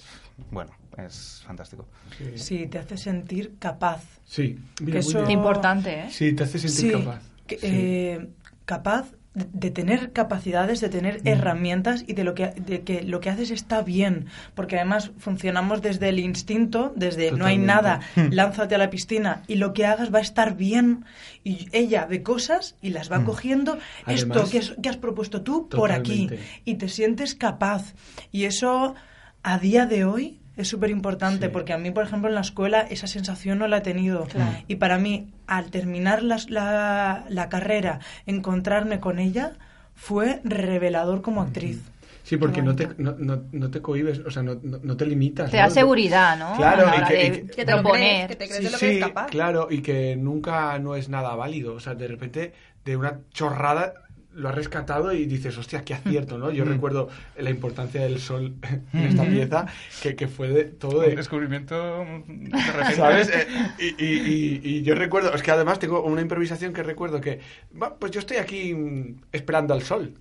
bueno, 0.50 0.72
es 0.98 1.42
fantástico. 1.46 1.86
sí. 2.18 2.38
sí, 2.38 2.66
te 2.66 2.78
hace 2.78 2.96
sentir 2.96 3.54
capaz. 3.58 4.02
Sí, 4.24 4.58
mira, 4.80 4.92
Que 4.92 4.98
eso-. 4.98 5.30
Importante, 5.30 6.00
¿eh? 6.00 6.10
Sí, 6.10 6.32
te 6.32 6.44
hace 6.44 6.58
sentir 6.58 6.92
Sí, 6.98 7.04
capaz. 7.04 7.22
que, 7.46 7.58
Sí. 7.58 7.66
eh, 7.70 8.28
capaz 8.64 9.12
de, 9.34 9.46
de 9.52 9.70
tener 9.70 10.12
capacidades, 10.12 10.80
de 10.80 10.88
tener 10.88 11.22
Mm. 11.22 11.28
herramientas 11.28 12.04
y 12.06 12.12
de 12.14 12.24
lo 12.24 12.34
que 12.34 12.46
de 12.50 12.82
que 12.82 13.02
lo 13.02 13.20
que 13.20 13.30
haces 13.30 13.50
está 13.50 13.82
bien, 13.82 14.26
porque 14.54 14.76
además 14.76 15.10
funcionamos 15.18 15.82
desde 15.82 16.08
el 16.08 16.18
instinto, 16.20 16.92
desde 16.96 17.32
no 17.32 17.44
hay 17.46 17.58
nada, 17.58 18.00
lánzate 18.30 18.74
a 18.76 18.78
la 18.78 18.90
piscina 18.90 19.42
y 19.48 19.56
lo 19.56 19.72
que 19.72 19.86
hagas 19.86 20.12
va 20.14 20.18
a 20.18 20.22
estar 20.22 20.56
bien. 20.56 21.04
Y 21.42 21.68
ella 21.72 22.06
ve 22.06 22.22
cosas 22.22 22.76
y 22.80 22.90
las 22.90 23.10
va 23.10 23.18
Mm. 23.18 23.24
cogiendo. 23.24 23.78
Esto 24.06 24.48
que, 24.48 24.58
es- 24.58 24.74
que 24.82 24.88
has 24.88 24.96
propuesto 24.96 25.42
tú 25.42 25.68
por 25.68 25.90
aquí 25.92 26.28
y 26.64 26.74
te 26.76 26.88
sientes 26.88 27.34
capaz. 27.34 27.94
Y 28.30 28.44
eso 28.44 28.94
a 29.42 29.58
día 29.58 29.86
de 29.86 30.04
hoy 30.04 30.40
es 30.56 30.68
súper 30.68 30.90
importante 30.90 31.46
Sí. 31.46 31.52
porque 31.52 31.72
a 31.72 31.78
mí, 31.78 31.90
por 31.90 32.04
ejemplo, 32.04 32.28
en 32.28 32.34
la 32.34 32.40
escuela 32.42 32.80
esa 32.82 33.06
sensación 33.06 33.58
no 33.58 33.66
la 33.68 33.78
he 33.78 33.80
tenido. 33.82 34.26
Y 34.68 34.76
para 34.76 34.98
mí, 34.98 35.28
al 35.46 35.70
terminar 35.70 36.22
la, 36.22 37.24
la 37.28 37.48
carrera, 37.48 38.00
encontrarme 38.26 39.00
con 39.00 39.18
ella 39.18 39.52
fue 39.94 40.40
revelador 40.44 41.22
como 41.22 41.42
actriz. 41.42 41.80
Sí, 42.22 42.38
porque 42.38 42.62
no 42.62 42.74
te, 42.74 42.88
no, 42.96 43.14
no, 43.18 43.42
no 43.52 43.70
te 43.70 43.82
cohibes, 43.82 44.20
o 44.20 44.30
sea, 44.30 44.42
no, 44.42 44.54
no, 44.62 44.78
no 44.82 44.96
te 44.96 45.04
limitas. 45.04 45.50
Te 45.50 45.58
¿no? 45.58 45.64
da 45.64 45.68
seguridad, 45.70 46.38
¿no? 46.38 46.56
Claro, 46.56 46.86
y 46.88 47.04
que- 47.06 47.14
de 47.14 47.26
y 47.26 47.30
que- 47.30 47.46
Que 47.48 47.64
te 47.66 47.72
lo 47.72 47.82
crees, 47.82 48.28
que 48.28 48.36
te 48.36 48.48
crees 48.48 48.56
Sí, 48.60 48.64
de 48.64 48.70
lo 48.70 48.78
sí, 48.78 48.86
que 48.86 48.92
eres 48.96 49.08
capaz. 49.08 49.26
claro, 49.26 49.68
y 49.70 49.82
que 49.82 50.16
nunca 50.16 50.78
no 50.78 50.96
es 50.96 51.10
nada 51.10 51.34
válido. 51.36 51.74
O 51.74 51.80
sea, 51.80 51.94
de 51.94 52.08
repente, 52.08 52.54
de 52.86 52.96
una 52.96 53.20
chorrada, 53.30 53.92
lo 54.34 54.48
has 54.48 54.54
rescatado 54.54 55.12
y 55.12 55.26
dices, 55.26 55.56
hostia, 55.58 55.82
qué 55.84 55.94
acierto, 55.94 56.38
¿no? 56.38 56.50
Yo 56.50 56.64
Mm. 56.64 56.68
recuerdo 56.68 57.08
la 57.38 57.50
importancia 57.50 58.02
del 58.02 58.18
sol 58.20 58.54
en 58.92 59.00
esta 59.04 59.24
pieza, 59.24 59.66
que, 60.02 60.16
que 60.16 60.26
fue 60.28 60.48
de 60.48 60.64
todo 60.64 60.98
Un 61.00 61.06
de... 61.10 61.16
descubrimiento 61.16 62.04
de 62.26 62.72
repente. 62.72 62.94
¿Sabes? 62.96 63.28
Eh, 63.28 63.46
y, 63.78 64.04
y- 64.04 64.60
y- 64.64 64.68
y 64.78 64.82
yo 64.82 64.94
recuerdo, 64.94 65.32
es 65.34 65.42
que 65.42 65.50
además 65.50 65.78
tengo 65.78 66.02
una 66.02 66.20
improvisación 66.20 66.72
que 66.72 66.82
recuerdo 66.82 67.20
que, 67.20 67.40
"Va, 67.80 67.94
pues 67.96 68.12
yo 68.12 68.18
estoy 68.20 68.38
aquí 68.38 68.74
mm, 68.74 69.20
esperando 69.32 69.72
al 69.74 69.82
sol. 69.82 70.14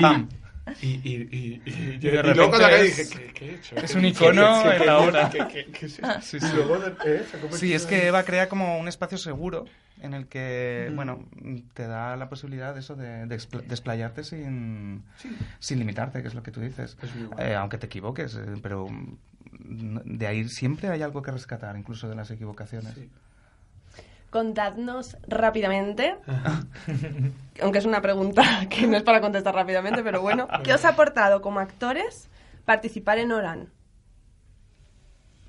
Pam. 0.00 0.28
Y, 0.30 0.41
y, 0.80 0.86
y, 0.86 1.28
y, 1.30 1.62
y, 1.64 1.70
Y 1.70 1.98
yo- 1.98 2.10
de 2.12 2.18
y 2.30 2.34
luego 2.34 2.50
cuando 2.50 2.58
repente 2.58 2.64
acabé 2.66 2.86
es- 2.86 2.96
dije, 2.96 3.26
¿qué, 3.26 3.32
qué 3.32 3.44
he 3.50 3.54
hecho? 3.56 3.76
es 3.76 3.92
¿Qué- 3.92 3.98
un 3.98 4.04
icono 4.04 4.72
en 4.72 4.86
la 4.86 4.98
esto? 4.98 6.20
Sí, 6.22 6.38
sí. 6.40 6.46
eh, 7.72 7.76
es 7.76 7.86
que 7.86 8.06
Eva 8.06 8.22
crea 8.24 8.48
como 8.48 8.78
un 8.78 8.88
espacio 8.88 9.18
seguro 9.18 9.64
en 10.00 10.14
el 10.14 10.26
que, 10.26 10.88
Mm. 10.90 10.96
bueno, 10.96 11.28
te 11.74 11.86
da 11.86 12.16
la 12.16 12.28
posibilidad 12.28 12.74
de 12.74 12.80
eso, 12.80 12.96
de, 12.96 13.26
desplayarte 13.26 14.24
sin, 14.24 15.02
sin 15.58 15.78
limitarte, 15.78 16.22
que 16.22 16.28
es 16.28 16.34
lo 16.34 16.42
que 16.42 16.50
tú 16.50 16.60
dices. 16.60 16.96
Eh, 17.38 17.54
aunque 17.54 17.78
te 17.78 17.86
equivoques, 17.86 18.34
eh, 18.36 18.44
pero 18.62 18.88
mm, 18.88 19.98
de 20.04 20.26
ahí 20.26 20.48
siempre 20.48 20.88
hay 20.88 21.02
algo 21.02 21.22
que 21.22 21.30
rescatar, 21.30 21.76
incluso 21.76 22.08
de 22.08 22.14
las 22.16 22.30
equivocaciones. 22.30 22.94
Sí. 22.94 23.08
Contadnos 24.32 25.18
rápidamente, 25.28 26.16
aunque 27.60 27.78
es 27.78 27.84
una 27.84 28.00
pregunta 28.00 28.42
que 28.70 28.86
no 28.86 28.96
es 28.96 29.02
para 29.02 29.20
contestar 29.20 29.54
rápidamente, 29.54 30.02
pero 30.02 30.22
bueno, 30.22 30.48
¿qué 30.64 30.72
os 30.72 30.86
ha 30.86 30.88
aportado 30.88 31.42
como 31.42 31.60
actores 31.60 32.30
participar 32.64 33.18
en 33.18 33.30
Oran? 33.30 33.68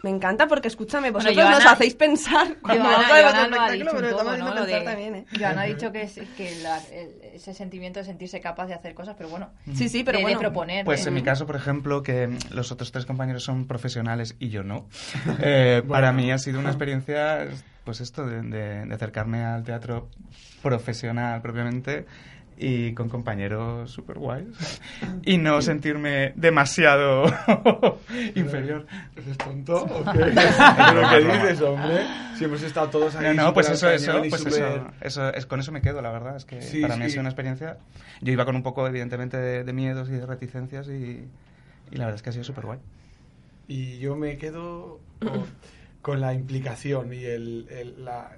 Me 0.03 0.09
encanta 0.09 0.47
porque, 0.49 0.67
escúchame, 0.67 1.11
Bueno, 1.11 1.29
vosotros 1.29 1.49
nos 1.49 1.59
Joana- 1.59 1.71
hacéis 1.71 1.95
pensar 1.95 2.57
cuando 2.61 2.83
Joana- 2.83 2.97
vamos 2.97 3.09
a 3.09 3.13
ver 3.15 3.23
Joana 3.23 3.47
lo 3.47 3.61
ha 3.61 3.71
dicho 3.71 3.85
un 3.85 3.95
pero 3.97 4.09
poco, 4.17 4.33
estamos 4.33 4.55
¿no? 4.55 4.65
de- 4.65 4.81
también, 4.81 5.15
¿eh? 5.15 5.25
Joana 5.39 5.61
ha 5.61 5.65
dicho 5.73 5.91
que, 5.93 6.01
es, 6.01 6.19
que 6.35 6.55
la- 6.61 6.81
el- 6.91 7.21
ese 7.35 7.53
sentimiento 7.53 7.99
de 7.99 8.05
sentirse 8.05 8.41
capaz 8.41 8.67
de 8.67 8.73
hacer 8.73 8.93
cosas, 8.95 9.15
pero 9.17 9.29
bueno, 9.29 9.51
Sí, 9.73 9.87
sí, 9.87 10.03
pero 10.03 10.17
de, 10.17 10.23
de 10.23 10.25
bueno. 10.25 10.39
proponer. 10.39 10.83
Pues 10.83 11.05
de- 11.05 11.07
en 11.07 11.13
mi 11.13 11.23
caso, 11.23 11.45
por 11.47 11.55
ejemplo, 11.55 12.03
que 12.03 12.37
los 12.51 12.69
otros 12.73 12.91
tres 12.91 13.05
compañeros 13.05 13.45
son 13.45 13.65
profesionales 13.65 14.35
y 14.39 14.49
yo 14.49 14.61
no, 14.63 14.87
eh, 15.41 15.81
para 15.87 16.11
mí 16.11 16.31
ha 16.33 16.37
sido 16.37 16.59
una 16.59 16.69
experiencia, 16.71 17.47
pues 17.85 18.01
esto, 18.01 18.25
de, 18.25 18.41
de- 18.41 18.85
de 18.85 18.93
acercarme 18.93 19.45
al 19.45 19.63
teatro 19.63 20.09
profesional 20.61 21.41
propiamente 21.41 22.05
y 22.57 22.93
con 22.93 23.09
compañeros 23.09 23.91
súper 23.91 24.17
guays 24.19 24.79
y 25.25 25.37
no 25.37 25.61
sentirme 25.61 26.33
demasiado 26.35 27.25
inferior. 28.35 28.85
¿Eres 29.15 29.37
tonto 29.37 29.83
o 29.83 30.03
qué? 30.11 30.19
¿Pero 30.19 31.09
qué 31.09 31.19
dices, 31.25 31.61
hombre? 31.61 32.01
Si 32.37 32.45
hemos 32.45 32.61
estado 32.63 32.89
todos 32.89 33.15
ahí 33.15 33.35
No, 33.35 33.43
no, 33.45 33.53
pues 33.53 33.69
eso, 33.69 33.89
eso, 33.89 34.21
pues 34.29 34.43
súper- 34.43 34.53
eso, 34.53 34.91
eso, 35.01 35.33
es, 35.33 35.45
con 35.45 35.59
eso 35.59 35.71
me 35.71 35.81
quedo, 35.81 36.01
la 36.01 36.11
verdad, 36.11 36.35
es 36.35 36.45
que 36.45 36.61
Sí, 36.61 36.81
para 36.81 36.95
mí 36.97 37.05
ha 37.05 37.09
sido 37.09 37.21
una 37.21 37.29
experiencia, 37.29 37.77
yo 38.21 38.31
iba 38.33 38.45
con 38.45 38.55
un 38.55 38.63
poco, 38.63 38.87
evidentemente, 38.87 39.37
de, 39.37 39.63
de 39.63 39.73
miedos 39.73 40.09
y 40.09 40.13
de 40.13 40.25
reticencias 40.25 40.87
y, 40.87 41.27
y 41.91 41.95
la 41.95 42.05
verdad 42.05 42.15
es 42.15 42.21
que 42.23 42.29
ha 42.29 42.33
sido 42.33 42.43
súper 42.43 42.65
guay. 42.65 42.79
Y 43.67 43.99
yo 43.99 44.15
me 44.15 44.37
quedo 44.37 44.99
con, 45.19 45.45
con 46.01 46.21
la 46.21 46.33
implicación 46.33 47.13
y 47.13 47.23
el, 47.23 47.67
el- 47.69 48.03
la- 48.05 48.31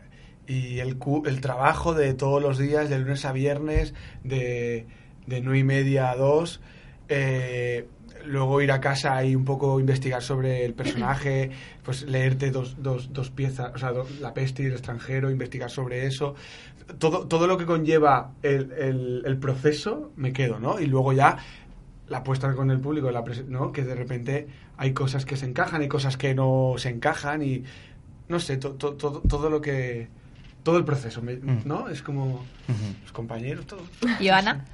y 0.47 0.79
el, 0.79 0.97
cu- 0.97 1.23
el 1.25 1.41
trabajo 1.41 1.93
de 1.93 2.13
todos 2.13 2.41
los 2.41 2.57
días, 2.57 2.89
de 2.89 2.99
lunes 2.99 3.25
a 3.25 3.31
viernes, 3.31 3.93
de, 4.23 4.85
de 5.27 5.41
9 5.41 5.59
y 5.59 5.63
media 5.63 6.11
a 6.11 6.15
2. 6.15 6.61
eh, 7.09 7.87
luego 8.25 8.59
ir 8.59 8.71
a 8.71 8.79
casa 8.81 9.23
y 9.23 9.35
un 9.35 9.45
poco 9.45 9.79
investigar 9.79 10.23
sobre 10.23 10.65
el 10.65 10.73
personaje, 10.73 11.51
pues 11.83 12.01
leerte 12.03 12.49
dos, 12.49 12.75
dos, 12.81 13.13
dos 13.13 13.29
piezas, 13.29 13.71
o 13.75 13.77
sea, 13.77 13.91
do- 13.91 14.07
La 14.19 14.33
peste 14.33 14.63
y 14.63 14.65
el 14.65 14.71
extranjero, 14.71 15.29
investigar 15.29 15.69
sobre 15.69 16.07
eso. 16.07 16.33
Todo, 16.97 17.27
todo 17.27 17.45
lo 17.45 17.55
que 17.57 17.65
conlleva 17.67 18.31
el, 18.41 18.71
el- 18.71 19.23
el 19.25 19.37
proceso, 19.37 20.11
me 20.15 20.33
quedo, 20.33 20.59
¿no? 20.59 20.79
Y 20.79 20.87
luego 20.87 21.13
ya 21.13 21.37
la 22.07 22.23
puesta 22.23 22.51
con 22.55 22.71
el 22.71 22.79
público, 22.79 23.11
la 23.11 23.23
¿no? 23.47 23.71
Que 23.71 23.83
de 23.83 23.93
repente 23.95 24.47
hay 24.77 24.93
cosas 24.93 25.25
que 25.25 25.37
se 25.37 25.45
encajan, 25.45 25.81
hay 25.81 25.87
cosas 25.87 26.17
que 26.17 26.33
no 26.33 26.73
se 26.77 26.89
encajan 26.89 27.43
y 27.43 27.63
no 28.27 28.39
sé, 28.39 28.57
to- 28.57 28.73
to- 28.73 28.93
todo 28.93 29.21
todo 29.21 29.49
lo 29.51 29.61
que 29.61 30.07
todo 30.65 30.77
el 30.77 30.83
proceso, 30.83 31.21
me- 31.21 31.35
Mm. 31.37 31.61
¿no? 31.65 31.87
Es 31.89 32.01
como 32.01 32.43
los 33.03 33.11
compañeros, 33.13 33.65
todo. 33.67 33.81
Joana, 34.19 34.65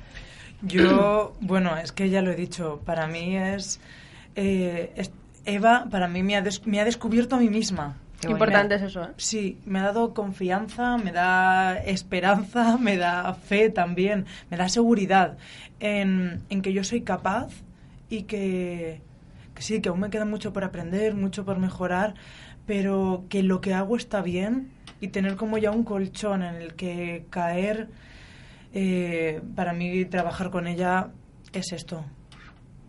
Yo, 0.63 1.35
bueno, 1.41 1.75
es 1.77 1.91
que 1.91 2.09
ya 2.09 2.21
lo 2.21 2.31
he 2.31 2.35
dicho, 2.35 2.81
para 2.85 3.07
mí 3.07 3.35
es, 3.35 3.79
eh, 4.35 4.93
es- 4.95 5.11
Eva, 5.43 5.87
para 5.89 6.07
mí 6.07 6.21
me 6.21 6.35
ha, 6.35 6.41
des- 6.41 6.65
me 6.67 6.79
ha 6.79 6.85
descubierto 6.85 7.35
a 7.35 7.39
mí 7.39 7.49
misma. 7.49 7.97
Qué 8.21 8.29
importante 8.31 8.75
es 8.75 8.83
eso, 8.83 9.03
¿eh? 9.03 9.07
Sí, 9.17 9.57
me 9.65 9.79
ha 9.79 9.83
dado 9.85 10.13
confianza, 10.13 10.97
me 10.99 11.11
da 11.11 11.77
esperanza, 11.79 12.77
me 12.79 12.95
da 12.97 13.33
fe 13.33 13.69
también, 13.71 14.27
me 14.51 14.57
da 14.57 14.69
seguridad 14.69 15.37
en, 15.79 16.41
en 16.49 16.61
que 16.61 16.71
yo 16.73 16.83
soy 16.83 17.01
capaz 17.01 17.49
y 18.09 18.23
que, 18.23 19.01
que 19.55 19.61
sí, 19.63 19.81
que 19.81 19.89
aún 19.89 19.99
me 19.99 20.11
queda 20.11 20.25
mucho 20.25 20.53
por 20.53 20.63
aprender, 20.63 21.15
mucho 21.15 21.43
por 21.43 21.57
mejorar, 21.57 22.13
pero 22.67 23.23
que 23.29 23.41
lo 23.41 23.59
que 23.61 23.73
hago 23.73 23.97
está 23.97 24.21
bien 24.21 24.69
y 25.01 25.09
tener 25.09 25.35
como 25.35 25.57
ya 25.57 25.71
un 25.71 25.83
colchón 25.83 26.43
en 26.43 26.55
el 26.55 26.75
que 26.75 27.25
caer, 27.29 27.89
eh, 28.73 29.41
para 29.55 29.73
mí 29.73 30.05
trabajar 30.05 30.49
con 30.49 30.67
ella 30.67 31.07
es 31.53 31.73
esto, 31.73 32.05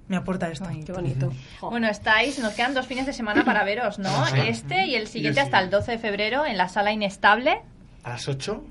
me 0.09 0.17
aporta 0.17 0.49
esto. 0.49 0.69
Qué 0.85 0.93
bonito. 0.93 1.33
Bueno, 1.61 1.89
estáis, 1.89 2.39
nos 2.39 2.53
quedan 2.55 2.75
dos 2.75 2.87
fines 2.87 3.07
de 3.07 3.13
semana 3.13 3.45
para 3.45 3.65
veros, 3.65 3.99
¿no? 3.99 4.27
Sí. 4.27 4.35
Este 4.47 4.87
y 4.87 4.95
el 4.95 5.07
siguiente 5.09 5.41
sí. 5.41 5.45
hasta 5.47 5.59
el 5.61 5.71
12 5.71 5.93
de 5.93 5.99
febrero 5.99 6.47
en 6.47 6.57
la 6.59 6.69
sala 6.69 6.93
inestable. 6.93 7.61
A 8.05 8.11
las 8.11 8.29
8. 8.29 8.63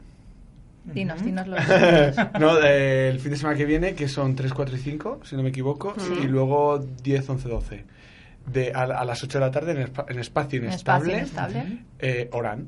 Dinos, 0.83 1.23
dinos 1.23 1.47
los... 1.47 1.59
no, 2.39 2.59
eh, 2.63 3.09
el 3.09 3.19
fin 3.19 3.31
de 3.31 3.37
semana 3.37 3.55
que 3.57 3.65
viene, 3.65 3.93
que 3.93 4.07
son 4.07 4.35
3, 4.35 4.51
4 4.53 4.75
y 4.75 4.79
5, 4.79 5.19
si 5.23 5.35
no 5.35 5.43
me 5.43 5.49
equivoco, 5.49 5.93
y 6.23 6.27
luego 6.27 6.79
10, 6.79 7.29
11, 7.29 7.49
12. 7.49 7.85
De, 8.47 8.71
a, 8.73 8.81
a 8.81 9.05
las 9.05 9.23
8 9.23 9.37
de 9.37 9.45
la 9.45 9.51
tarde 9.51 9.73
en, 9.73 9.77
espa- 9.87 10.05
en 10.09 10.17
espacio 10.19 10.57
inestable, 10.59 11.19
espacio 11.21 11.57
inestable. 11.59 11.83
eh, 11.99 12.29
Orán. 12.31 12.67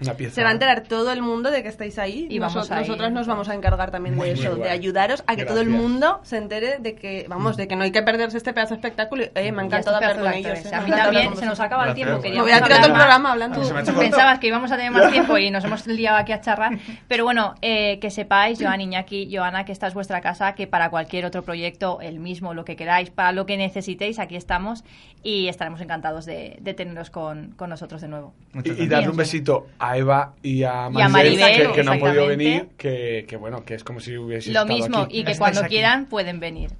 Una 0.00 0.14
pieza. 0.14 0.34
Se 0.36 0.42
va 0.44 0.50
a 0.50 0.52
enterar 0.52 0.82
todo 0.82 1.10
el 1.12 1.22
mundo 1.22 1.50
de 1.50 1.62
que 1.62 1.68
estáis 1.68 1.98
ahí. 1.98 2.26
Y 2.30 2.38
vamos. 2.38 2.70
Nosotras 2.70 3.10
nos 3.12 3.26
vamos 3.26 3.48
a 3.48 3.54
encargar 3.54 3.90
también 3.90 4.14
Muy, 4.14 4.28
de 4.28 4.34
eso, 4.34 4.54
de 4.56 4.70
ayudaros 4.70 5.24
a 5.26 5.34
que 5.36 5.44
todo 5.44 5.60
el 5.60 5.66
Gracias. 5.68 5.82
mundo 5.90 6.20
se 6.22 6.36
entere 6.36 6.78
de 6.78 6.94
que, 6.94 7.26
vamos, 7.28 7.56
de 7.56 7.66
que 7.66 7.74
no 7.76 7.82
hay 7.82 7.90
que 7.90 8.02
perderse 8.02 8.36
este 8.36 8.52
pedazo 8.52 8.70
de 8.74 8.76
espectáculo. 8.76 9.24
Y, 9.24 9.30
Oye, 9.38 9.50
me 9.52 9.62
ha 9.62 9.64
encantado 9.64 9.96
hablar 9.96 10.18
con 10.18 10.32
ellos. 10.32 10.58
eh, 10.64 10.70
A 10.74 10.80
me 10.80 10.86
mí 10.86 10.90
también 10.92 11.36
se 11.36 11.46
nos 11.46 11.58
acaba 11.60 11.82
el 11.84 11.88
Gracias. 11.94 12.06
tiempo. 12.06 12.16
Me 12.16 12.22
queríamos 12.22 12.44
voy 12.48 12.52
a 12.52 12.62
tirar 12.62 12.78
todo 12.78 12.86
el 12.86 12.92
programa 12.94 13.32
hablando 13.32 13.60
me. 13.60 13.82
Pensabas 13.98 14.38
que 14.38 14.46
íbamos 14.46 14.70
a 14.70 14.76
tener 14.76 14.92
más 14.92 15.10
tiempo 15.10 15.36
y 15.38 15.50
nos 15.50 15.64
hemos 15.64 15.86
liado 15.86 16.16
aquí 16.16 16.32
a 16.32 16.40
charrar. 16.40 16.78
Pero 17.08 17.24
bueno, 17.24 17.54
eh, 17.62 17.98
que 18.00 18.10
sepáis, 18.10 18.58
Joan 18.62 18.80
Iñaki, 18.80 19.28
Joana, 19.34 19.64
que 19.64 19.72
esta 19.72 19.88
es 19.88 19.94
vuestra 19.94 20.20
casa, 20.20 20.54
que 20.54 20.66
para 20.66 20.90
cualquier 20.90 21.24
otro 21.24 21.42
proyecto, 21.42 22.00
el 22.00 22.20
mismo, 22.20 22.54
lo 22.54 22.64
que 22.64 22.76
queráis, 22.76 23.10
para 23.10 23.32
lo 23.32 23.46
que 23.46 23.56
necesitéis, 23.56 24.18
aquí 24.20 24.36
estamos 24.36 24.84
y 25.24 25.48
estaremos 25.48 25.80
encantados 25.80 26.24
de, 26.26 26.56
de 26.60 26.74
teneros 26.74 27.10
con, 27.10 27.50
con 27.56 27.68
nosotros 27.70 28.00
de 28.00 28.08
nuevo. 28.08 28.32
Y, 28.54 28.58
y 28.58 28.62
gracias. 28.62 28.88
darle 28.90 29.08
un 29.10 29.16
besito 29.16 29.66
a 29.78 29.87
Eva 29.96 30.34
y 30.42 30.62
a 30.64 30.88
Y 30.92 31.00
a 31.00 31.08
Maribel, 31.08 31.10
Maribel, 31.10 31.66
que, 31.68 31.72
que 31.72 31.82
no 31.84 31.92
han 31.92 32.00
podido 32.00 32.26
venir, 32.26 32.68
que, 32.76 33.24
que 33.28 33.36
bueno, 33.36 33.64
que 33.64 33.74
es 33.74 33.84
como 33.84 34.00
si 34.00 34.16
hubiese 34.16 34.50
Lo 34.52 34.60
estado 34.62 34.78
mismo 34.78 34.98
aquí. 34.98 35.20
y 35.20 35.24
que 35.24 35.36
cuando 35.36 35.60
aquí. 35.60 35.68
quieran 35.70 36.06
pueden 36.06 36.40
venir. 36.40 36.70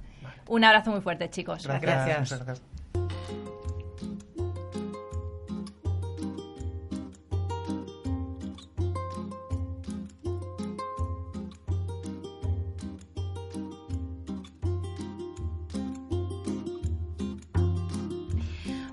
Un 0.47 0.63
abrazo 0.63 0.91
muy 0.91 1.01
fuerte, 1.01 1.29
chicos. 1.29 1.65
Gracias. 1.65 2.05
Gracias. 2.05 2.45
gracias. 2.45 2.78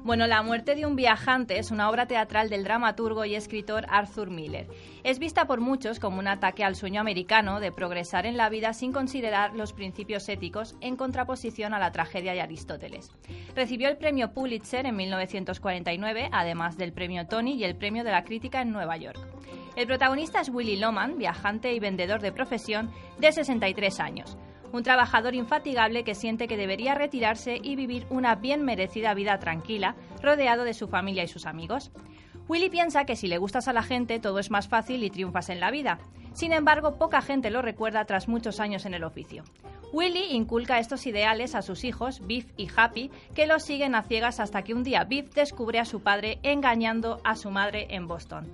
Bueno, 0.07 0.29
La 0.29 0.41
muerte 0.45 0.77
de 0.77 0.87
un 0.87 0.95
viajante 0.95 1.59
es 1.59 1.73
una 1.73 1.91
obra 1.91 2.07
teatral 2.07 2.49
del 2.49 2.63
dramaturgo 2.63 3.25
y 3.25 3.35
escritor 3.35 3.87
Arthur 3.89 4.31
Miller. 4.31 4.69
Es 5.03 5.19
vista 5.19 5.49
por 5.49 5.61
muchos 5.61 5.99
como 5.99 6.21
un 6.21 6.29
ataque 6.29 6.63
al 6.63 6.77
sueño 6.77 7.01
americano 7.01 7.59
de 7.59 7.73
progresar 7.73 8.25
en 8.25 8.37
la 8.37 8.49
vida 8.49 8.73
sin 8.73 8.93
considerar 8.93 9.57
los 9.57 9.73
principios 9.73 10.29
éticos 10.29 10.77
en 10.81 10.95
contraposición 10.95 11.75
a 11.75 11.81
la 11.81 11.91
tragedia 11.91 12.35
de 12.35 12.41
Aristóteles. 12.41 13.11
Recibió 13.57 13.89
el 13.89 13.97
premio 13.97 14.33
Pulitzer 14.33 14.87
en 14.87 14.95
1949, 14.95 16.29
además 16.31 16.77
del 16.77 16.93
premio 16.93 17.27
Tony 17.27 17.55
y 17.55 17.65
el 17.65 17.75
premio 17.75 18.05
de 18.05 18.13
la 18.13 18.23
crítica 18.23 18.63
en 18.63 18.71
Nueva 18.71 18.97
York. 18.99 19.19
El 19.75 19.89
protagonista 19.89 20.41
es 20.41 20.51
Willy 20.51 20.77
Loman, 20.77 21.19
viajante 21.19 21.73
y 21.73 21.81
vendedor 21.81 22.21
de 22.21 22.31
profesión 22.31 22.93
de 23.19 23.33
63 23.33 23.99
años 23.99 24.39
un 24.73 24.83
trabajador 24.83 25.35
infatigable 25.35 26.05
que 26.05 26.15
siente 26.15 26.49
que 26.49 26.57
debería 26.57 26.95
retirarse 26.95 27.59
y 27.63 27.77
vivir 27.77 28.07
una 28.11 28.35
bien 28.35 28.63
merecida 28.63 29.15
vida 29.15 29.39
tranquila, 29.39 29.97
rodeado 30.23 30.65
de 30.65 30.75
su 30.75 30.89
familia 30.89 31.25
y 31.25 31.29
sus 31.29 31.47
amigos. 31.47 31.91
Willy 32.49 32.71
piensa 32.71 33.05
que 33.05 33.17
si 33.17 33.27
le 33.27 33.39
gustas 33.39 33.67
a 33.67 33.73
la 33.73 33.83
gente 33.83 34.21
todo 34.21 34.39
es 34.39 34.51
más 34.51 34.69
fácil 34.69 35.03
y 35.03 35.11
triunfas 35.11 35.49
en 35.49 35.61
la 35.61 35.71
vida. 35.71 35.99
Sin 36.33 36.53
embargo, 36.53 36.97
poca 36.97 37.23
gente 37.23 37.51
lo 37.51 37.63
recuerda 37.63 38.05
tras 38.05 38.29
muchos 38.29 38.61
años 38.61 38.85
en 38.87 38.95
el 38.95 39.05
oficio. 39.05 39.43
Willy 39.93 40.33
inculca 40.33 40.79
estos 40.79 41.07
ideales 41.07 41.55
a 41.55 41.63
sus 41.63 41.83
hijos, 41.85 42.21
Biff 42.27 42.53
y 42.57 42.69
Happy, 42.77 43.11
que 43.35 43.47
los 43.47 43.63
siguen 43.63 43.95
a 43.95 44.03
ciegas 44.03 44.41
hasta 44.41 44.63
que 44.63 44.75
un 44.75 44.85
día 44.85 45.05
Biff 45.05 45.33
descubre 45.33 45.79
a 45.79 45.85
su 45.85 46.03
padre 46.03 46.39
engañando 46.43 47.21
a 47.25 47.37
su 47.37 47.51
madre 47.51 47.87
en 47.91 48.07
Boston. 48.07 48.47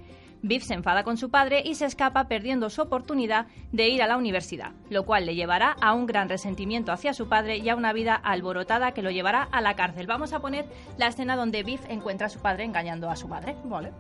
Biff 0.43 0.65
se 0.65 0.75
enfada 0.75 1.05
con 1.05 1.17
su 1.17 1.31
padre 1.31 1.63
y 1.65 1.77
se 1.77 1.87
escapa 1.87 2.27
perdiendo 2.27 2.69
su 2.69 2.83
oportunidad 2.83 3.47
de 3.71 3.89
ir 3.89 4.03
a 4.03 4.09
la 4.09 4.17
universidad, 4.17 4.73
lo 4.91 5.05
cual 5.05 5.25
le 5.25 5.37
llevará 5.37 5.77
a 5.81 5.95
un 5.95 6.07
gran 6.07 6.29
resentimiento 6.29 6.91
hacia 6.91 7.15
su 7.15 7.29
padre 7.29 7.59
y 7.59 7.69
a 7.69 7.77
una 7.77 7.93
vida 7.93 8.17
alborotada 8.17 8.93
que 8.93 9.03
lo 9.03 9.13
llevará 9.13 9.45
a 9.45 9.61
la 9.61 9.77
cárcel. 9.77 10.09
Vamos 10.09 10.33
a 10.33 10.41
poner 10.41 10.67
la 10.99 11.07
escena 11.07 11.37
donde 11.37 11.63
Biff 11.63 11.89
encuentra 11.89 12.27
a 12.27 12.31
su 12.31 12.41
padre 12.41 12.65
engañando 12.65 13.09
a 13.09 13.15
su 13.15 13.29
madre. 13.29 13.55
Vale. 13.65 13.93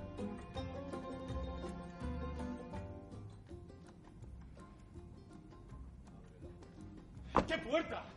¿Qué 7.46 7.58
puerta? 7.58 8.11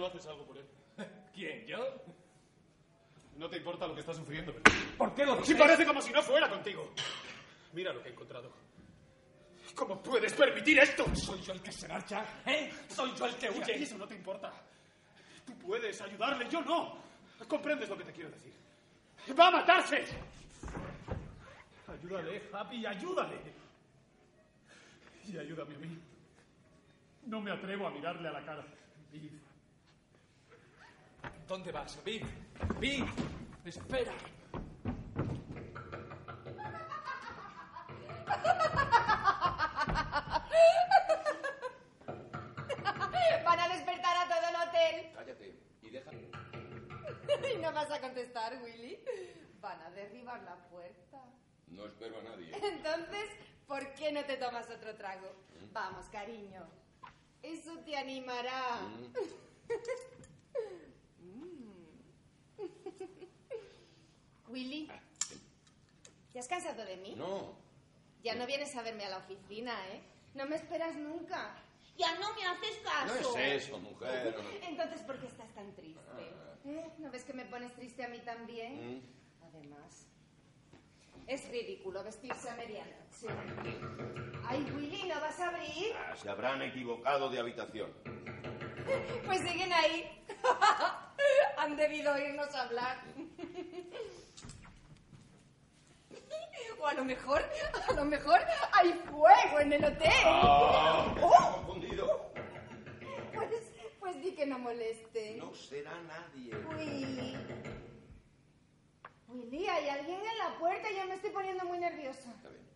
No 0.00 0.06
haces 0.06 0.26
algo 0.26 0.44
por 0.46 0.56
él? 0.58 0.66
¿Quién, 1.34 1.66
yo? 1.66 1.78
No 3.36 3.48
te 3.48 3.58
importa 3.58 3.86
lo 3.86 3.94
que 3.94 4.00
está 4.00 4.12
sufriendo, 4.12 4.52
¿verdad? 4.52 4.72
¿Por 4.98 5.14
qué 5.14 5.24
lo 5.24 5.34
Si 5.36 5.52
dices? 5.52 5.56
parece 5.58 5.86
como 5.86 6.02
si 6.02 6.12
no 6.12 6.22
fuera 6.22 6.48
contigo. 6.48 6.92
Mira 7.72 7.92
lo 7.92 8.02
que 8.02 8.08
he 8.08 8.12
encontrado. 8.12 8.50
¿Cómo 9.74 10.02
puedes 10.02 10.32
permitir 10.34 10.78
esto? 10.80 11.06
¿Soy 11.14 11.40
yo 11.42 11.52
el 11.52 11.62
que 11.62 11.70
se 11.70 11.86
marcha? 11.86 12.24
¿Eh? 12.44 12.70
¿Soy 12.88 13.14
yo 13.14 13.26
el 13.26 13.36
que 13.36 13.46
Y 13.46 13.50
huye? 13.50 13.82
eso 13.84 13.96
no 13.96 14.06
te 14.06 14.16
importa. 14.16 14.52
Tú 15.46 15.56
puedes 15.58 16.00
ayudarle, 16.00 16.48
yo 16.50 16.60
no. 16.62 16.98
¿Comprendes 17.46 17.88
lo 17.88 17.96
que 17.96 18.04
te 18.04 18.12
quiero 18.12 18.30
decir? 18.30 18.52
¡Va 19.38 19.48
a 19.48 19.50
matarse! 19.52 20.04
Ayúdale, 21.88 22.42
Happy, 22.52 22.84
ayúdale. 22.84 23.36
Y 25.28 25.38
ayúdame 25.38 25.74
a 25.76 25.78
mí. 25.78 25.98
No 27.26 27.40
me 27.40 27.52
atrevo 27.52 27.86
a 27.86 27.90
mirarle 27.90 28.28
a 28.28 28.32
la 28.32 28.44
cara. 28.44 28.64
¿Dónde 31.50 31.72
vas, 31.72 31.98
Viv? 32.04 32.24
Viv, 32.78 33.04
espera. 33.64 34.12
Van 43.44 43.58
a 43.58 43.68
despertar 43.68 44.16
a 44.16 44.28
todo 44.28 44.48
el 44.48 44.68
hotel. 44.68 45.12
Cállate 45.12 45.58
y 45.82 45.90
deja. 45.90 46.12
Y 47.52 47.58
no 47.58 47.72
vas 47.72 47.90
a 47.90 48.00
contestar, 48.00 48.62
Willy. 48.62 49.00
Van 49.60 49.82
a 49.82 49.90
derribar 49.90 50.40
la 50.44 50.54
puerta. 50.68 51.18
No 51.66 51.84
espero 51.84 52.20
a 52.20 52.22
nadie. 52.22 52.52
Entonces, 52.62 53.28
¿por 53.66 53.92
qué 53.94 54.12
no 54.12 54.24
te 54.24 54.36
tomas 54.36 54.70
otro 54.70 54.94
trago? 54.94 55.34
Vamos, 55.72 56.06
cariño. 56.10 56.64
Eso 57.42 57.76
te 57.80 57.96
animará. 57.96 58.82
Mm. 58.82 60.19
Willy, 64.50 64.90
¿te 66.32 66.38
has 66.38 66.48
cansado 66.48 66.84
de 66.84 66.96
mí? 66.96 67.14
No. 67.16 67.54
Ya 68.22 68.34
no 68.34 68.46
vienes 68.46 68.74
a 68.76 68.82
verme 68.82 69.04
a 69.06 69.10
la 69.10 69.18
oficina, 69.18 69.72
¿eh? 69.88 70.02
No 70.34 70.46
me 70.46 70.56
esperas 70.56 70.94
nunca. 70.96 71.56
Ya 71.96 72.18
no 72.18 72.34
me 72.34 72.44
haces 72.46 72.80
No 72.84 72.90
caso. 72.90 73.36
es 73.38 73.64
eso, 73.64 73.78
mujer. 73.78 74.34
Entonces, 74.62 75.00
¿por 75.02 75.18
qué 75.18 75.26
estás 75.26 75.52
tan 75.54 75.72
triste? 75.74 76.00
¿Eh? 76.64 76.84
¿No 76.98 77.10
ves 77.10 77.24
que 77.24 77.32
me 77.32 77.44
pones 77.46 77.72
triste 77.74 78.04
a 78.04 78.08
mí 78.08 78.18
también? 78.20 78.98
Mm. 78.98 79.02
Además, 79.44 80.06
es 81.26 81.48
ridículo 81.48 82.02
vestirse 82.04 82.48
a 82.50 82.54
medianoche. 82.56 83.26
Ay, 84.46 84.62
Willy, 84.74 85.08
¿no 85.08 85.20
vas 85.20 85.38
a 85.40 85.48
abrir? 85.48 85.94
Ah, 85.96 86.16
se 86.16 86.28
habrán 86.30 86.62
equivocado 86.62 87.28
de 87.30 87.38
habitación. 87.40 87.92
Pues 89.24 89.40
siguen 89.42 89.72
ahí. 89.72 90.24
Han 91.58 91.76
debido 91.76 92.12
oírnos 92.12 92.52
hablar. 92.56 92.98
O 96.80 96.86
a 96.86 96.94
lo 96.94 97.04
mejor, 97.04 97.42
a 97.88 97.92
lo 97.92 98.04
mejor 98.04 98.40
hay 98.72 98.92
fuego 98.92 99.60
en 99.60 99.72
el 99.74 99.84
hotel. 99.84 100.10
¡Ah! 100.24 101.14
Oh, 101.20 101.56
confundido! 101.56 102.32
pues, 103.34 103.72
pues 103.98 104.22
di 104.22 104.32
que 104.32 104.46
no 104.46 104.58
moleste. 104.58 105.36
No 105.36 105.52
será 105.54 105.92
nadie. 106.02 106.56
Willy. 106.56 107.36
Willy, 109.28 109.66
hay 109.66 109.88
alguien 109.88 110.20
en 110.20 110.38
la 110.38 110.58
puerta. 110.58 110.88
Ya 110.90 111.04
me 111.04 111.14
estoy 111.14 111.30
poniendo 111.30 111.64
muy 111.66 111.78
nerviosa. 111.78 112.30
Está 112.30 112.48
bien. 112.48 112.66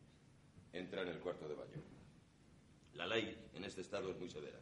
Entra 0.72 1.02
en 1.02 1.08
el 1.08 1.20
cuarto 1.20 1.48
de 1.48 1.54
baño. 1.54 1.82
La 2.92 3.06
ley 3.06 3.50
en 3.54 3.64
este 3.64 3.80
estado 3.80 4.10
es 4.10 4.18
muy 4.18 4.28
severa. 4.28 4.58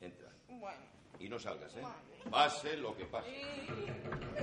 Entra. 0.00 0.30
Bueno. 0.48 0.80
Y 1.18 1.28
no 1.28 1.38
salgas, 1.38 1.74
¿eh? 1.76 1.82
Pase 2.30 2.76
lo 2.76 2.96
que 2.96 3.04
pase. 3.06 3.30
¿Por 4.30 4.33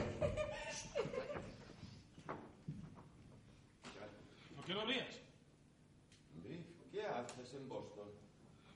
qué 4.71 4.75
no 4.75 4.81
abrías? 4.81 5.19
Biff, 6.35 6.65
¿qué 6.93 7.05
haces 7.05 7.53
en 7.55 7.67
Boston? 7.67 8.07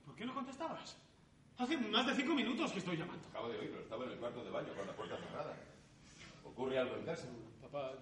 ¿Por 0.06 0.16
qué 0.16 0.26
no 0.26 0.34
contestabas? 0.34 0.98
Hace 1.58 1.78
más 1.78 2.06
de 2.06 2.16
cinco 2.16 2.36
minutos 2.36 2.74
que 2.74 2.80
estoy 2.80 2.98
llamando. 2.98 3.26
Acabo 3.30 3.48
de 3.48 3.60
oírlo. 3.60 3.80
Estaba 3.80 4.04
en 4.04 4.12
el 4.12 4.18
cuarto 4.18 4.44
de 4.44 4.50
baño 4.52 4.74
con 4.76 4.86
la 4.86 4.94
puerta 4.94 5.18
cerrada. 5.18 5.56
¿Ocurre 6.44 6.78
algo 6.80 6.98
en 6.98 7.06
casa? 7.06 7.28
Papá. 7.62 7.94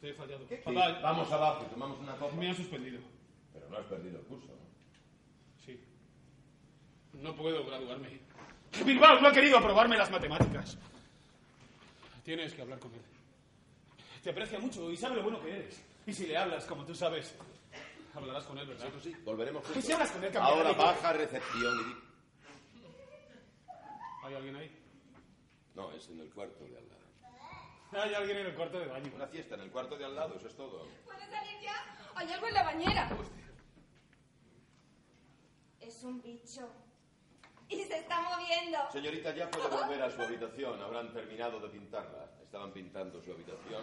Te 0.00 0.08
he 0.08 0.14
fallado. 0.14 0.46
Sí, 0.48 0.56
Papá, 0.64 1.00
vamos 1.02 1.30
abajo 1.30 1.66
y 1.66 1.70
tomamos 1.70 1.98
una 1.98 2.16
copa. 2.16 2.34
me 2.34 2.48
han 2.48 2.56
suspendido. 2.56 3.00
Pero 3.52 3.68
no 3.68 3.76
has 3.76 3.84
perdido 3.84 4.18
el 4.18 4.24
curso, 4.24 4.46
¿no? 4.46 5.62
Sí. 5.62 5.78
No 7.20 7.36
puedo 7.36 7.66
graduarme. 7.66 8.18
Bilbao 8.82 9.20
no 9.20 9.28
ha 9.28 9.32
querido 9.32 9.58
aprobarme 9.58 9.98
las 9.98 10.10
matemáticas. 10.10 10.78
Tienes 12.24 12.54
que 12.54 12.62
hablar 12.62 12.78
con 12.78 12.94
él. 12.94 13.11
Te 14.22 14.30
aprecia 14.30 14.58
mucho 14.58 14.90
y 14.90 14.96
sabe 14.96 15.16
lo 15.16 15.22
bueno 15.24 15.40
que 15.40 15.50
eres. 15.50 15.82
Y 16.06 16.12
si 16.12 16.26
le 16.26 16.36
hablas, 16.36 16.64
como 16.66 16.84
tú 16.84 16.94
sabes, 16.94 17.34
hablarás 18.14 18.44
con 18.44 18.58
él, 18.58 18.66
¿verdad? 18.66 18.86
Sí, 19.00 19.10
sí, 19.12 19.16
volveremos 19.24 19.62
Y 19.62 19.66
juntos. 19.66 19.84
si 19.84 19.92
hablas 19.92 20.10
con 20.10 20.24
él, 20.24 20.32
cambiará 20.32 20.56
Ahora 20.58 20.68
de 20.70 20.76
baja 20.76 21.12
recepción 21.12 21.74
y. 21.80 22.12
¿Hay 24.26 24.34
alguien 24.34 24.56
ahí? 24.56 24.78
No, 25.74 25.90
es 25.92 26.08
en 26.08 26.20
el 26.20 26.30
cuarto 26.30 26.64
de 26.64 26.78
al 26.78 26.88
lado. 26.88 27.02
Hay 28.04 28.14
alguien 28.14 28.38
en 28.38 28.46
el 28.46 28.54
cuarto 28.54 28.78
de 28.78 28.86
baño. 28.86 29.10
Una 29.14 29.26
fiesta 29.26 29.54
en 29.56 29.62
el 29.62 29.70
cuarto 29.70 29.96
de 29.98 30.04
al 30.04 30.14
lado, 30.14 30.36
eso 30.36 30.46
es 30.46 30.54
todo. 30.56 30.86
¿Puedes 31.04 31.28
salir 31.28 31.60
ya? 31.60 31.74
Hay 32.14 32.30
algo 32.32 32.46
en 32.46 32.54
la 32.54 32.62
bañera. 32.62 33.10
Es 35.80 36.02
un 36.04 36.22
bicho. 36.22 36.70
Y 37.72 37.84
se 37.84 37.98
está 37.98 38.20
moviendo. 38.20 38.78
Señorita, 38.92 39.34
ya 39.34 39.50
puede 39.50 39.68
volver 39.68 40.02
a 40.02 40.10
su 40.10 40.20
habitación. 40.20 40.82
Habrán 40.82 41.12
terminado 41.12 41.58
de 41.58 41.68
pintarla. 41.70 42.28
Estaban 42.42 42.70
pintando 42.72 43.22
su 43.22 43.32
habitación. 43.32 43.82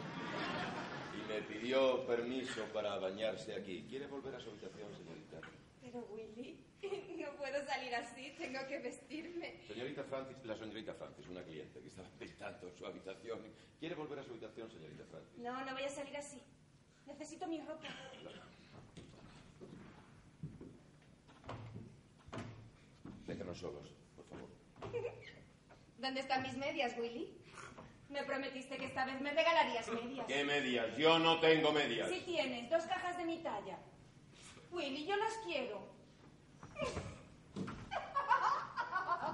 Y 1.18 1.28
me 1.28 1.42
pidió 1.42 2.06
permiso 2.06 2.64
para 2.72 2.98
bañarse 3.00 3.56
aquí. 3.56 3.86
¿Quiere 3.90 4.06
volver 4.06 4.36
a 4.36 4.40
su 4.40 4.50
habitación, 4.52 4.90
señorita? 4.96 5.42
Pero 5.82 6.08
Willy, 6.12 6.60
no 7.18 7.32
puedo 7.38 7.66
salir 7.66 7.96
así. 7.96 8.32
Tengo 8.38 8.60
que 8.68 8.78
vestirme. 8.80 9.60
Señorita 9.68 10.04
Francis, 10.04 10.38
la 10.46 10.56
señorita 10.56 10.94
Francis, 10.94 11.28
una 11.28 11.42
cliente 11.42 11.80
que 11.82 11.88
estaba 11.88 12.10
pintando 12.20 12.72
su 12.78 12.86
habitación. 12.86 13.40
¿Quiere 13.80 13.96
volver 13.96 14.20
a 14.20 14.24
su 14.24 14.32
habitación, 14.32 14.70
señorita 14.70 15.04
Francis? 15.10 15.40
No, 15.40 15.66
no 15.66 15.74
voy 15.74 15.84
a 15.84 15.90
salir 15.90 16.16
así. 16.16 16.40
Necesito 17.08 17.48
mi 17.48 17.60
ropa. 17.62 17.88
Déjanos 23.50 23.58
solos, 23.58 23.90
por 24.16 24.26
favor. 24.26 24.50
¿Dónde 25.98 26.20
están 26.20 26.44
mis 26.44 26.56
medias, 26.56 26.96
Willy? 27.00 27.36
Me 28.10 28.24
prometiste 28.24 28.78
que 28.78 28.86
esta 28.86 29.06
vez 29.06 29.20
me 29.22 29.34
regalarías 29.34 29.88
medias. 29.92 30.28
¿Qué 30.28 30.44
medias? 30.44 30.96
Yo 30.98 31.18
no 31.18 31.40
tengo 31.40 31.72
medias. 31.72 32.10
Sí 32.10 32.22
tienes, 32.26 32.70
dos 32.70 32.84
cajas 32.84 33.18
de 33.18 33.26
mi 33.26 33.38
talla. 33.40 33.80
Willy, 34.72 35.06
yo 35.06 35.16
las 35.16 35.34
quiero. 35.46 35.82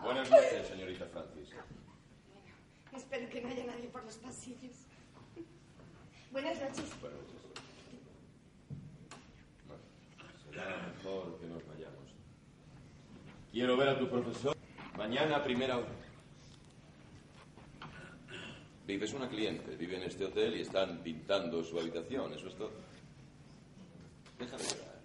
Buenas 0.01 0.29
noches, 0.29 0.67
señorita 0.67 1.05
Francis. 1.07 1.49
Espero 2.95 3.29
que 3.29 3.41
no 3.41 3.49
haya 3.49 3.65
nadie 3.65 3.89
por 3.89 4.03
los 4.05 4.15
pasillos. 4.15 4.87
Buenas 6.31 6.59
noches. 6.61 7.01
Buenas 7.01 7.19
noches. 7.19 7.41
Bueno, 9.67 9.83
será 10.49 10.93
mejor 10.95 11.37
que 11.39 11.47
nos. 11.47 11.74
Quiero 13.55 13.77
ver 13.77 13.87
a 13.87 13.97
tu 13.97 14.09
profesor 14.09 14.53
mañana 14.97 15.37
a 15.37 15.41
primera 15.41 15.77
hora. 15.77 15.87
Vive 18.85 19.05
es 19.05 19.13
una 19.13 19.29
cliente, 19.29 19.77
vive 19.77 19.95
en 19.95 20.03
este 20.03 20.25
hotel 20.25 20.57
y 20.57 20.61
están 20.63 21.01
pintando 21.01 21.63
su 21.63 21.79
habitación, 21.79 22.33
eso 22.33 22.49
es 22.49 22.55
todo. 22.57 22.73
Deja 24.37 24.57
de 24.57 24.63
llorar. 24.65 24.99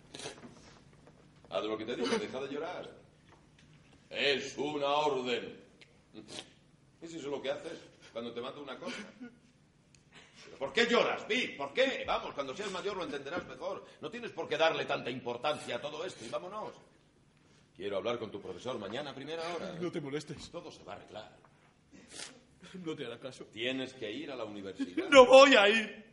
Haz 1.48 1.64
lo 1.64 1.78
que 1.78 1.84
te 1.84 1.94
digo, 1.94 2.08
deja 2.08 2.40
de 2.40 2.48
llorar. 2.52 2.90
Es 4.10 4.58
una 4.58 4.88
orden. 4.96 5.56
¿Es 7.00 7.14
eso 7.14 7.30
lo 7.30 7.40
que 7.40 7.52
haces 7.52 7.78
cuando 8.12 8.32
te 8.32 8.40
mando 8.40 8.64
una 8.64 8.76
cosa? 8.76 8.96
¿Por 10.58 10.72
qué 10.72 10.86
lloras, 10.86 11.24
Vic? 11.28 11.56
¿Por 11.56 11.72
qué? 11.72 12.02
Vamos, 12.04 12.34
cuando 12.34 12.56
seas 12.56 12.72
mayor 12.72 12.96
lo 12.96 13.04
entenderás 13.04 13.46
mejor. 13.46 13.86
No 14.00 14.10
tienes 14.10 14.32
por 14.32 14.48
qué 14.48 14.56
darle 14.56 14.86
tanta 14.86 15.08
importancia 15.08 15.76
a 15.76 15.80
todo 15.80 16.04
esto 16.04 16.24
y 16.24 16.28
vámonos. 16.30 16.89
Quiero 17.80 17.96
hablar 17.96 18.18
con 18.18 18.30
tu 18.30 18.38
profesor 18.42 18.78
mañana 18.78 19.12
a 19.12 19.14
primera 19.14 19.42
hora. 19.54 19.72
No 19.80 19.90
te 19.90 20.02
molestes. 20.02 20.50
Todo 20.50 20.70
se 20.70 20.84
va 20.84 20.92
a 20.92 20.96
arreglar. 20.96 21.34
No 22.84 22.94
te 22.94 23.06
hará 23.06 23.18
caso. 23.18 23.46
Tienes 23.46 23.94
que 23.94 24.12
ir 24.12 24.30
a 24.30 24.36
la 24.36 24.44
universidad. 24.44 25.08
¡No 25.08 25.24
voy 25.24 25.54
a 25.56 25.66
ir! 25.66 26.04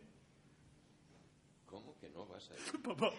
¿Cómo 1.66 1.94
que 2.00 2.10
no 2.10 2.26
vas 2.26 2.50
a 2.52 2.54
ir? 2.54 2.82
Papá. 2.82 3.12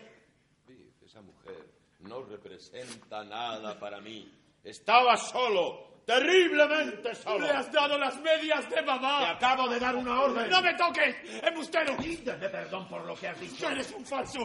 Esa 1.05 1.21
mujer 1.21 1.63
no 2.01 2.23
representa 2.23 3.23
nada 3.23 3.79
para 3.79 4.01
mí. 4.01 4.33
Estaba 4.65 5.19
solo, 5.19 6.01
terriblemente 6.07 7.15
solo. 7.17 7.45
¡Le 7.45 7.51
has 7.51 7.71
dado 7.71 7.99
las 7.99 8.19
medias 8.19 8.67
de 8.71 8.81
mamá! 8.81 9.19
Te 9.21 9.45
acabo 9.45 9.69
de 9.69 9.79
dar 9.79 9.95
una 9.95 10.23
orden. 10.23 10.49
¡No 10.49 10.63
me 10.63 10.73
toques! 10.73 11.17
¡Embustero! 11.43 11.99
Pídeme 11.99 12.49
perdón 12.49 12.89
por 12.89 13.05
lo 13.05 13.15
que 13.15 13.29
has 13.29 13.39
dicho. 13.39 13.69
¡Eres 13.69 13.93
un 13.93 14.07
falso! 14.07 14.41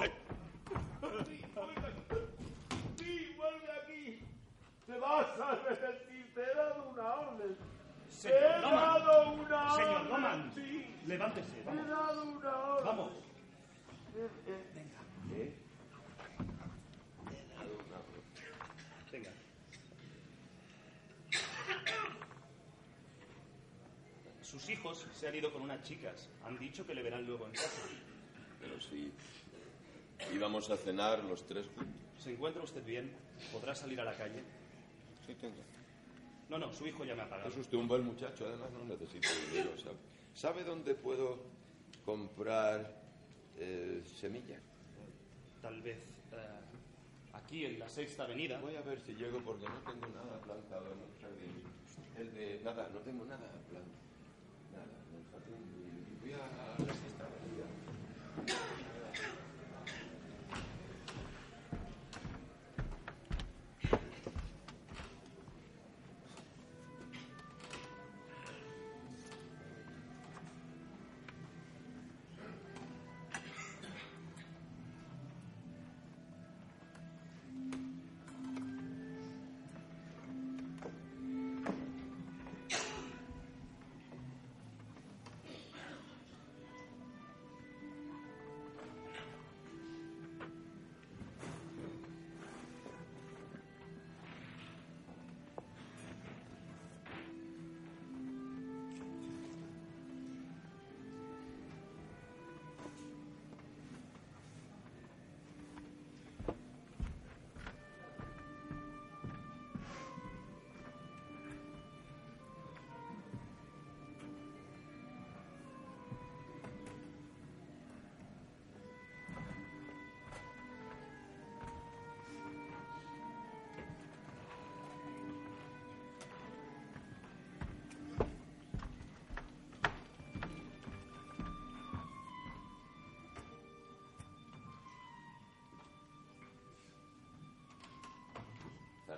Sí, 2.98 3.34
vuelve 3.38 3.72
aquí. 3.82 4.20
Te 4.86 4.93
vas 5.04 5.40
a 5.40 5.52
arrepentir. 5.52 6.34
Te 6.34 6.42
he 6.42 6.56
dado 6.56 6.90
una 6.90 7.14
orden. 7.16 7.56
Te 8.08 8.12
Señor 8.12 8.40
he 8.44 8.62
Loman. 8.62 8.80
dado 9.06 9.32
una 9.34 9.74
orden. 9.74 9.86
Señor 9.86 10.06
Loman. 10.08 10.52
Sí. 10.56 10.96
Levántese, 11.06 11.52
Te 11.52 11.60
he 11.62 11.64
vamos. 11.66 11.88
dado 11.90 12.24
una 12.24 12.56
orden. 12.66 12.86
Vamos. 12.86 13.12
Eh, 14.16 14.30
eh. 14.48 14.86
¿Qué? 15.30 15.54
Venga. 19.12 19.30
Sus 24.42 24.70
hijos 24.70 25.06
se 25.14 25.28
han 25.28 25.36
ido 25.36 25.52
con 25.52 25.62
unas 25.62 25.82
chicas. 25.84 26.28
Han 26.46 26.58
dicho 26.60 26.86
que 26.86 26.94
le 26.94 27.02
verán 27.02 27.26
luego 27.26 27.46
en 27.48 27.54
casa. 27.54 27.82
Pero 28.60 28.80
sí. 28.80 29.12
Íbamos 30.34 30.70
a 30.70 30.78
cenar 30.78 31.24
los 31.24 31.46
tres 31.48 31.66
juntos. 31.76 31.94
¿Se 32.24 32.32
encuentra 32.32 32.64
usted 32.64 32.84
bien? 32.86 33.12
¿Podrá 33.52 33.76
salir 33.76 34.00
a 34.00 34.06
la 34.06 34.16
calle? 34.16 34.44
Sí, 35.26 35.36
tengo. 35.36 35.56
No, 36.50 36.58
no, 36.60 36.72
su 36.74 36.86
hijo 36.86 37.06
ya 37.06 37.16
me 37.16 37.24
ha 37.24 37.30
pagado. 37.30 37.50
Es 37.50 37.58
usted 37.58 37.78
un 37.78 37.88
buen 37.88 38.04
muchacho, 38.06 38.46
además 38.46 38.70
no 38.72 38.86
necesito 38.86 39.28
dinero. 39.50 39.72
¿sabe, 39.78 39.96
¿Sabe 40.34 40.64
dónde 40.64 40.94
puedo 40.96 41.40
comprar 42.06 43.02
eh, 43.58 44.04
semilla? 44.20 44.60
Tal 45.62 45.82
vez 45.82 45.98
eh, 46.34 47.34
aquí 47.34 47.66
en 47.66 47.80
la 47.80 47.88
sexta 47.88 48.24
avenida. 48.24 48.60
Voy 48.60 48.76
a 48.76 48.82
ver 48.82 49.00
si 49.00 49.16
llego 49.16 49.40
porque 49.40 49.66
no 49.66 49.80
tengo 49.80 50.08
nada 50.08 50.40
plantado 50.42 50.88
en 50.92 51.00
el 51.00 51.22
jardín. 51.22 51.64
El 52.18 52.34
de, 52.34 52.62
nada, 52.64 52.90
no 52.94 53.00
tengo 53.00 53.26
nada 53.26 53.50
plantado. 53.70 54.04
Nada, 54.74 54.94
en 55.10 55.16
el 55.20 55.26
jardín. 55.32 56.20
Voy 56.22 56.34
a 56.34 56.86
la 56.86 56.94
sexta 56.94 57.26
avenida. 57.26 57.66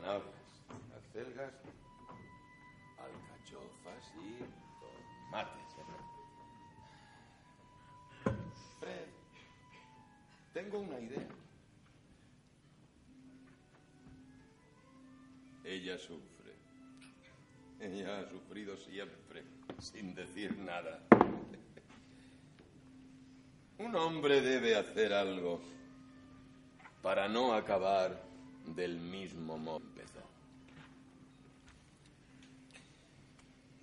Zanahorias, 0.06 0.62
acelgas, 0.98 1.54
alcachofas 3.00 4.14
y 4.22 4.38
tomates. 4.80 5.76
Fred, 8.80 9.08
tengo 10.54 10.80
una 10.80 11.00
idea. 11.00 11.28
Ella 15.64 15.98
sufre. 15.98 16.54
Ella 17.80 18.20
ha 18.20 18.30
sufrido 18.30 18.78
siempre, 18.78 19.44
sin 19.80 20.14
decir 20.14 20.56
nada. 20.60 21.02
Un 23.80 23.96
hombre 23.96 24.42
debe 24.42 24.76
hacer 24.76 25.14
algo 25.14 25.60
para 27.02 27.28
no 27.28 27.54
acabar 27.54 28.25
del 28.68 29.00
mismo 29.00 29.58
modo 29.58 29.86
empezó. 29.86 30.22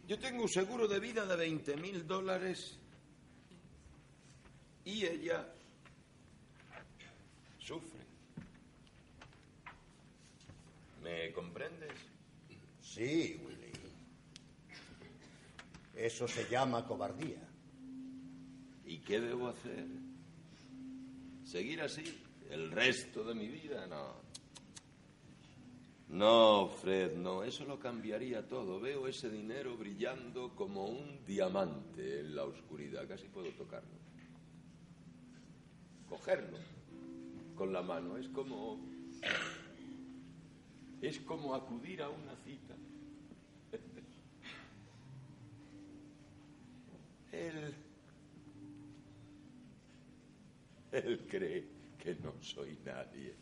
Yo 0.06 0.18
tengo 0.18 0.42
un 0.42 0.48
seguro 0.48 0.88
de 0.88 1.00
vida 1.00 1.24
de 1.24 1.36
20 1.36 1.76
mil 1.76 2.06
dólares 2.06 2.76
y 4.84 5.06
ella 5.06 5.46
sufre. 7.58 8.00
¿Me 11.02 11.32
comprendes? 11.32 11.92
Sí, 12.80 13.40
Willy. 13.44 13.72
Eso 15.94 16.26
se 16.26 16.48
llama 16.48 16.86
cobardía. 16.86 17.48
¿Y 18.84 18.98
qué 18.98 19.20
debo 19.20 19.48
hacer? 19.48 19.86
¿Seguir 21.44 21.80
así 21.80 22.02
el 22.50 22.70
resto 22.70 23.24
de 23.24 23.34
mi 23.34 23.48
vida? 23.48 23.86
No. 23.86 24.21
No, 26.12 26.68
Fred, 26.68 27.16
no. 27.16 27.42
Eso 27.42 27.64
lo 27.64 27.80
cambiaría 27.80 28.46
todo. 28.46 28.78
Veo 28.78 29.08
ese 29.08 29.30
dinero 29.30 29.78
brillando 29.78 30.54
como 30.54 30.84
un 30.84 31.24
diamante 31.26 32.20
en 32.20 32.36
la 32.36 32.44
oscuridad. 32.44 33.08
Casi 33.08 33.26
puedo 33.28 33.48
tocarlo. 33.52 33.88
Cogerlo 36.10 36.58
con 37.56 37.72
la 37.72 37.82
mano. 37.82 38.18
Es 38.18 38.28
como... 38.28 38.78
Es 41.00 41.18
como 41.20 41.54
acudir 41.54 42.02
a 42.02 42.10
una 42.10 42.36
cita. 42.36 42.74
Él... 47.32 47.74
Él 50.92 51.26
cree 51.26 51.64
que 51.98 52.14
no 52.16 52.34
soy 52.42 52.78
nadie. 52.84 53.34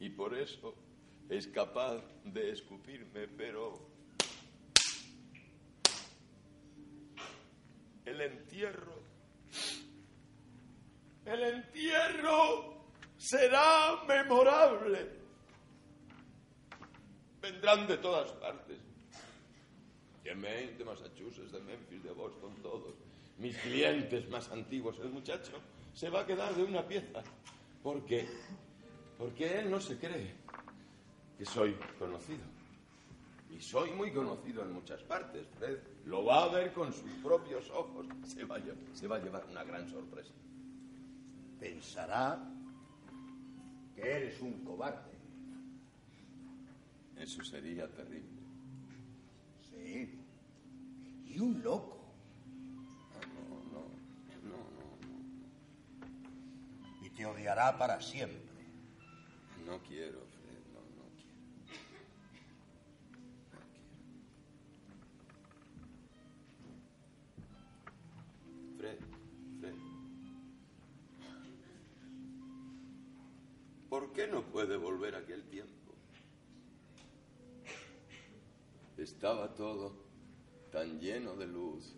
Y 0.00 0.08
por 0.08 0.34
eso 0.34 0.74
es 1.28 1.46
capaz 1.48 2.02
de 2.24 2.50
escupirme, 2.50 3.28
pero... 3.28 3.78
El 8.04 8.20
entierro... 8.22 8.98
El 11.26 11.42
entierro 11.42 12.86
será 13.18 14.02
memorable. 14.08 15.10
Vendrán 17.42 17.86
de 17.86 17.98
todas 17.98 18.32
partes. 18.32 18.78
De 20.24 20.34
Maine, 20.34 20.72
de 20.72 20.84
Massachusetts, 20.84 21.52
de 21.52 21.60
Memphis, 21.60 22.02
de 22.02 22.12
Boston, 22.12 22.54
todos. 22.62 22.94
Mis 23.38 23.56
clientes 23.58 24.28
más 24.30 24.50
antiguos. 24.50 24.98
El 25.00 25.10
muchacho 25.10 25.52
se 25.92 26.08
va 26.08 26.20
a 26.20 26.26
quedar 26.26 26.54
de 26.54 26.64
una 26.64 26.86
pieza. 26.86 27.22
¿Por 27.82 28.04
qué? 28.06 28.26
Porque 29.20 29.58
él 29.60 29.70
no 29.70 29.78
se 29.80 29.98
cree 29.98 30.32
que 31.36 31.44
soy 31.44 31.76
conocido. 31.98 32.40
Y 33.54 33.60
soy 33.60 33.90
muy 33.90 34.10
conocido 34.12 34.62
en 34.62 34.72
muchas 34.72 35.02
partes, 35.02 35.46
Fred. 35.58 35.76
Lo 36.06 36.24
va 36.24 36.44
a 36.44 36.48
ver 36.48 36.72
con 36.72 36.90
sus 36.92 37.10
propios 37.22 37.68
ojos. 37.70 38.06
Se 38.26 38.44
va 38.44 38.56
a, 38.56 38.58
lle- 38.60 38.74
se 38.94 39.06
va 39.06 39.16
a 39.16 39.18
llevar 39.18 39.44
una 39.50 39.62
gran 39.62 39.86
sorpresa. 39.90 40.32
Pensará 41.58 42.42
que 43.94 44.00
eres 44.00 44.40
un 44.40 44.64
cobarde. 44.64 45.10
Eso 47.18 47.44
sería 47.44 47.86
terrible. 47.92 48.40
Sí. 49.68 50.18
Y 51.26 51.38
un 51.40 51.62
loco. 51.62 51.98
No, 53.34 53.50
no, 53.72 53.84
no, 54.48 54.56
no, 57.00 57.06
Y 57.06 57.10
te 57.10 57.26
odiará 57.26 57.76
para 57.76 58.00
siempre. 58.00 58.48
No. 59.70 59.78
Quiero, 59.84 60.18
Fred, 60.26 60.62
no, 60.72 60.80
no 60.96 61.04
quiero. 61.14 61.34
No 66.62 66.70
quiero. 68.76 68.98
Fred, 68.98 68.98
Fred. 69.60 69.74
¿Por 73.88 74.12
qué 74.12 74.26
no 74.26 74.42
puede 74.42 74.76
volver 74.76 75.14
aquel 75.14 75.44
tiempo? 75.48 75.94
Estaba 78.96 79.54
todo 79.54 79.94
tan 80.72 80.98
lleno 81.00 81.36
de 81.36 81.46
luz. 81.46 81.94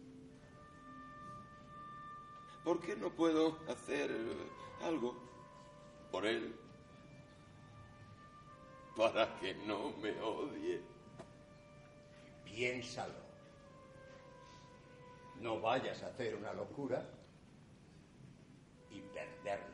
¿Por 2.65 2.81
qué 2.81 2.97
no 2.97 3.11
puedo 3.11 3.59
hacer 3.69 4.11
algo 4.83 5.17
por 6.13 6.27
él? 6.27 6.55
Para 8.97 9.39
que 9.39 9.55
no 9.67 9.91
me 10.03 10.11
odie. 10.21 10.81
Piénsalo. 12.45 13.23
No 15.41 15.61
vayas 15.61 16.03
a 16.03 16.09
hacer 16.09 16.37
una 16.37 16.53
locura 16.53 17.03
y 18.91 19.01
perderlo 19.01 19.72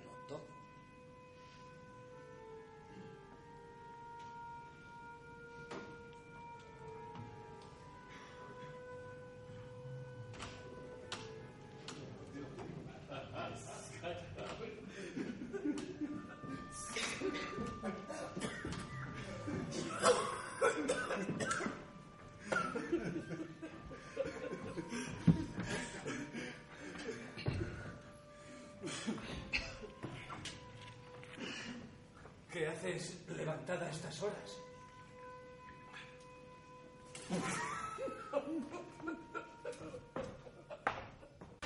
levantada 33.69 33.87
a 33.87 33.91
estas 33.91 34.23
horas? 34.23 34.63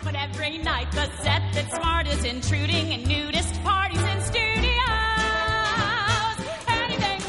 But 0.02 0.14
every 0.16 0.58
night 0.58 0.90
the 0.92 1.06
set 1.22 1.42
that's 1.54 1.74
smartest 1.74 2.24
intruding 2.24 2.92
and 2.92 3.06
nudist 3.06 3.62
parties 3.62 4.02
in 4.02 4.20
studios. 4.22 4.82
Anything 6.66 7.20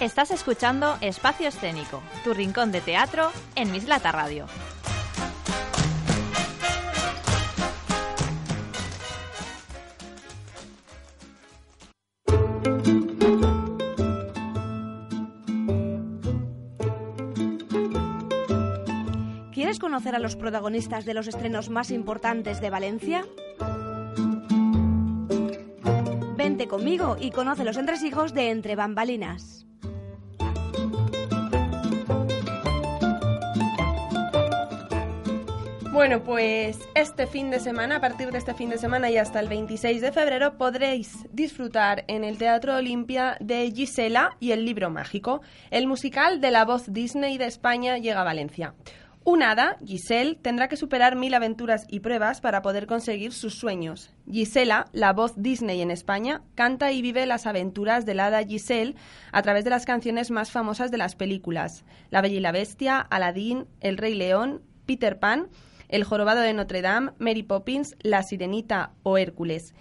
Estás 0.00 0.30
escuchando 0.30 0.98
Espacio 1.00 1.48
Escénico, 1.48 2.02
tu 2.24 2.34
rincón 2.34 2.70
de 2.72 2.80
teatro 2.80 3.32
en 3.56 3.72
Mislata 3.72 4.12
Radio. 4.12 4.46
Conocer 19.98 20.14
a 20.14 20.20
los 20.20 20.36
protagonistas 20.36 21.04
de 21.04 21.12
los 21.12 21.26
estrenos 21.26 21.70
más 21.70 21.90
importantes 21.90 22.60
de 22.60 22.70
Valencia? 22.70 23.24
Vente 26.36 26.68
conmigo 26.68 27.16
y 27.20 27.32
conoce 27.32 27.64
los 27.64 27.76
entresijos 27.76 28.32
de 28.32 28.50
Entre 28.50 28.76
Bambalinas. 28.76 29.66
Bueno, 35.90 36.22
pues 36.22 36.78
este 36.94 37.26
fin 37.26 37.50
de 37.50 37.58
semana, 37.58 37.96
a 37.96 38.00
partir 38.00 38.30
de 38.30 38.38
este 38.38 38.54
fin 38.54 38.70
de 38.70 38.78
semana 38.78 39.10
y 39.10 39.16
hasta 39.16 39.40
el 39.40 39.48
26 39.48 40.00
de 40.00 40.12
febrero, 40.12 40.56
podréis 40.56 41.26
disfrutar 41.32 42.04
en 42.06 42.22
el 42.22 42.38
Teatro 42.38 42.76
Olimpia 42.76 43.36
de 43.40 43.68
Gisela 43.72 44.36
y 44.38 44.52
el 44.52 44.64
libro 44.64 44.90
mágico. 44.90 45.40
El 45.72 45.88
musical 45.88 46.40
de 46.40 46.52
la 46.52 46.64
voz 46.64 46.92
Disney 46.92 47.36
de 47.36 47.46
España 47.46 47.98
llega 47.98 48.20
a 48.20 48.24
Valencia. 48.24 48.74
Un 49.24 49.42
hada, 49.42 49.76
Giselle, 49.84 50.36
tendrá 50.36 50.68
que 50.68 50.76
superar 50.76 51.14
mil 51.14 51.34
aventuras 51.34 51.84
y 51.88 52.00
pruebas 52.00 52.40
para 52.40 52.62
poder 52.62 52.86
conseguir 52.86 53.32
sus 53.32 53.54
sueños. 53.54 54.10
Gisela, 54.30 54.86
la 54.92 55.12
voz 55.12 55.34
Disney 55.36 55.82
en 55.82 55.90
España, 55.90 56.42
canta 56.54 56.92
y 56.92 57.02
vive 57.02 57.26
las 57.26 57.46
aventuras 57.46 58.06
del 58.06 58.20
hada 58.20 58.42
Giselle 58.42 58.94
a 59.30 59.42
través 59.42 59.64
de 59.64 59.70
las 59.70 59.84
canciones 59.84 60.30
más 60.30 60.50
famosas 60.50 60.90
de 60.90 60.98
las 60.98 61.14
películas: 61.14 61.84
La 62.10 62.22
Bella 62.22 62.36
y 62.36 62.40
la 62.40 62.52
Bestia, 62.52 63.00
Aladdin, 63.00 63.66
El 63.80 63.98
Rey 63.98 64.14
León, 64.14 64.62
Peter 64.86 65.18
Pan, 65.18 65.48
El 65.88 66.04
Jorobado 66.04 66.40
de 66.40 66.52
Notre 66.52 66.82
Dame, 66.82 67.12
Mary 67.18 67.42
Poppins, 67.42 67.96
La 68.00 68.22
Sirenita 68.22 68.92
o 69.02 69.16
Hércules. 69.16 69.74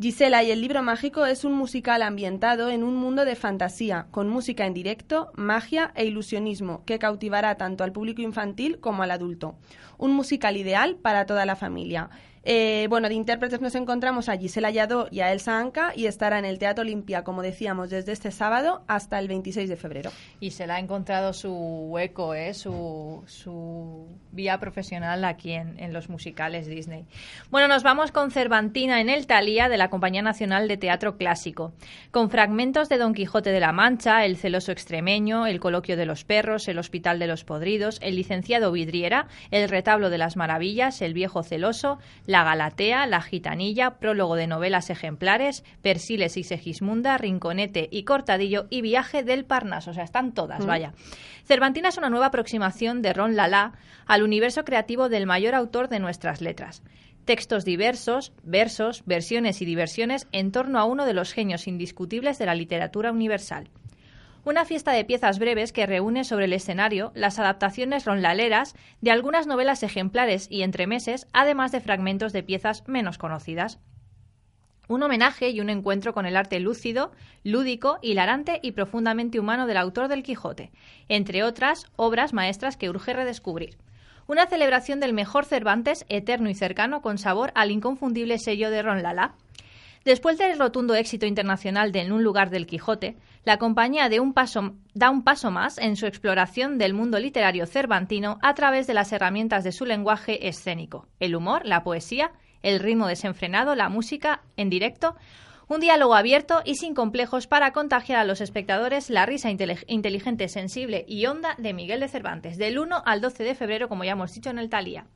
Gisela 0.00 0.42
y 0.42 0.50
el 0.50 0.60
libro 0.60 0.82
mágico 0.82 1.24
es 1.24 1.44
un 1.44 1.52
musical 1.52 2.02
ambientado 2.02 2.68
en 2.68 2.82
un 2.82 2.96
mundo 2.96 3.24
de 3.24 3.36
fantasía, 3.36 4.08
con 4.10 4.28
música 4.28 4.66
en 4.66 4.74
directo, 4.74 5.30
magia 5.36 5.92
e 5.94 6.04
ilusionismo, 6.04 6.84
que 6.84 6.98
cautivará 6.98 7.54
tanto 7.56 7.84
al 7.84 7.92
público 7.92 8.20
infantil 8.20 8.80
como 8.80 9.04
al 9.04 9.12
adulto. 9.12 9.54
Un 9.96 10.12
musical 10.12 10.56
ideal 10.56 10.96
para 10.96 11.26
toda 11.26 11.46
la 11.46 11.54
familia. 11.54 12.10
Eh, 12.46 12.86
bueno, 12.90 13.08
de 13.08 13.14
intérpretes 13.14 13.60
nos 13.62 13.74
encontramos 13.74 14.28
a 14.28 14.36
Gisela 14.36 14.70
Yadó 14.70 15.08
y 15.10 15.20
a 15.20 15.32
Elsa 15.32 15.58
Anca 15.58 15.92
y 15.96 16.06
estará 16.06 16.38
en 16.38 16.44
el 16.44 16.58
Teatro 16.58 16.82
Olimpia, 16.82 17.24
como 17.24 17.40
decíamos, 17.40 17.88
desde 17.88 18.12
este 18.12 18.30
sábado 18.30 18.82
hasta 18.86 19.18
el 19.18 19.28
26 19.28 19.68
de 19.68 19.76
febrero. 19.76 20.10
Y 20.40 20.50
se 20.50 20.66
le 20.66 20.74
ha 20.74 20.78
encontrado 20.78 21.32
su 21.32 21.50
hueco, 21.50 22.34
¿eh? 22.34 22.52
su, 22.52 23.22
su 23.26 24.06
vía 24.30 24.58
profesional 24.58 25.24
aquí 25.24 25.52
en, 25.52 25.78
en 25.78 25.94
los 25.94 26.10
musicales 26.10 26.66
Disney. 26.66 27.06
Bueno, 27.50 27.66
nos 27.66 27.82
vamos 27.82 28.12
con 28.12 28.30
Cervantina 28.30 29.00
en 29.00 29.08
el 29.08 29.26
Talía 29.26 29.70
de 29.70 29.78
la 29.78 29.88
Compañía 29.88 30.22
Nacional 30.22 30.68
de 30.68 30.76
Teatro 30.76 31.16
Clásico, 31.16 31.72
con 32.10 32.28
fragmentos 32.28 32.90
de 32.90 32.98
Don 32.98 33.14
Quijote 33.14 33.52
de 33.52 33.60
la 33.60 33.72
Mancha, 33.72 34.26
El 34.26 34.36
celoso 34.36 34.70
extremeño, 34.70 35.46
El 35.46 35.60
coloquio 35.60 35.96
de 35.96 36.04
los 36.04 36.24
perros, 36.24 36.68
El 36.68 36.78
hospital 36.78 37.18
de 37.18 37.26
los 37.26 37.44
podridos, 37.44 37.98
El 38.02 38.16
licenciado 38.16 38.70
Vidriera, 38.70 39.28
El 39.50 39.68
retablo 39.70 40.10
de 40.10 40.18
las 40.18 40.36
maravillas, 40.36 41.00
El 41.00 41.14
viejo 41.14 41.42
celoso, 41.42 41.98
Galatea, 42.42 43.06
La 43.06 43.20
gitanilla, 43.20 43.98
prólogo 43.98 44.34
de 44.34 44.46
novelas 44.46 44.90
ejemplares, 44.90 45.62
Persiles 45.82 46.36
y 46.36 46.42
Segismunda, 46.42 47.16
Rinconete 47.18 47.88
y 47.92 48.02
Cortadillo 48.04 48.66
y 48.70 48.80
Viaje 48.80 49.22
del 49.22 49.44
Parnaso. 49.44 49.90
O 49.90 49.94
sea, 49.94 50.04
están 50.04 50.32
todas, 50.32 50.64
Mm. 50.64 50.66
vaya. 50.66 50.92
Cervantina 51.44 51.90
es 51.90 51.98
una 51.98 52.10
nueva 52.10 52.26
aproximación 52.26 53.02
de 53.02 53.12
Ron 53.12 53.36
Lala 53.36 53.74
al 54.06 54.22
universo 54.22 54.64
creativo 54.64 55.08
del 55.08 55.26
mayor 55.26 55.54
autor 55.54 55.88
de 55.88 56.00
nuestras 56.00 56.40
letras. 56.40 56.82
Textos 57.26 57.64
diversos, 57.64 58.32
versos, 58.42 59.02
versiones 59.06 59.62
y 59.62 59.64
diversiones 59.64 60.26
en 60.32 60.52
torno 60.52 60.78
a 60.78 60.84
uno 60.84 61.06
de 61.06 61.14
los 61.14 61.32
genios 61.32 61.66
indiscutibles 61.68 62.38
de 62.38 62.46
la 62.46 62.54
literatura 62.54 63.12
universal. 63.12 63.70
Una 64.44 64.66
fiesta 64.66 64.92
de 64.92 65.06
piezas 65.06 65.38
breves 65.38 65.72
que 65.72 65.86
reúne 65.86 66.22
sobre 66.22 66.44
el 66.44 66.52
escenario 66.52 67.12
las 67.14 67.38
adaptaciones 67.38 68.04
ronlaleras 68.04 68.74
de 69.00 69.10
algunas 69.10 69.46
novelas 69.46 69.82
ejemplares 69.82 70.48
y 70.50 70.62
entremeses, 70.62 71.26
además 71.32 71.72
de 71.72 71.80
fragmentos 71.80 72.34
de 72.34 72.42
piezas 72.42 72.86
menos 72.86 73.16
conocidas. 73.16 73.80
Un 74.86 75.02
homenaje 75.02 75.48
y 75.48 75.60
un 75.62 75.70
encuentro 75.70 76.12
con 76.12 76.26
el 76.26 76.36
arte 76.36 76.60
lúcido, 76.60 77.12
lúdico, 77.42 77.98
hilarante 78.02 78.60
y 78.62 78.72
profundamente 78.72 79.40
humano 79.40 79.66
del 79.66 79.78
autor 79.78 80.08
del 80.08 80.22
Quijote, 80.22 80.72
entre 81.08 81.42
otras 81.42 81.86
obras 81.96 82.34
maestras 82.34 82.76
que 82.76 82.90
urge 82.90 83.14
redescubrir. 83.14 83.78
Una 84.26 84.46
celebración 84.46 85.00
del 85.00 85.14
mejor 85.14 85.46
Cervantes, 85.46 86.04
eterno 86.10 86.50
y 86.50 86.54
cercano, 86.54 87.00
con 87.00 87.16
sabor 87.16 87.50
al 87.54 87.70
inconfundible 87.70 88.38
sello 88.38 88.68
de 88.68 88.82
Ron 88.82 89.02
Lala. 89.02 89.36
Después 90.04 90.36
del 90.36 90.58
rotundo 90.58 90.94
éxito 90.94 91.24
internacional 91.24 91.90
de 91.90 92.00
En 92.00 92.12
un 92.12 92.22
lugar 92.22 92.50
del 92.50 92.66
Quijote, 92.66 93.16
la 93.44 93.56
compañía 93.56 94.10
da 94.10 94.20
un 95.10 95.24
paso 95.24 95.50
más 95.50 95.78
en 95.78 95.96
su 95.96 96.04
exploración 96.04 96.76
del 96.76 96.92
mundo 96.92 97.18
literario 97.18 97.64
cervantino 97.64 98.38
a 98.42 98.54
través 98.54 98.86
de 98.86 98.92
las 98.92 99.12
herramientas 99.12 99.64
de 99.64 99.72
su 99.72 99.86
lenguaje 99.86 100.46
escénico, 100.46 101.08
el 101.20 101.34
humor, 101.34 101.62
la 101.64 101.82
poesía, 101.84 102.32
el 102.62 102.80
ritmo 102.80 103.06
desenfrenado, 103.06 103.74
la 103.74 103.88
música 103.88 104.42
en 104.58 104.68
directo, 104.68 105.16
Un 105.66 105.80
diálogo 105.80 106.14
abierto 106.14 106.60
y 106.66 106.74
sin 106.74 106.94
complejos 106.94 107.46
para 107.46 107.72
contagiar 107.72 108.18
a 108.18 108.24
los 108.24 108.42
espectadores 108.42 109.08
la 109.08 109.24
risa 109.24 109.48
inteligente, 109.50 110.48
sensible 110.48 111.06
y 111.08 111.24
honda 111.24 111.54
de 111.56 111.72
Miguel 111.72 112.00
de 112.00 112.08
Cervantes, 112.08 112.58
del 112.58 112.78
1 112.78 113.02
al 113.06 113.22
12 113.22 113.42
de 113.44 113.54
febrero, 113.54 113.88
como 113.88 114.04
ya 114.04 114.12
hemos 114.12 114.32
dicho 114.32 114.50
en 114.50 114.58
el 114.58 114.68
Talía. 114.68 115.06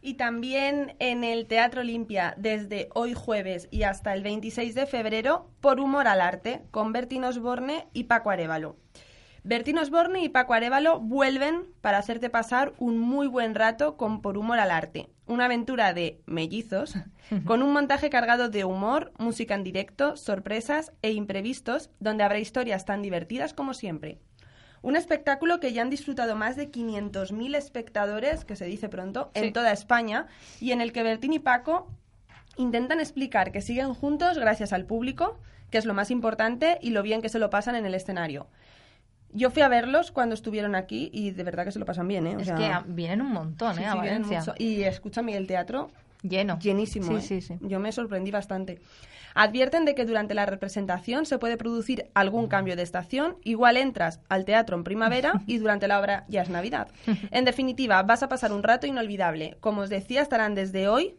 Y 0.00 0.14
también 0.14 0.94
en 0.98 1.24
el 1.24 1.46
Teatro 1.46 1.80
Olimpia, 1.80 2.34
desde 2.36 2.88
hoy 2.94 3.14
jueves 3.14 3.68
y 3.70 3.82
hasta 3.82 4.12
el 4.14 4.22
26 4.22 4.74
de 4.74 4.86
febrero, 4.86 5.50
por 5.60 5.80
Humor 5.80 6.06
al 6.06 6.20
Arte, 6.20 6.62
con 6.70 6.92
Bertín 6.92 7.24
Osborne 7.24 7.88
y 7.92 8.04
Paco 8.04 8.30
Arevalo. 8.30 8.76
Bertín 9.44 9.78
Osborne 9.78 10.22
y 10.22 10.28
Paco 10.28 10.52
Arevalo 10.52 11.00
vuelven 11.00 11.72
para 11.80 11.98
hacerte 11.98 12.28
pasar 12.28 12.74
un 12.78 12.98
muy 12.98 13.26
buen 13.26 13.54
rato 13.54 13.96
con 13.96 14.20
Por 14.20 14.36
Humor 14.36 14.58
al 14.58 14.70
Arte, 14.70 15.08
una 15.26 15.46
aventura 15.46 15.94
de 15.94 16.20
mellizos, 16.26 16.96
con 17.46 17.62
un 17.62 17.72
montaje 17.72 18.10
cargado 18.10 18.48
de 18.48 18.64
humor, 18.64 19.12
música 19.18 19.54
en 19.54 19.64
directo, 19.64 20.16
sorpresas 20.16 20.92
e 21.02 21.12
imprevistos, 21.12 21.90
donde 22.00 22.24
habrá 22.24 22.38
historias 22.38 22.84
tan 22.84 23.00
divertidas 23.00 23.54
como 23.54 23.74
siempre. 23.74 24.18
Un 24.82 24.96
espectáculo 24.96 25.60
que 25.60 25.72
ya 25.72 25.82
han 25.82 25.90
disfrutado 25.90 26.36
más 26.36 26.56
de 26.56 26.70
500.000 26.70 27.54
espectadores, 27.56 28.44
que 28.44 28.56
se 28.56 28.64
dice 28.66 28.88
pronto, 28.88 29.30
Sí. 29.34 29.42
en 29.46 29.52
toda 29.52 29.72
España, 29.72 30.26
y 30.60 30.72
en 30.72 30.80
el 30.80 30.92
que 30.92 31.02
Bertín 31.02 31.32
y 31.32 31.38
Paco 31.38 31.88
intentan 32.56 33.00
explicar 33.00 33.52
que 33.52 33.60
siguen 33.60 33.94
juntos 33.94 34.38
gracias 34.38 34.72
al 34.72 34.84
público, 34.84 35.38
que 35.70 35.78
es 35.78 35.84
lo 35.84 35.94
más 35.94 36.10
importante, 36.10 36.78
y 36.80 36.90
lo 36.90 37.02
bien 37.02 37.22
que 37.22 37.28
se 37.28 37.38
lo 37.38 37.50
pasan 37.50 37.74
en 37.74 37.86
el 37.86 37.94
escenario. 37.94 38.46
Yo 39.32 39.50
fui 39.50 39.60
a 39.62 39.68
verlos 39.68 40.10
cuando 40.10 40.34
estuvieron 40.34 40.74
aquí 40.74 41.10
y 41.12 41.32
de 41.32 41.42
verdad 41.44 41.64
que 41.64 41.72
se 41.72 41.78
lo 41.78 41.84
pasan 41.84 42.08
bien, 42.08 42.26
¿eh? 42.26 42.36
O 42.36 42.40
Es 42.40 42.46
sea, 42.46 42.56
que 42.56 42.64
ah, 42.64 42.82
vienen 42.86 43.20
un 43.20 43.30
montón, 43.30 43.74
sí, 43.74 43.82
¿eh? 43.82 43.86
a 43.86 43.92
sí, 43.92 43.98
Valencia. 43.98 44.38
mucho. 44.40 44.54
Y 44.58 44.82
escúchame, 44.84 45.36
el 45.36 45.46
teatro 45.46 45.90
Lleno. 46.22 46.58
llenísimo. 46.58 47.06
Sí, 47.08 47.14
¿eh? 47.16 47.20
sí, 47.20 47.40
sí. 47.42 47.58
Yo 47.60 47.78
me 47.78 47.92
sorprendí 47.92 48.30
bastante. 48.30 48.80
Advierten 49.34 49.84
de 49.84 49.94
que 49.94 50.04
durante 50.04 50.34
la 50.34 50.46
representación 50.46 51.26
se 51.26 51.38
puede 51.38 51.56
producir 51.56 52.10
algún 52.14 52.48
cambio 52.48 52.76
de 52.76 52.82
estación. 52.82 53.36
Igual 53.44 53.76
entras 53.76 54.20
al 54.28 54.44
teatro 54.44 54.76
en 54.76 54.84
primavera 54.84 55.32
y 55.46 55.58
durante 55.58 55.88
la 55.88 56.00
obra 56.00 56.24
ya 56.28 56.42
es 56.42 56.50
Navidad. 56.50 56.88
En 57.30 57.44
definitiva, 57.44 58.02
vas 58.02 58.22
a 58.22 58.28
pasar 58.28 58.52
un 58.52 58.62
rato 58.62 58.86
inolvidable. 58.86 59.56
Como 59.60 59.82
os 59.82 59.90
decía, 59.90 60.22
estarán 60.22 60.54
desde 60.54 60.88
hoy, 60.88 61.16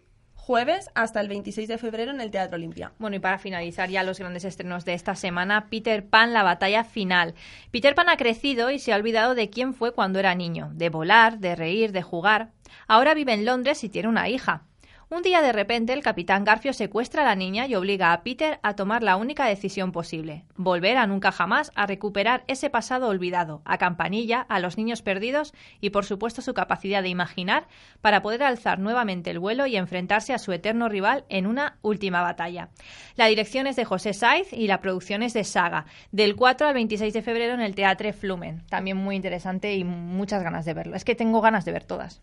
jueves, 0.49 0.89
hasta 0.95 1.21
el 1.21 1.27
26 1.27 1.67
de 1.67 1.77
febrero 1.77 2.11
en 2.11 2.21
el 2.21 2.31
Teatro 2.31 2.55
Olimpia. 2.55 2.91
Bueno, 2.97 3.15
y 3.15 3.19
para 3.19 3.37
finalizar 3.37 3.87
ya 3.89 4.01
los 4.01 4.17
grandes 4.17 4.45
estrenos 4.45 4.83
de 4.83 4.95
esta 4.95 5.13
semana, 5.13 5.67
Peter 5.69 6.07
Pan, 6.07 6.33
la 6.33 6.41
batalla 6.41 6.83
final. 6.83 7.35
Peter 7.69 7.93
Pan 7.93 8.09
ha 8.09 8.17
crecido 8.17 8.71
y 8.71 8.79
se 8.79 8.91
ha 8.91 8.95
olvidado 8.95 9.35
de 9.35 9.51
quién 9.51 9.75
fue 9.75 9.93
cuando 9.93 10.17
era 10.17 10.33
niño, 10.33 10.71
de 10.73 10.89
volar, 10.89 11.37
de 11.37 11.55
reír, 11.55 11.91
de 11.91 12.01
jugar. 12.01 12.49
Ahora 12.87 13.13
vive 13.13 13.33
en 13.33 13.45
Londres 13.45 13.83
y 13.83 13.89
tiene 13.89 14.07
una 14.07 14.27
hija. 14.27 14.65
Un 15.11 15.23
día 15.23 15.41
de 15.41 15.51
repente 15.51 15.93
el 15.93 16.03
capitán 16.03 16.43
Garfio 16.43 16.71
secuestra 16.71 17.23
a 17.23 17.25
la 17.25 17.33
niña 17.33 17.65
y 17.65 17.73
obliga 17.73 18.13
a 18.13 18.21
Peter 18.21 18.59
a 18.61 18.75
tomar 18.75 19.01
la 19.01 19.15
única 19.15 19.47
decisión 19.47 19.91
posible, 19.91 20.45
volver 20.55 20.97
a 20.97 21.07
nunca 21.07 21.31
jamás 21.31 21.71
a 21.73 21.87
recuperar 21.87 22.43
ese 22.45 22.69
pasado 22.69 23.07
olvidado, 23.07 23.63
a 23.65 23.79
Campanilla, 23.79 24.45
a 24.47 24.59
los 24.59 24.77
niños 24.77 25.01
perdidos 25.01 25.55
y 25.81 25.89
por 25.89 26.05
supuesto 26.05 26.43
su 26.43 26.53
capacidad 26.53 27.01
de 27.01 27.09
imaginar 27.09 27.67
para 28.01 28.21
poder 28.21 28.43
alzar 28.43 28.77
nuevamente 28.77 29.31
el 29.31 29.39
vuelo 29.39 29.65
y 29.65 29.77
enfrentarse 29.77 30.31
a 30.31 30.37
su 30.37 30.51
eterno 30.51 30.89
rival 30.89 31.25
en 31.29 31.47
una 31.47 31.79
última 31.81 32.21
batalla. 32.21 32.69
La 33.15 33.25
dirección 33.25 33.65
es 33.65 33.77
de 33.77 33.85
José 33.85 34.13
Saiz 34.13 34.53
y 34.53 34.67
la 34.67 34.79
producción 34.79 35.23
es 35.23 35.33
de 35.33 35.43
Saga, 35.43 35.87
del 36.11 36.35
4 36.35 36.67
al 36.67 36.75
26 36.75 37.15
de 37.15 37.23
febrero 37.23 37.55
en 37.55 37.61
el 37.61 37.73
Teatre 37.73 38.13
Flumen. 38.13 38.61
También 38.67 38.97
muy 38.97 39.15
interesante 39.15 39.73
y 39.73 39.83
muchas 39.83 40.43
ganas 40.43 40.65
de 40.65 40.75
verlo. 40.75 40.95
Es 40.95 41.03
que 41.03 41.15
tengo 41.15 41.41
ganas 41.41 41.65
de 41.65 41.71
ver 41.71 41.83
todas. 41.83 42.21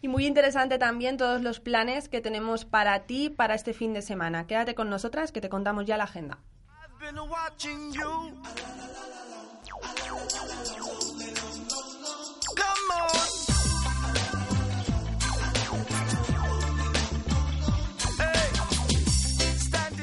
Y 0.00 0.08
muy 0.08 0.26
interesante 0.26 0.78
también 0.78 1.16
todos 1.16 1.42
los 1.42 1.60
planes 1.60 2.08
que 2.08 2.20
tenemos 2.20 2.64
para 2.64 3.00
ti 3.00 3.30
para 3.30 3.54
este 3.54 3.72
fin 3.72 3.92
de 3.92 4.02
semana. 4.02 4.46
Quédate 4.46 4.74
con 4.74 4.90
nosotras 4.90 5.32
que 5.32 5.40
te 5.40 5.48
contamos 5.48 5.86
ya 5.86 5.96
la 5.96 6.04
agenda. 6.04 6.38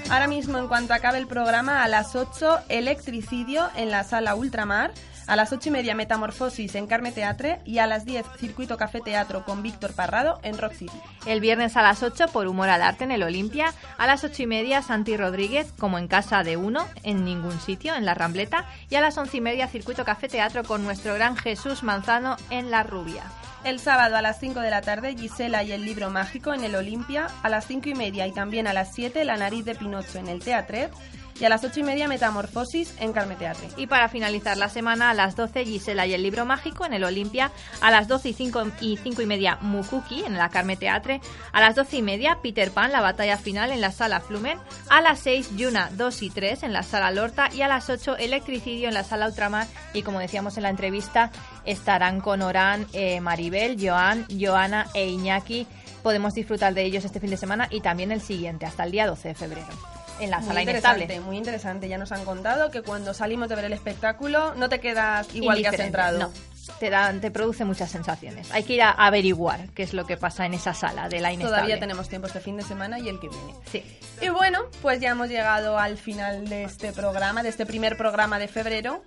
Ahora 0.10 0.28
mismo, 0.28 0.60
en 0.60 0.68
cuanto 0.68 0.94
acabe 0.94 1.18
el 1.18 1.26
programa, 1.26 1.84
a 1.84 1.88
las 1.88 2.16
8, 2.16 2.66
Electricidio 2.70 3.70
en 3.76 3.90
la 3.90 4.04
sala 4.04 4.36
Ultramar. 4.36 4.94
A 5.28 5.36
las 5.36 5.54
8 5.54 5.70
y 5.70 5.72
media, 5.72 5.96
Metamorfosis 5.96 6.76
en 6.76 6.88
Carme 6.88 7.12
Teatre. 7.12 7.60
Y 7.66 7.78
a 7.78 7.88
las 7.88 8.06
10, 8.06 8.26
Circuito 8.38 8.78
Café 8.78 9.02
Teatro 9.02 9.46
con 9.46 9.64
Víctor 9.64 9.94
Parrado 9.94 10.40
en 10.44 10.58
Rock 10.58 10.74
City. 10.74 10.98
El 11.26 11.40
viernes 11.40 11.78
a 11.78 11.82
las 11.82 12.04
8 12.04 12.28
por 12.34 12.48
Humor 12.48 12.70
al 12.70 12.82
Arte 12.82 13.06
en 13.06 13.12
el 13.12 13.24
Olimpia. 13.24 13.74
A 13.98 14.08
las 14.08 14.24
8 14.24 14.44
y 14.44 14.48
media 14.48 14.82
Santi 14.82 15.16
Rodríguez 15.16 15.74
como 15.78 15.98
en 15.98 16.08
casa 16.08 16.44
de 16.44 16.58
uno, 16.58 16.86
en 17.04 17.24
ningún 17.24 17.60
sitio, 17.60 17.96
en 17.96 18.06
la 18.06 18.14
Rambleta. 18.14 18.66
Y 18.90 18.96
a 18.96 19.02
las 19.02 19.18
11 19.18 19.38
y 19.38 19.42
media 19.42 19.68
Circuito 19.68 20.04
Café 20.06 20.28
Teatro 20.28 20.64
con 20.64 20.84
nuestro 20.84 21.14
gran 21.14 21.38
Jesús 21.38 21.84
Manzano 21.84 22.38
en 22.50 22.72
La 22.72 22.84
Rubia. 22.84 23.24
El 23.64 23.80
sábado 23.80 24.18
a 24.18 24.22
las 24.22 24.42
5 24.42 24.60
de 24.60 24.70
la 24.70 24.82
tarde, 24.82 25.16
Gisela 25.16 25.64
y 25.64 25.72
el 25.72 25.86
libro 25.86 26.10
mágico 26.10 26.54
en 26.54 26.66
el 26.66 26.76
Olimpia. 26.76 27.28
A 27.44 27.50
las 27.50 27.66
5 27.66 27.90
y 27.90 27.96
media 27.96 28.28
y 28.28 28.34
también 28.34 28.68
a 28.68 28.74
las 28.74 28.94
7, 28.94 29.24
La 29.24 29.38
nariz 29.38 29.64
de 29.64 29.74
Pinocho 29.74 30.20
en 30.20 30.28
el 30.28 30.44
Teatret. 30.44 30.92
Y 31.40 31.46
a 31.46 31.50
las 31.50 31.64
8 31.64 31.80
y 31.80 31.84
media, 31.84 32.08
Metamorfosis 32.08 32.94
en 33.00 33.12
Carme 33.12 33.36
Teatre. 33.36 33.70
Y 33.78 33.88
para 33.88 34.10
finalizar 34.10 34.58
la 34.58 34.70
semana, 34.70 35.10
a 35.10 35.14
las 35.14 35.36
12 35.36 35.66
Gisela 35.66 36.06
y 36.06 36.14
el 36.14 36.24
libro 36.24 36.46
mágico 36.46 36.86
en 36.86 36.94
el 36.94 37.04
Olimpia. 37.04 37.52
A 37.82 37.92
las 37.92 38.08
12 38.08 38.30
y 38.30 38.34
5 38.34 38.64
y, 38.82 38.98
5 38.98 39.22
y 39.22 39.26
media 39.26 39.58
Mukuki 39.62 40.24
en 40.24 40.38
la 40.38 40.50
Carme 40.50 40.78
Teatre. 40.78 41.22
A 41.52 41.62
las 41.62 41.76
12 41.76 41.98
y 41.98 42.02
media 42.02 42.40
Peter 42.42 42.72
Pan, 42.72 42.92
la 42.92 43.02
batalla 43.02 43.38
final 43.38 43.72
en 43.72 43.82
la 43.82 43.92
sala 43.92 44.20
Flumen. 44.20 44.58
A 44.90 45.02
las 45.02 45.20
6 45.20 45.56
Yuna 45.56 45.90
2 45.94 46.22
y 46.22 46.30
3 46.30 46.64
en 46.64 46.74
la 46.74 46.84
sala 46.84 47.12
Lorta. 47.12 47.50
Y 47.54 47.62
a 47.62 47.68
las 47.68 47.90
8 47.90 48.18
Electricidio 48.18 48.88
en 48.88 48.94
la 48.94 49.04
sala 49.04 49.28
Ultramar. 49.28 49.68
Y 49.94 50.04
como 50.04 50.20
decíamos 50.20 50.58
en 50.58 50.64
la 50.64 50.70
entrevista, 50.70 51.32
estarán 51.66 52.22
con 52.22 52.42
Orán, 52.42 52.88
eh, 52.94 53.22
Maribel, 53.22 53.78
Joan, 53.80 54.28
Joana 54.30 54.88
e 54.94 55.08
Iñaki. 55.08 55.68
Podemos 56.04 56.34
disfrutar 56.34 56.74
de 56.74 56.84
ellos 56.84 57.06
este 57.06 57.20
fin 57.20 57.30
de 57.30 57.38
semana 57.38 57.68
y 57.72 57.82
también 57.82 58.12
el 58.12 58.22
siguiente, 58.22 58.66
hasta 58.66 58.84
el 58.84 58.92
día 58.92 59.08
12 59.08 59.30
de 59.30 59.36
febrero. 59.36 59.93
En 60.24 60.32
la 60.32 60.40
Muy 60.40 60.48
sala 60.48 60.62
interesante, 60.62 61.04
inestable. 61.04 61.26
muy 61.26 61.38
interesante. 61.38 61.88
Ya 61.90 61.98
nos 61.98 62.12
han 62.12 62.24
contado 62.26 62.72
que 62.72 62.82
cuando 62.82 63.14
salimos 63.14 63.50
de 63.50 63.56
ver 63.56 63.66
el 63.66 63.74
espectáculo 63.74 64.54
no 64.56 64.70
te 64.70 64.80
quedas 64.80 65.28
igual 65.34 65.62
que 65.62 65.68
has 65.68 65.80
entrado. 65.80 66.20
No, 66.20 66.32
te, 66.80 66.90
da- 66.90 67.12
te 67.20 67.30
produce 67.30 67.66
muchas 67.66 67.92
sensaciones. 67.92 68.50
Hay 68.52 68.64
que 68.64 68.74
ir 68.74 68.82
a 68.84 68.92
averiguar 68.92 69.68
qué 69.76 69.84
es 69.84 69.94
lo 69.94 70.06
que 70.06 70.16
pasa 70.18 70.46
en 70.46 70.54
esa 70.54 70.74
sala 70.74 71.10
de 71.10 71.20
la 71.20 71.34
inestable. 71.34 71.56
Todavía 71.58 71.80
tenemos 71.80 72.08
tiempo 72.08 72.28
este 72.28 72.40
fin 72.40 72.56
de 72.58 72.64
semana 72.64 73.00
y 73.00 73.10
el 73.10 73.20
que 73.20 73.28
viene. 73.30 73.54
Sí. 73.72 73.84
Y 74.22 74.30
bueno, 74.30 74.60
pues 74.82 75.02
ya 75.02 75.10
hemos 75.10 75.28
llegado 75.28 75.78
al 75.78 75.98
final 75.98 76.48
de 76.48 76.64
este 76.64 76.94
programa, 76.94 77.44
de 77.44 77.50
este 77.50 77.66
primer 77.66 77.98
programa 77.98 78.40
de 78.40 78.48
febrero. 78.48 79.04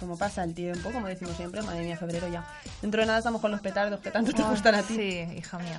Como 0.00 0.16
pasa 0.16 0.44
el 0.44 0.54
tiempo, 0.54 0.90
como 0.92 1.08
decimos 1.08 1.36
siempre, 1.36 1.60
madre 1.62 1.82
mía, 1.82 1.96
febrero 1.96 2.28
ya. 2.28 2.44
Dentro 2.80 3.00
de 3.00 3.06
nada 3.06 3.18
estamos 3.18 3.40
con 3.40 3.50
los 3.50 3.60
petardos 3.60 4.00
que 4.00 4.10
tanto 4.10 4.32
te 4.32 4.42
gustan 4.42 4.76
a 4.76 4.82
ti. 4.82 4.94
Sí, 4.94 5.38
hija 5.38 5.58
mía. 5.58 5.78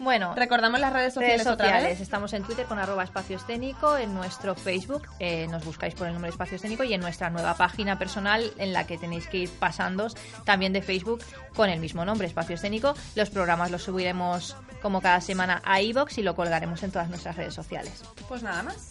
Bueno, 0.00 0.34
Recordamos 0.34 0.80
las 0.80 0.92
redes 0.92 1.14
sociales, 1.14 1.44
redes 1.44 1.52
otra 1.52 1.66
sociales. 1.66 1.90
vez. 1.90 2.00
Estamos 2.00 2.32
en 2.32 2.42
Twitter 2.42 2.66
con 2.66 2.78
arroba 2.78 3.04
espacio 3.04 3.36
escénico, 3.36 3.96
en 3.96 4.12
nuestro 4.14 4.54
Facebook 4.54 5.06
eh, 5.20 5.46
nos 5.48 5.64
buscáis 5.64 5.94
por 5.94 6.06
el 6.08 6.12
nombre 6.12 6.30
espacio 6.30 6.56
escénico 6.56 6.84
y 6.84 6.92
en 6.94 7.00
nuestra 7.00 7.30
nueva 7.30 7.54
página 7.54 7.98
personal 7.98 8.52
en 8.58 8.72
la 8.72 8.86
que 8.86 8.98
tenéis 8.98 9.28
que 9.28 9.38
ir 9.38 9.50
pasando 9.50 10.08
también 10.44 10.72
de 10.72 10.82
Facebook 10.82 11.20
con 11.54 11.70
el 11.70 11.78
mismo 11.80 12.04
nombre, 12.04 12.26
espacio 12.26 12.56
escénico. 12.56 12.94
Los 13.14 13.30
programas 13.30 13.70
los 13.70 13.82
subiremos 13.82 14.56
como 14.82 15.00
cada 15.00 15.20
semana 15.20 15.62
a 15.64 15.80
iBox 15.80 16.18
y 16.18 16.22
lo 16.22 16.34
colgaremos 16.34 16.82
en 16.82 16.90
todas 16.90 17.08
nuestras 17.08 17.36
redes 17.36 17.54
sociales. 17.54 18.02
Pues 18.28 18.42
nada 18.42 18.62
más. 18.62 18.88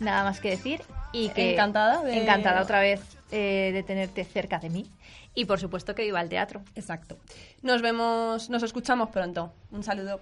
Nada 0.00 0.24
más 0.24 0.40
que 0.40 0.50
decir 0.50 0.82
y 1.14 1.28
que 1.30 1.52
Encantada 1.52 2.02
de- 2.02 2.22
encantada 2.22 2.60
otra 2.60 2.80
vez 2.80 3.00
eh, 3.30 3.70
de 3.72 3.82
tenerte 3.82 4.24
cerca 4.24 4.58
de 4.58 4.68
mí 4.68 4.90
y 5.34 5.46
por 5.46 5.58
supuesto 5.60 5.94
que 5.94 6.02
viva 6.02 6.20
el 6.20 6.28
teatro. 6.28 6.62
Exacto. 6.74 7.16
Nos 7.62 7.80
vemos, 7.82 8.50
nos 8.50 8.62
escuchamos 8.62 9.08
pronto. 9.10 9.52
Un 9.70 9.82
saludo. 9.82 10.20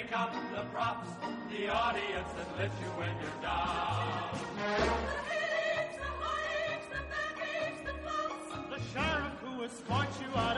Take 0.00 0.18
up 0.18 0.32
the 0.54 0.62
props, 0.72 1.08
the 1.50 1.68
audience 1.68 2.28
that 2.34 2.58
lifts 2.58 2.80
you 2.80 2.88
when 2.96 3.10
you're 3.20 3.42
down. 3.42 4.32
The 4.56 4.62
headaches, 5.28 5.96
the 5.98 6.08
heartaches, 6.20 6.86
the 6.88 7.02
backaches, 7.12 7.78
the 7.84 7.92
bumps. 8.00 8.48
The 8.72 8.80
sheriff 8.98 9.36
who 9.44 9.64
escorts 9.64 10.18
you 10.22 10.38
out. 10.38 10.49